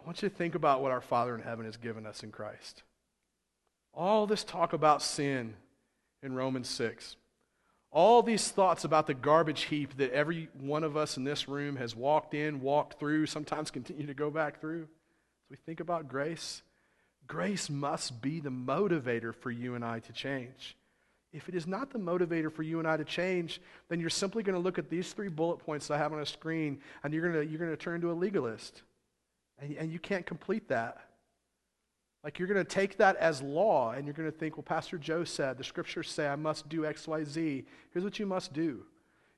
I 0.00 0.06
want 0.06 0.22
you 0.22 0.30
to 0.30 0.34
think 0.34 0.54
about 0.54 0.80
what 0.80 0.90
our 0.90 1.02
Father 1.02 1.34
in 1.34 1.42
heaven 1.42 1.66
has 1.66 1.76
given 1.76 2.06
us 2.06 2.22
in 2.22 2.30
Christ. 2.30 2.82
All 3.92 4.26
this 4.26 4.44
talk 4.44 4.72
about 4.72 5.02
sin 5.02 5.52
in 6.22 6.32
Romans 6.32 6.70
6. 6.70 7.16
All 7.90 8.22
these 8.22 8.50
thoughts 8.50 8.84
about 8.84 9.06
the 9.06 9.12
garbage 9.12 9.64
heap 9.64 9.98
that 9.98 10.12
every 10.12 10.48
one 10.58 10.82
of 10.82 10.96
us 10.96 11.18
in 11.18 11.24
this 11.24 11.46
room 11.46 11.76
has 11.76 11.94
walked 11.94 12.32
in, 12.32 12.62
walked 12.62 12.98
through, 12.98 13.26
sometimes 13.26 13.70
continue 13.70 14.06
to 14.06 14.14
go 14.14 14.30
back 14.30 14.62
through 14.62 14.88
we 15.50 15.56
think 15.56 15.80
about 15.80 16.08
grace, 16.08 16.62
grace 17.26 17.70
must 17.70 18.20
be 18.20 18.40
the 18.40 18.50
motivator 18.50 19.34
for 19.34 19.50
you 19.50 19.74
and 19.74 19.84
I 19.84 20.00
to 20.00 20.12
change. 20.12 20.76
If 21.32 21.48
it 21.48 21.54
is 21.54 21.66
not 21.66 21.90
the 21.90 21.98
motivator 21.98 22.50
for 22.50 22.62
you 22.62 22.78
and 22.78 22.88
I 22.88 22.96
to 22.96 23.04
change, 23.04 23.60
then 23.88 24.00
you're 24.00 24.08
simply 24.08 24.42
going 24.42 24.54
to 24.54 24.62
look 24.62 24.78
at 24.78 24.88
these 24.88 25.12
three 25.12 25.28
bullet 25.28 25.58
points 25.58 25.90
I 25.90 25.98
have 25.98 26.12
on 26.12 26.20
a 26.20 26.26
screen 26.26 26.80
and 27.02 27.12
you're 27.12 27.30
going 27.30 27.44
to, 27.44 27.50
you're 27.50 27.58
going 27.58 27.70
to 27.70 27.76
turn 27.76 27.96
into 27.96 28.10
a 28.10 28.14
legalist. 28.14 28.82
And, 29.58 29.76
and 29.76 29.92
you 29.92 29.98
can't 29.98 30.24
complete 30.24 30.68
that. 30.68 30.98
Like 32.24 32.38
you're 32.38 32.48
going 32.48 32.64
to 32.64 32.64
take 32.64 32.96
that 32.96 33.16
as 33.16 33.42
law 33.42 33.92
and 33.92 34.06
you're 34.06 34.14
going 34.14 34.30
to 34.30 34.36
think, 34.36 34.56
well, 34.56 34.64
Pastor 34.64 34.98
Joe 34.98 35.24
said, 35.24 35.58
the 35.58 35.64
scriptures 35.64 36.10
say 36.10 36.26
I 36.26 36.36
must 36.36 36.68
do 36.68 36.86
X, 36.86 37.06
Y, 37.06 37.24
Z. 37.24 37.64
Here's 37.92 38.04
what 38.04 38.18
you 38.18 38.26
must 38.26 38.52
do 38.52 38.84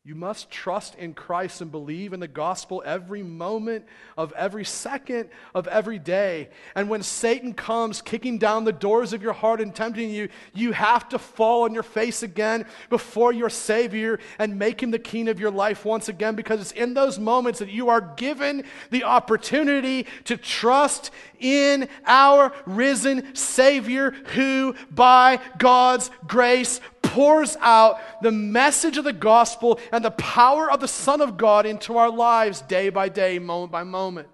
you 0.03 0.14
must 0.14 0.51
trust 0.51 0.94
in 0.94 1.12
Christ 1.12 1.61
and 1.61 1.70
believe 1.70 2.14
in 2.14 2.20
the 2.20 2.26
gospel 2.26 2.82
every 2.86 3.22
moment 3.22 3.84
of 4.16 4.32
every 4.32 4.64
second 4.64 5.28
of 5.55 5.68
every 5.68 5.98
day. 5.98 6.48
And 6.74 6.88
when 6.88 7.03
Satan 7.03 7.53
comes 7.53 8.01
kicking 8.01 8.38
down 8.38 8.64
the 8.64 8.72
doors 8.72 9.12
of 9.12 9.22
your 9.22 9.34
heart 9.34 9.61
and 9.61 9.74
tempting 9.74 10.09
you, 10.09 10.30
you 10.55 10.72
have 10.72 11.07
to 11.11 11.18
fall 11.18 11.64
on 11.64 11.74
your 11.74 11.82
face 11.82 12.22
again 12.22 12.64
before 12.88 13.34
your 13.34 13.51
Savior 13.51 14.18
and 14.38 14.59
make 14.59 14.82
him 14.82 14.90
the 14.90 14.98
king 14.98 15.28
of 15.28 15.38
your 15.38 15.51
life 15.51 15.84
once 15.84 16.09
again 16.09 16.34
because 16.34 16.62
it's 16.62 16.72
in 16.72 16.94
those 16.94 17.18
moments 17.18 17.59
that 17.59 17.68
you 17.68 17.90
are 17.90 18.01
given 18.01 18.64
the 18.90 19.05
opportunity 19.05 20.07
to 20.24 20.38
trust 20.38 21.11
in 21.40 21.86
our 22.07 22.55
risen 22.64 23.34
Savior 23.34 24.12
who, 24.32 24.74
by 24.90 25.40
God's 25.59 26.11
grace, 26.26 26.80
pours 27.14 27.56
out 27.61 28.00
the 28.22 28.30
message 28.30 28.96
of 28.96 29.04
the 29.04 29.12
gospel 29.12 29.80
and 29.92 30.04
the 30.04 30.11
power 30.12 30.70
of 30.70 30.80
the 30.80 30.88
Son 30.88 31.20
of 31.20 31.36
God 31.36 31.66
into 31.66 31.96
our 31.96 32.11
lives 32.11 32.61
day 32.62 32.88
by 32.88 33.08
day, 33.08 33.38
moment 33.38 33.72
by 33.72 33.82
moment. 33.82 34.28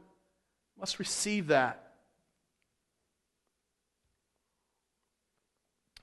We 0.76 0.80
must 0.80 0.98
receive 0.98 1.46
that. 1.48 1.82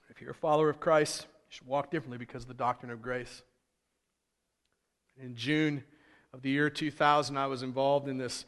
If 0.10 0.22
you're 0.22 0.32
a 0.32 0.36
follower 0.36 0.70
of 0.70 0.80
Christ, 0.80 1.22
you 1.22 1.50
should 1.50 1.68
walk 1.68 1.92
differently 1.92 2.18
because 2.18 2.44
of 2.44 2.48
the 2.48 2.54
doctrine 2.56 2.92
of 2.92 3.02
grace. 3.02 3.44
In 5.22 5.36
June 5.36 5.84
of 6.34 6.42
the 6.42 6.50
year 6.50 6.70
2000, 6.72 7.38
I 7.38 7.46
was 7.46 7.62
involved 7.62 8.08
in 8.08 8.18
this 8.18 8.46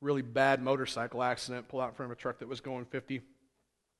really 0.00 0.22
bad 0.22 0.62
motorcycle 0.62 1.22
accident, 1.22 1.68
pulled 1.68 1.82
out 1.82 1.88
in 1.88 1.94
front 1.94 2.12
of 2.12 2.18
a 2.18 2.20
truck 2.20 2.38
that 2.38 2.48
was 2.48 2.60
going 2.60 2.84
50 2.84 3.22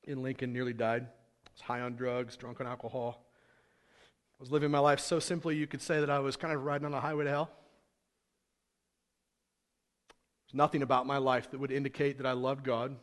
in 0.05 0.23
Lincoln, 0.23 0.53
nearly 0.53 0.73
died. 0.73 1.03
I 1.03 1.51
was 1.53 1.61
high 1.61 1.81
on 1.81 1.97
drugs, 1.97 2.37
drunk 2.37 2.61
on 2.61 2.69
alcohol. 2.69 3.26
I 4.39 4.43
was 4.43 4.51
living 4.51 4.71
my 4.71 4.79
life 4.79 5.01
so 5.01 5.19
simply, 5.19 5.57
you 5.57 5.67
could 5.67 5.81
say 5.81 6.01
that 6.01 6.11
I 6.11 6.19
was 6.19 6.37
kind 6.37 6.53
of 6.53 6.65
riding 6.65 6.85
on 6.85 6.93
the 6.93 7.01
highway 7.01 7.25
to 7.25 7.31
hell. 7.31 7.51
There's 10.47 10.55
nothing 10.55 10.83
about 10.83 11.07
my 11.07 11.19
life 11.19 11.51
that 11.51 11.59
would 11.59 11.73
indicate 11.73 12.19
that 12.19 12.27
I 12.27 12.33
loved 12.33 12.65
God. 12.65 12.95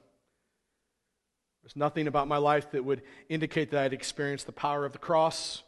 There's 1.64 1.76
nothing 1.76 2.08
about 2.08 2.28
my 2.28 2.38
life 2.38 2.72
that 2.72 2.86
would 2.86 3.02
indicate 3.30 3.72
that 3.72 3.80
I 3.80 3.84
had 3.84 3.94
experienced 3.94 4.46
the 4.46 4.52
power 4.52 4.86
of 4.86 4.92
the 4.92 5.00
cross 5.00 5.64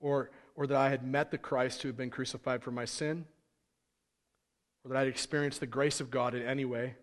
or, 0.00 0.30
or 0.54 0.66
that 0.66 0.76
I 0.76 0.90
had 0.90 1.04
met 1.04 1.30
the 1.30 1.38
Christ 1.38 1.82
who 1.82 1.88
had 1.88 1.96
been 1.96 2.10
crucified 2.10 2.62
for 2.62 2.70
my 2.70 2.84
sin 2.84 3.24
or 4.84 4.90
that 4.90 4.96
I 4.96 5.00
had 5.00 5.08
experienced 5.08 5.60
the 5.60 5.66
grace 5.66 6.00
of 6.00 6.10
God 6.10 6.34
in 6.34 6.42
any 6.42 6.64
way. 6.64 6.94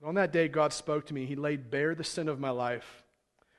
But 0.00 0.08
on 0.08 0.14
that 0.16 0.32
day, 0.32 0.48
God 0.48 0.72
spoke 0.72 1.06
to 1.06 1.14
me. 1.14 1.26
He 1.26 1.36
laid 1.36 1.70
bare 1.70 1.94
the 1.94 2.04
sin 2.04 2.28
of 2.28 2.38
my 2.38 2.50
life. 2.50 3.01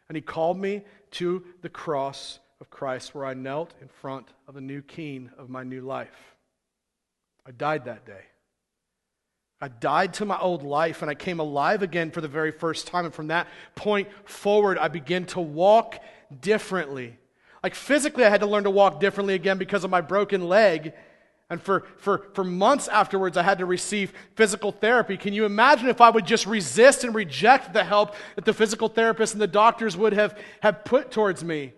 And 0.10 0.16
He 0.16 0.22
called 0.22 0.58
me 0.58 0.84
to 1.12 1.44
the 1.62 1.70
cross 1.70 2.40
of 2.60 2.70
Christ, 2.70 3.14
where 3.14 3.26
I 3.26 3.34
knelt 3.34 3.74
in 3.82 3.88
front 3.88 4.28
of 4.48 4.54
the 4.54 4.62
new 4.62 4.82
king 4.82 5.30
of 5.38 5.50
my 5.50 5.64
new 5.64 5.82
life. 5.82 6.36
I 7.46 7.52
died 7.52 7.86
that 7.86 8.06
day. 8.06 8.22
I 9.64 9.70
died 9.70 10.14
to 10.16 10.26
my 10.26 10.38
old 10.40 10.64
life 10.64 11.02
and 11.02 11.10
I 11.10 11.16
came 11.16 11.40
alive 11.40 11.84
again 11.84 12.12
for 12.12 12.20
the 12.20 12.28
very 12.28 12.52
first 12.52 12.86
time. 12.86 13.06
And 13.06 13.14
from 13.14 13.28
that 13.28 13.48
point 13.76 14.10
forward, 14.26 14.78
I 14.78 14.90
began 14.90 15.26
to 15.28 15.40
walk 15.40 16.02
differently. 16.42 17.18
Like 17.64 17.74
physically, 17.74 18.26
I 18.26 18.30
had 18.30 18.42
to 18.42 18.46
learn 18.46 18.66
to 18.66 18.70
walk 18.70 19.00
differently 19.00 19.36
again 19.36 19.58
because 19.58 19.86
of 19.86 19.90
my 19.90 20.02
broken 20.02 20.50
leg. 20.50 20.94
And 21.54 21.62
for, 21.62 21.86
for, 21.98 22.26
for 22.34 22.44
months 22.44 22.88
afterwards, 22.88 23.38
I 23.38 23.44
had 23.44 23.60
to 23.60 23.66
receive 23.68 24.12
physical 24.36 24.72
therapy. 24.72 25.18
Can 25.18 25.34
you 25.34 25.46
imagine 25.46 25.88
if 25.88 26.02
I 26.02 26.10
would 26.10 26.26
just 26.26 26.48
resist 26.48 27.04
and 27.04 27.14
reject 27.14 27.74
the 27.74 27.84
help 27.84 28.16
that 28.36 28.44
the 28.44 28.54
physical 28.54 28.90
therapists 28.90 29.34
and 29.34 29.42
the 29.42 29.48
doctors 29.48 29.96
would 29.96 30.14
have, 30.14 30.36
have 30.62 30.84
put 30.84 31.12
towards 31.12 31.44
me? 31.44 31.74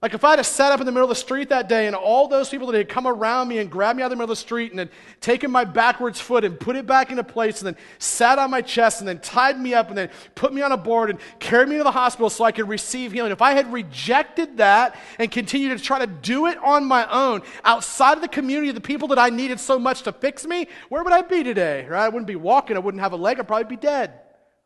Like 0.00 0.14
if 0.14 0.22
I 0.22 0.36
had 0.36 0.46
sat 0.46 0.70
up 0.70 0.78
in 0.78 0.86
the 0.86 0.92
middle 0.92 1.06
of 1.06 1.08
the 1.08 1.20
street 1.20 1.48
that 1.48 1.68
day 1.68 1.88
and 1.88 1.96
all 1.96 2.28
those 2.28 2.48
people 2.48 2.68
that 2.68 2.78
had 2.78 2.88
come 2.88 3.04
around 3.04 3.48
me 3.48 3.58
and 3.58 3.68
grabbed 3.68 3.96
me 3.96 4.04
out 4.04 4.06
of 4.06 4.10
the 4.10 4.16
middle 4.16 4.30
of 4.30 4.38
the 4.38 4.40
street 4.40 4.70
and 4.70 4.78
had 4.78 4.90
taken 5.20 5.50
my 5.50 5.64
backwards 5.64 6.20
foot 6.20 6.44
and 6.44 6.58
put 6.60 6.76
it 6.76 6.86
back 6.86 7.10
into 7.10 7.24
place 7.24 7.60
and 7.60 7.66
then 7.66 7.76
sat 7.98 8.38
on 8.38 8.48
my 8.48 8.62
chest 8.62 9.00
and 9.00 9.08
then 9.08 9.18
tied 9.18 9.58
me 9.58 9.74
up 9.74 9.88
and 9.88 9.98
then 9.98 10.08
put 10.36 10.52
me 10.52 10.62
on 10.62 10.70
a 10.70 10.76
board 10.76 11.10
and 11.10 11.18
carried 11.40 11.68
me 11.68 11.78
to 11.78 11.82
the 11.82 11.90
hospital 11.90 12.30
so 12.30 12.44
I 12.44 12.52
could 12.52 12.68
receive 12.68 13.10
healing. 13.10 13.32
If 13.32 13.42
I 13.42 13.54
had 13.54 13.72
rejected 13.72 14.58
that 14.58 14.94
and 15.18 15.32
continued 15.32 15.76
to 15.76 15.82
try 15.82 15.98
to 15.98 16.06
do 16.06 16.46
it 16.46 16.58
on 16.58 16.84
my 16.84 17.04
own 17.10 17.42
outside 17.64 18.18
of 18.18 18.22
the 18.22 18.28
community 18.28 18.68
of 18.68 18.76
the 18.76 18.80
people 18.80 19.08
that 19.08 19.18
I 19.18 19.30
needed 19.30 19.58
so 19.58 19.80
much 19.80 20.02
to 20.02 20.12
fix 20.12 20.46
me, 20.46 20.68
where 20.90 21.02
would 21.02 21.12
I 21.12 21.22
be 21.22 21.42
today? 21.42 21.86
Right? 21.88 22.04
I 22.04 22.08
wouldn't 22.08 22.28
be 22.28 22.36
walking. 22.36 22.76
I 22.76 22.80
wouldn't 22.80 23.02
have 23.02 23.14
a 23.14 23.16
leg. 23.16 23.40
I'd 23.40 23.48
probably 23.48 23.64
be 23.64 23.80
dead. 23.80 24.12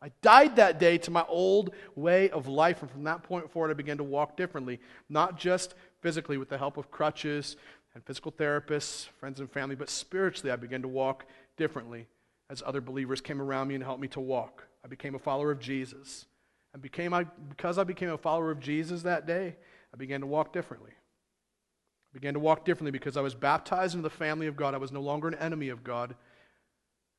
I 0.03 0.11
died 0.21 0.57
that 0.57 0.79
day 0.79 0.97
to 0.97 1.11
my 1.11 1.23
old 1.29 1.73
way 1.95 2.29
of 2.29 2.49
life, 2.49 2.81
and 2.81 2.91
from 2.91 3.05
that 3.05 3.23
point 3.23 3.49
forward, 3.49 3.71
I 3.71 3.73
began 3.73 3.97
to 3.97 4.03
walk 4.03 4.35
differently, 4.35 4.81
not 5.07 5.37
just 5.39 5.75
physically 6.01 6.37
with 6.37 6.49
the 6.49 6.57
help 6.57 6.75
of 6.75 6.91
crutches 6.91 7.55
and 7.95 8.03
physical 8.03 8.33
therapists, 8.33 9.07
friends 9.17 9.39
and 9.39 9.49
family, 9.49 9.75
but 9.75 9.89
spiritually, 9.89 10.51
I 10.51 10.57
began 10.57 10.81
to 10.81 10.89
walk 10.89 11.25
differently 11.55 12.07
as 12.49 12.61
other 12.65 12.81
believers 12.81 13.21
came 13.21 13.41
around 13.41 13.69
me 13.69 13.75
and 13.75 13.83
helped 13.83 14.01
me 14.01 14.09
to 14.09 14.19
walk. 14.19 14.65
I 14.83 14.89
became 14.89 15.15
a 15.15 15.19
follower 15.19 15.51
of 15.51 15.59
Jesus. 15.59 16.25
And 16.73 16.81
became 16.81 17.13
I, 17.13 17.23
because 17.47 17.77
I 17.77 17.85
became 17.85 18.09
a 18.09 18.17
follower 18.17 18.51
of 18.51 18.59
Jesus 18.59 19.03
that 19.03 19.25
day, 19.25 19.55
I 19.93 19.97
began 19.97 20.19
to 20.19 20.27
walk 20.27 20.51
differently. 20.51 20.91
I 20.91 22.13
began 22.13 22.33
to 22.33 22.41
walk 22.41 22.65
differently 22.65 22.91
because 22.91 23.15
I 23.15 23.21
was 23.21 23.35
baptized 23.35 23.95
into 23.95 24.03
the 24.03 24.09
family 24.09 24.47
of 24.47 24.57
God. 24.57 24.73
I 24.73 24.79
was 24.79 24.91
no 24.91 24.99
longer 24.99 25.29
an 25.29 25.35
enemy 25.35 25.69
of 25.69 25.81
God. 25.81 26.13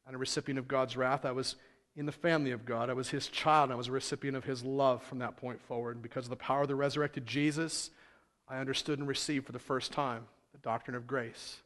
and 0.07 0.14
a 0.14 0.18
recipient 0.18 0.59
of 0.59 0.68
God's 0.68 0.99
wrath. 0.99 1.24
I 1.24 1.32
was 1.32 1.57
in 1.97 2.07
the 2.07 2.12
family 2.12 2.51
of 2.51 2.64
God. 2.64 2.90
I 2.90 2.95
was 2.95 3.09
his 3.11 3.28
child, 3.28 3.64
and 3.64 3.72
I 3.72 3.76
was 3.76 3.88
a 3.88 3.92
recipient 3.92 4.36
of 4.36 4.45
his 4.45 4.64
love 4.64 5.03
from 5.03 5.18
that 5.18 5.36
point 5.36 5.61
forward. 5.61 5.97
And 5.97 6.03
because 6.03 6.26
of 6.26 6.30
the 6.30 6.36
power 6.36 6.62
of 6.62 6.68
the 6.68 6.74
resurrected 6.74 7.26
Jesus, 7.26 7.90
I 8.49 8.59
understood 8.59 8.99
and 8.99 9.09
received 9.09 9.47
for 9.47 9.53
the 9.53 9.59
first 9.59 9.92
time 9.92 10.24
the 10.53 10.59
doctrine 10.59 10.97
of 10.97 11.07
grace, 11.07 11.59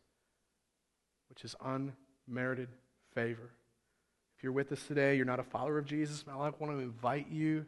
which 1.29 1.45
is 1.45 1.57
unmerited 1.65 2.69
favor. 3.15 3.51
If 4.37 4.45
you're 4.45 4.53
with 4.53 4.71
us 4.71 4.87
today, 4.87 5.17
you're 5.17 5.25
not 5.25 5.41
a 5.41 5.45
follower 5.45 5.79
of 5.79 5.87
Jesus, 5.87 6.25
I 6.31 6.37
want 6.37 6.59
to 6.61 6.79
invite 6.79 7.29
you 7.29 7.65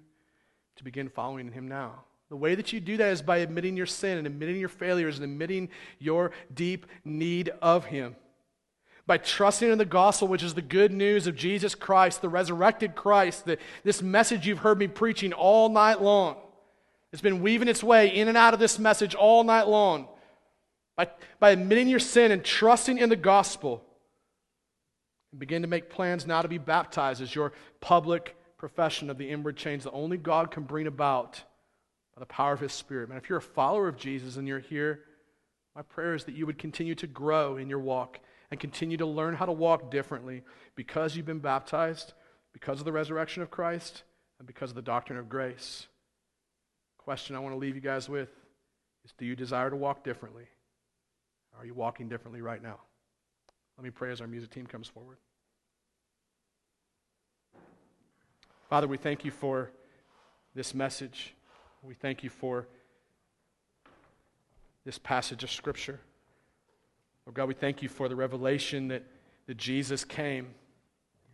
to 0.76 0.84
begin 0.84 1.08
following 1.08 1.50
him 1.50 1.66
now. 1.66 2.04
The 2.28 2.36
way 2.36 2.54
that 2.54 2.72
you 2.72 2.78
do 2.78 2.96
that 2.98 3.10
is 3.10 3.22
by 3.22 3.38
admitting 3.38 3.76
your 3.76 3.86
sin 3.86 4.18
and 4.18 4.26
admitting 4.26 4.60
your 4.60 4.68
failures 4.68 5.18
and 5.18 5.24
admitting 5.24 5.68
your 5.98 6.30
deep 6.54 6.86
need 7.04 7.50
of 7.60 7.86
him 7.86 8.14
by 9.10 9.18
trusting 9.18 9.68
in 9.68 9.76
the 9.76 9.84
gospel, 9.84 10.28
which 10.28 10.44
is 10.44 10.54
the 10.54 10.62
good 10.62 10.92
news 10.92 11.26
of 11.26 11.34
Jesus 11.34 11.74
Christ, 11.74 12.22
the 12.22 12.28
resurrected 12.28 12.94
Christ, 12.94 13.44
the, 13.44 13.58
this 13.82 14.02
message 14.02 14.46
you've 14.46 14.60
heard 14.60 14.78
me 14.78 14.86
preaching 14.86 15.32
all 15.32 15.68
night 15.68 16.00
long. 16.00 16.36
It's 17.12 17.20
been 17.20 17.42
weaving 17.42 17.66
its 17.66 17.82
way 17.82 18.06
in 18.06 18.28
and 18.28 18.36
out 18.36 18.54
of 18.54 18.60
this 18.60 18.78
message 18.78 19.16
all 19.16 19.42
night 19.42 19.66
long. 19.66 20.06
By, 20.96 21.08
by 21.40 21.50
admitting 21.50 21.88
your 21.88 21.98
sin 21.98 22.30
and 22.30 22.44
trusting 22.44 22.98
in 22.98 23.08
the 23.08 23.16
gospel, 23.16 23.82
and 25.32 25.40
begin 25.40 25.62
to 25.62 25.68
make 25.68 25.90
plans 25.90 26.24
now 26.24 26.40
to 26.40 26.46
be 26.46 26.58
baptized 26.58 27.20
as 27.20 27.34
your 27.34 27.52
public 27.80 28.36
profession 28.58 29.10
of 29.10 29.18
the 29.18 29.28
inward 29.28 29.56
change 29.56 29.82
that 29.82 29.90
only 29.90 30.18
God 30.18 30.52
can 30.52 30.62
bring 30.62 30.86
about 30.86 31.42
by 32.14 32.20
the 32.20 32.26
power 32.26 32.52
of 32.52 32.60
His 32.60 32.72
Spirit. 32.72 33.08
Man, 33.08 33.18
if 33.18 33.28
you're 33.28 33.38
a 33.38 33.42
follower 33.42 33.88
of 33.88 33.96
Jesus 33.96 34.36
and 34.36 34.46
you're 34.46 34.60
here, 34.60 35.00
my 35.74 35.82
prayer 35.82 36.14
is 36.14 36.22
that 36.26 36.36
you 36.36 36.46
would 36.46 36.58
continue 36.58 36.94
to 36.94 37.08
grow 37.08 37.56
in 37.56 37.68
your 37.68 37.80
walk 37.80 38.20
and 38.50 38.58
continue 38.58 38.96
to 38.96 39.06
learn 39.06 39.34
how 39.34 39.46
to 39.46 39.52
walk 39.52 39.90
differently 39.90 40.42
because 40.74 41.16
you've 41.16 41.26
been 41.26 41.38
baptized, 41.38 42.14
because 42.52 42.80
of 42.80 42.84
the 42.84 42.92
resurrection 42.92 43.42
of 43.42 43.50
Christ, 43.50 44.02
and 44.38 44.46
because 44.46 44.70
of 44.70 44.76
the 44.76 44.82
doctrine 44.82 45.18
of 45.18 45.28
grace. 45.28 45.86
Question 46.98 47.36
I 47.36 47.38
want 47.38 47.54
to 47.54 47.58
leave 47.58 47.74
you 47.74 47.80
guys 47.80 48.08
with 48.08 48.30
is 49.04 49.12
do 49.16 49.24
you 49.24 49.36
desire 49.36 49.70
to 49.70 49.76
walk 49.76 50.02
differently? 50.04 50.44
Are 51.58 51.64
you 51.64 51.74
walking 51.74 52.08
differently 52.08 52.40
right 52.40 52.62
now? 52.62 52.80
Let 53.76 53.84
me 53.84 53.90
pray 53.90 54.10
as 54.10 54.20
our 54.20 54.26
music 54.26 54.50
team 54.50 54.66
comes 54.66 54.88
forward. 54.88 55.18
Father, 58.68 58.86
we 58.86 58.96
thank 58.96 59.24
you 59.24 59.30
for 59.30 59.70
this 60.54 60.74
message. 60.74 61.34
We 61.82 61.94
thank 61.94 62.22
you 62.22 62.30
for 62.30 62.66
this 64.84 64.98
passage 64.98 65.42
of 65.42 65.50
Scripture. 65.50 66.00
Lord 67.26 67.36
God, 67.36 67.48
we 67.48 67.54
thank 67.54 67.82
you 67.82 67.88
for 67.88 68.08
the 68.08 68.16
revelation 68.16 68.88
that, 68.88 69.04
that 69.46 69.56
Jesus 69.56 70.04
came 70.04 70.48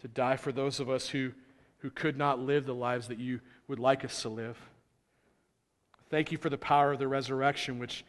to 0.01 0.09
die 0.09 0.37
for 0.37 0.53
those 0.53 0.81
of 0.81 0.91
us 0.91 1.09
who, 1.09 1.33
who 1.79 1.91
could 1.91 2.17
not 2.17 2.41
live 2.41 2.67
the 2.67 2.75
lives 2.75 3.09
that 3.09 3.19
you 3.19 3.41
would 3.69 3.79
like 3.79 4.05
us 4.05 4.23
to 4.23 4.29
live. 4.29 4.59
Thank 6.11 6.31
you 6.31 6.39
for 6.39 6.51
the 6.51 6.59
power 6.59 6.93
of 6.93 6.99
the 6.99 7.09
resurrection, 7.09 7.79
which 7.79 8.05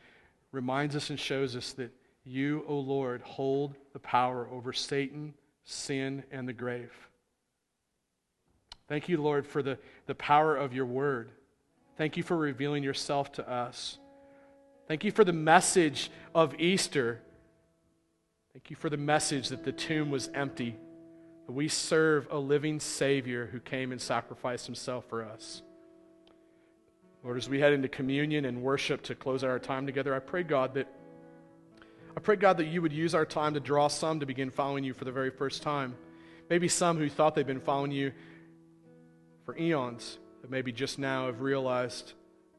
reminds 0.51 0.95
us 0.95 1.09
and 1.09 1.19
shows 1.19 1.55
us 1.55 1.73
that 1.73 1.91
you, 2.23 2.63
O 2.67 2.77
Lord, 2.77 3.21
hold 3.21 3.75
the 3.93 3.99
power 3.99 4.47
over 4.51 4.73
Satan, 4.73 5.33
sin, 5.63 6.23
and 6.31 6.47
the 6.47 6.53
grave. 6.53 6.91
Thank 8.87 9.09
you, 9.09 9.21
Lord, 9.21 9.45
for 9.45 9.63
the, 9.63 9.77
the 10.05 10.15
power 10.15 10.55
of 10.55 10.73
your 10.73 10.85
word. 10.85 11.31
Thank 11.97 12.15
you 12.15 12.23
for 12.23 12.37
revealing 12.37 12.83
yourself 12.83 13.31
to 13.33 13.49
us. 13.49 13.97
Thank 14.87 15.03
you 15.03 15.11
for 15.11 15.23
the 15.23 15.33
message 15.33 16.09
of 16.35 16.53
Easter 16.59 17.21
Thank 18.57 18.71
you 18.71 18.75
for 18.75 18.89
the 18.89 18.97
message 18.97 19.49
that 19.49 19.63
the 19.63 19.71
tomb 19.71 20.09
was 20.09 20.31
empty. 20.33 20.75
That 21.45 21.51
we 21.51 21.67
serve 21.67 22.27
a 22.31 22.39
living 22.39 22.79
Savior 22.79 23.45
who 23.45 23.59
came 23.59 23.91
and 23.91 24.01
sacrificed 24.01 24.65
himself 24.65 25.05
for 25.07 25.23
us. 25.23 25.61
Lord, 27.23 27.37
as 27.37 27.47
we 27.47 27.59
head 27.59 27.73
into 27.73 27.87
communion 27.87 28.45
and 28.45 28.63
worship 28.63 29.03
to 29.03 29.13
close 29.13 29.43
our 29.43 29.59
time 29.59 29.85
together, 29.85 30.15
I 30.15 30.17
pray, 30.17 30.41
God, 30.41 30.73
that 30.73 30.91
I 32.17 32.19
pray, 32.19 32.35
God, 32.35 32.57
that 32.57 32.65
you 32.65 32.81
would 32.81 32.91
use 32.91 33.13
our 33.13 33.27
time 33.27 33.53
to 33.53 33.59
draw 33.59 33.89
some 33.89 34.21
to 34.21 34.25
begin 34.25 34.49
following 34.49 34.83
you 34.83 34.95
for 34.95 35.05
the 35.05 35.11
very 35.11 35.29
first 35.29 35.61
time. 35.61 35.95
Maybe 36.49 36.67
some 36.67 36.97
who 36.97 37.09
thought 37.09 37.35
they'd 37.35 37.45
been 37.45 37.61
following 37.61 37.91
you 37.91 38.11
for 39.45 39.55
eons, 39.55 40.17
but 40.41 40.49
maybe 40.49 40.71
just 40.71 40.97
now 40.97 41.27
have 41.27 41.41
realized 41.41 42.13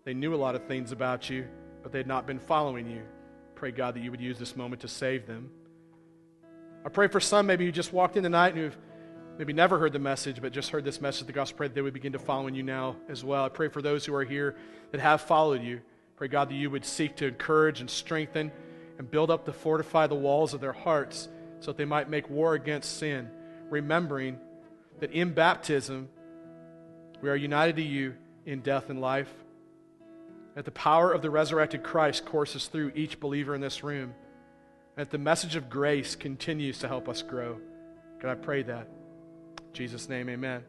they 0.04 0.14
knew 0.14 0.32
a 0.32 0.36
lot 0.36 0.54
of 0.54 0.64
things 0.68 0.92
about 0.92 1.28
you, 1.28 1.48
but 1.82 1.90
they 1.90 1.98
had 1.98 2.06
not 2.06 2.24
been 2.24 2.38
following 2.38 2.88
you. 2.88 3.02
Pray, 3.56 3.72
God, 3.72 3.96
that 3.96 4.00
you 4.04 4.12
would 4.12 4.20
use 4.20 4.38
this 4.38 4.54
moment 4.54 4.80
to 4.82 4.88
save 4.88 5.26
them. 5.26 5.50
I 6.84 6.88
pray 6.88 7.08
for 7.08 7.20
some 7.20 7.46
maybe 7.46 7.64
who 7.66 7.72
just 7.72 7.92
walked 7.92 8.16
in 8.16 8.22
tonight 8.22 8.54
and 8.54 8.58
who've 8.58 8.78
maybe 9.38 9.52
never 9.52 9.78
heard 9.78 9.92
the 9.92 9.98
message, 9.98 10.40
but 10.40 10.52
just 10.52 10.70
heard 10.70 10.84
this 10.84 11.00
message 11.00 11.26
the 11.26 11.32
gospel. 11.32 11.58
Pray 11.58 11.68
that 11.68 11.74
they 11.74 11.82
would 11.82 11.94
begin 11.94 12.12
to 12.12 12.18
follow 12.18 12.46
you 12.48 12.62
now 12.62 12.96
as 13.08 13.24
well. 13.24 13.44
I 13.44 13.48
pray 13.48 13.68
for 13.68 13.82
those 13.82 14.04
who 14.04 14.14
are 14.14 14.24
here 14.24 14.56
that 14.92 15.00
have 15.00 15.20
followed 15.20 15.62
you. 15.62 15.80
Pray, 16.16 16.28
God, 16.28 16.50
that 16.50 16.54
you 16.54 16.70
would 16.70 16.84
seek 16.84 17.16
to 17.16 17.26
encourage 17.26 17.80
and 17.80 17.88
strengthen 17.88 18.50
and 18.98 19.10
build 19.10 19.30
up 19.30 19.44
to 19.44 19.52
fortify 19.52 20.06
the 20.06 20.14
walls 20.14 20.54
of 20.54 20.60
their 20.60 20.72
hearts 20.72 21.28
so 21.60 21.66
that 21.66 21.76
they 21.76 21.84
might 21.84 22.08
make 22.08 22.28
war 22.28 22.54
against 22.54 22.98
sin, 22.98 23.28
remembering 23.70 24.38
that 25.00 25.12
in 25.12 25.32
baptism 25.32 26.08
we 27.20 27.28
are 27.28 27.36
united 27.36 27.76
to 27.76 27.82
you 27.82 28.14
in 28.46 28.60
death 28.60 28.90
and 28.90 29.00
life. 29.00 29.32
That 30.54 30.64
the 30.64 30.70
power 30.72 31.12
of 31.12 31.22
the 31.22 31.30
resurrected 31.30 31.84
Christ 31.84 32.24
courses 32.24 32.66
through 32.66 32.92
each 32.94 33.20
believer 33.20 33.54
in 33.54 33.60
this 33.60 33.84
room 33.84 34.14
that 34.98 35.10
the 35.10 35.18
message 35.18 35.54
of 35.54 35.70
grace 35.70 36.16
continues 36.16 36.80
to 36.80 36.88
help 36.88 37.08
us 37.08 37.22
grow. 37.22 37.56
God, 38.20 38.32
I 38.32 38.34
pray 38.34 38.64
that. 38.64 38.88
In 39.68 39.72
Jesus' 39.72 40.08
name, 40.08 40.28
amen. 40.28 40.64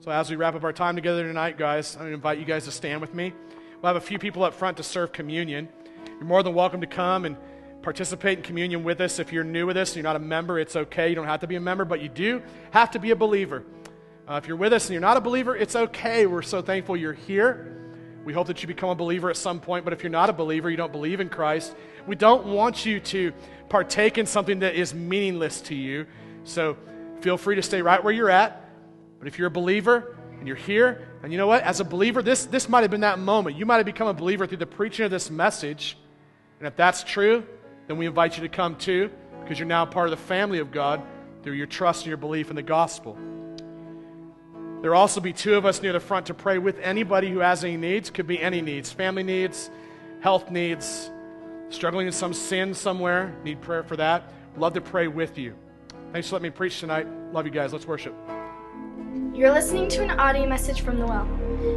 So, 0.00 0.10
as 0.10 0.28
we 0.28 0.34
wrap 0.34 0.56
up 0.56 0.64
our 0.64 0.72
time 0.72 0.96
together 0.96 1.22
tonight, 1.22 1.58
guys, 1.58 1.94
I 1.94 2.00
want 2.00 2.10
to 2.10 2.14
invite 2.14 2.40
you 2.40 2.44
guys 2.44 2.64
to 2.64 2.72
stand 2.72 3.00
with 3.00 3.14
me. 3.14 3.32
We'll 3.80 3.94
have 3.94 4.02
a 4.02 4.04
few 4.04 4.18
people 4.18 4.42
up 4.42 4.52
front 4.52 4.78
to 4.78 4.82
serve 4.82 5.12
communion. 5.12 5.68
You're 6.06 6.24
more 6.24 6.42
than 6.42 6.54
welcome 6.54 6.80
to 6.80 6.88
come 6.88 7.24
and 7.24 7.36
participate 7.82 8.38
in 8.38 8.42
communion 8.42 8.82
with 8.82 9.00
us. 9.00 9.20
If 9.20 9.32
you're 9.32 9.44
new 9.44 9.66
with 9.66 9.76
us 9.76 9.94
you're 9.94 10.02
not 10.02 10.16
a 10.16 10.18
member, 10.18 10.58
it's 10.58 10.74
okay. 10.74 11.08
You 11.08 11.14
don't 11.14 11.28
have 11.28 11.40
to 11.40 11.46
be 11.46 11.54
a 11.54 11.60
member, 11.60 11.84
but 11.84 12.00
you 12.00 12.08
do 12.08 12.42
have 12.72 12.90
to 12.90 12.98
be 12.98 13.12
a 13.12 13.16
believer. 13.16 13.62
Uh, 14.28 14.40
if 14.42 14.48
you're 14.48 14.56
with 14.56 14.72
us 14.72 14.86
and 14.86 14.92
you're 14.92 15.00
not 15.00 15.16
a 15.16 15.20
believer, 15.20 15.54
it's 15.54 15.76
okay. 15.76 16.26
We're 16.26 16.42
so 16.42 16.62
thankful 16.62 16.96
you're 16.96 17.12
here. 17.12 17.81
We 18.24 18.32
hope 18.32 18.46
that 18.46 18.62
you 18.62 18.68
become 18.68 18.90
a 18.90 18.94
believer 18.94 19.30
at 19.30 19.36
some 19.36 19.58
point, 19.60 19.84
but 19.84 19.92
if 19.92 20.02
you're 20.02 20.10
not 20.10 20.30
a 20.30 20.32
believer, 20.32 20.70
you 20.70 20.76
don't 20.76 20.92
believe 20.92 21.20
in 21.20 21.28
Christ, 21.28 21.74
we 22.06 22.14
don't 22.14 22.46
want 22.46 22.86
you 22.86 23.00
to 23.00 23.32
partake 23.68 24.18
in 24.18 24.26
something 24.26 24.60
that 24.60 24.74
is 24.74 24.94
meaningless 24.94 25.60
to 25.62 25.74
you. 25.74 26.06
So 26.44 26.76
feel 27.20 27.36
free 27.36 27.56
to 27.56 27.62
stay 27.62 27.82
right 27.82 28.02
where 28.02 28.12
you're 28.12 28.30
at. 28.30 28.68
But 29.18 29.28
if 29.28 29.38
you're 29.38 29.48
a 29.48 29.50
believer 29.50 30.16
and 30.38 30.46
you're 30.46 30.56
here, 30.56 31.08
and 31.22 31.32
you 31.32 31.38
know 31.38 31.46
what? 31.46 31.62
As 31.62 31.80
a 31.80 31.84
believer, 31.84 32.22
this, 32.22 32.46
this 32.46 32.68
might 32.68 32.82
have 32.82 32.90
been 32.90 33.02
that 33.02 33.18
moment. 33.18 33.56
You 33.56 33.66
might 33.66 33.76
have 33.76 33.86
become 33.86 34.08
a 34.08 34.14
believer 34.14 34.46
through 34.46 34.58
the 34.58 34.66
preaching 34.66 35.04
of 35.04 35.10
this 35.10 35.30
message. 35.30 35.96
And 36.58 36.66
if 36.66 36.76
that's 36.76 37.04
true, 37.04 37.44
then 37.86 37.96
we 37.96 38.06
invite 38.06 38.36
you 38.36 38.42
to 38.42 38.48
come 38.48 38.76
too, 38.76 39.10
because 39.40 39.58
you're 39.58 39.66
now 39.66 39.84
part 39.84 40.06
of 40.06 40.10
the 40.10 40.24
family 40.24 40.58
of 40.58 40.70
God 40.70 41.02
through 41.42 41.54
your 41.54 41.66
trust 41.66 42.02
and 42.02 42.08
your 42.08 42.16
belief 42.16 42.50
in 42.50 42.56
the 42.56 42.62
gospel. 42.62 43.16
There 44.82 44.90
will 44.90 44.98
also 44.98 45.20
be 45.20 45.32
two 45.32 45.54
of 45.54 45.64
us 45.64 45.80
near 45.80 45.92
the 45.92 46.00
front 46.00 46.26
to 46.26 46.34
pray 46.34 46.58
with 46.58 46.80
anybody 46.80 47.30
who 47.30 47.38
has 47.38 47.62
any 47.62 47.76
needs. 47.76 48.10
Could 48.10 48.26
be 48.26 48.40
any 48.40 48.60
needs 48.60 48.90
family 48.90 49.22
needs, 49.22 49.70
health 50.20 50.50
needs, 50.50 51.08
struggling 51.70 52.08
in 52.08 52.12
some 52.12 52.34
sin 52.34 52.74
somewhere, 52.74 53.32
need 53.44 53.60
prayer 53.60 53.84
for 53.84 53.94
that, 53.96 54.24
love 54.56 54.74
to 54.74 54.80
pray 54.80 55.06
with 55.06 55.38
you. 55.38 55.54
Thanks 56.12 56.28
for 56.28 56.34
letting 56.34 56.42
me 56.44 56.50
preach 56.50 56.80
tonight. 56.80 57.06
Love 57.32 57.46
you 57.46 57.52
guys. 57.52 57.72
Let's 57.72 57.86
worship. 57.86 58.12
You're 59.34 59.52
listening 59.52 59.88
to 59.90 60.02
an 60.02 60.10
audio 60.10 60.46
message 60.46 60.80
from 60.82 60.98
The 60.98 61.06
Well, 61.06 61.26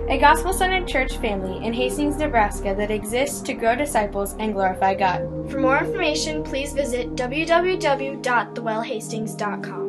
a 0.09 0.17
gospel 0.17 0.51
centered 0.51 0.89
church 0.89 1.15
family 1.17 1.63
in 1.65 1.73
Hastings, 1.73 2.17
Nebraska 2.17 2.75
that 2.75 2.91
exists 2.91 3.39
to 3.41 3.53
grow 3.53 3.75
disciples 3.75 4.35
and 4.39 4.53
glorify 4.53 4.93
God. 4.93 5.21
For 5.49 5.61
more 5.61 5.77
information, 5.77 6.43
please 6.43 6.73
visit 6.73 7.15
www.thewellhastings.com. 7.15 9.84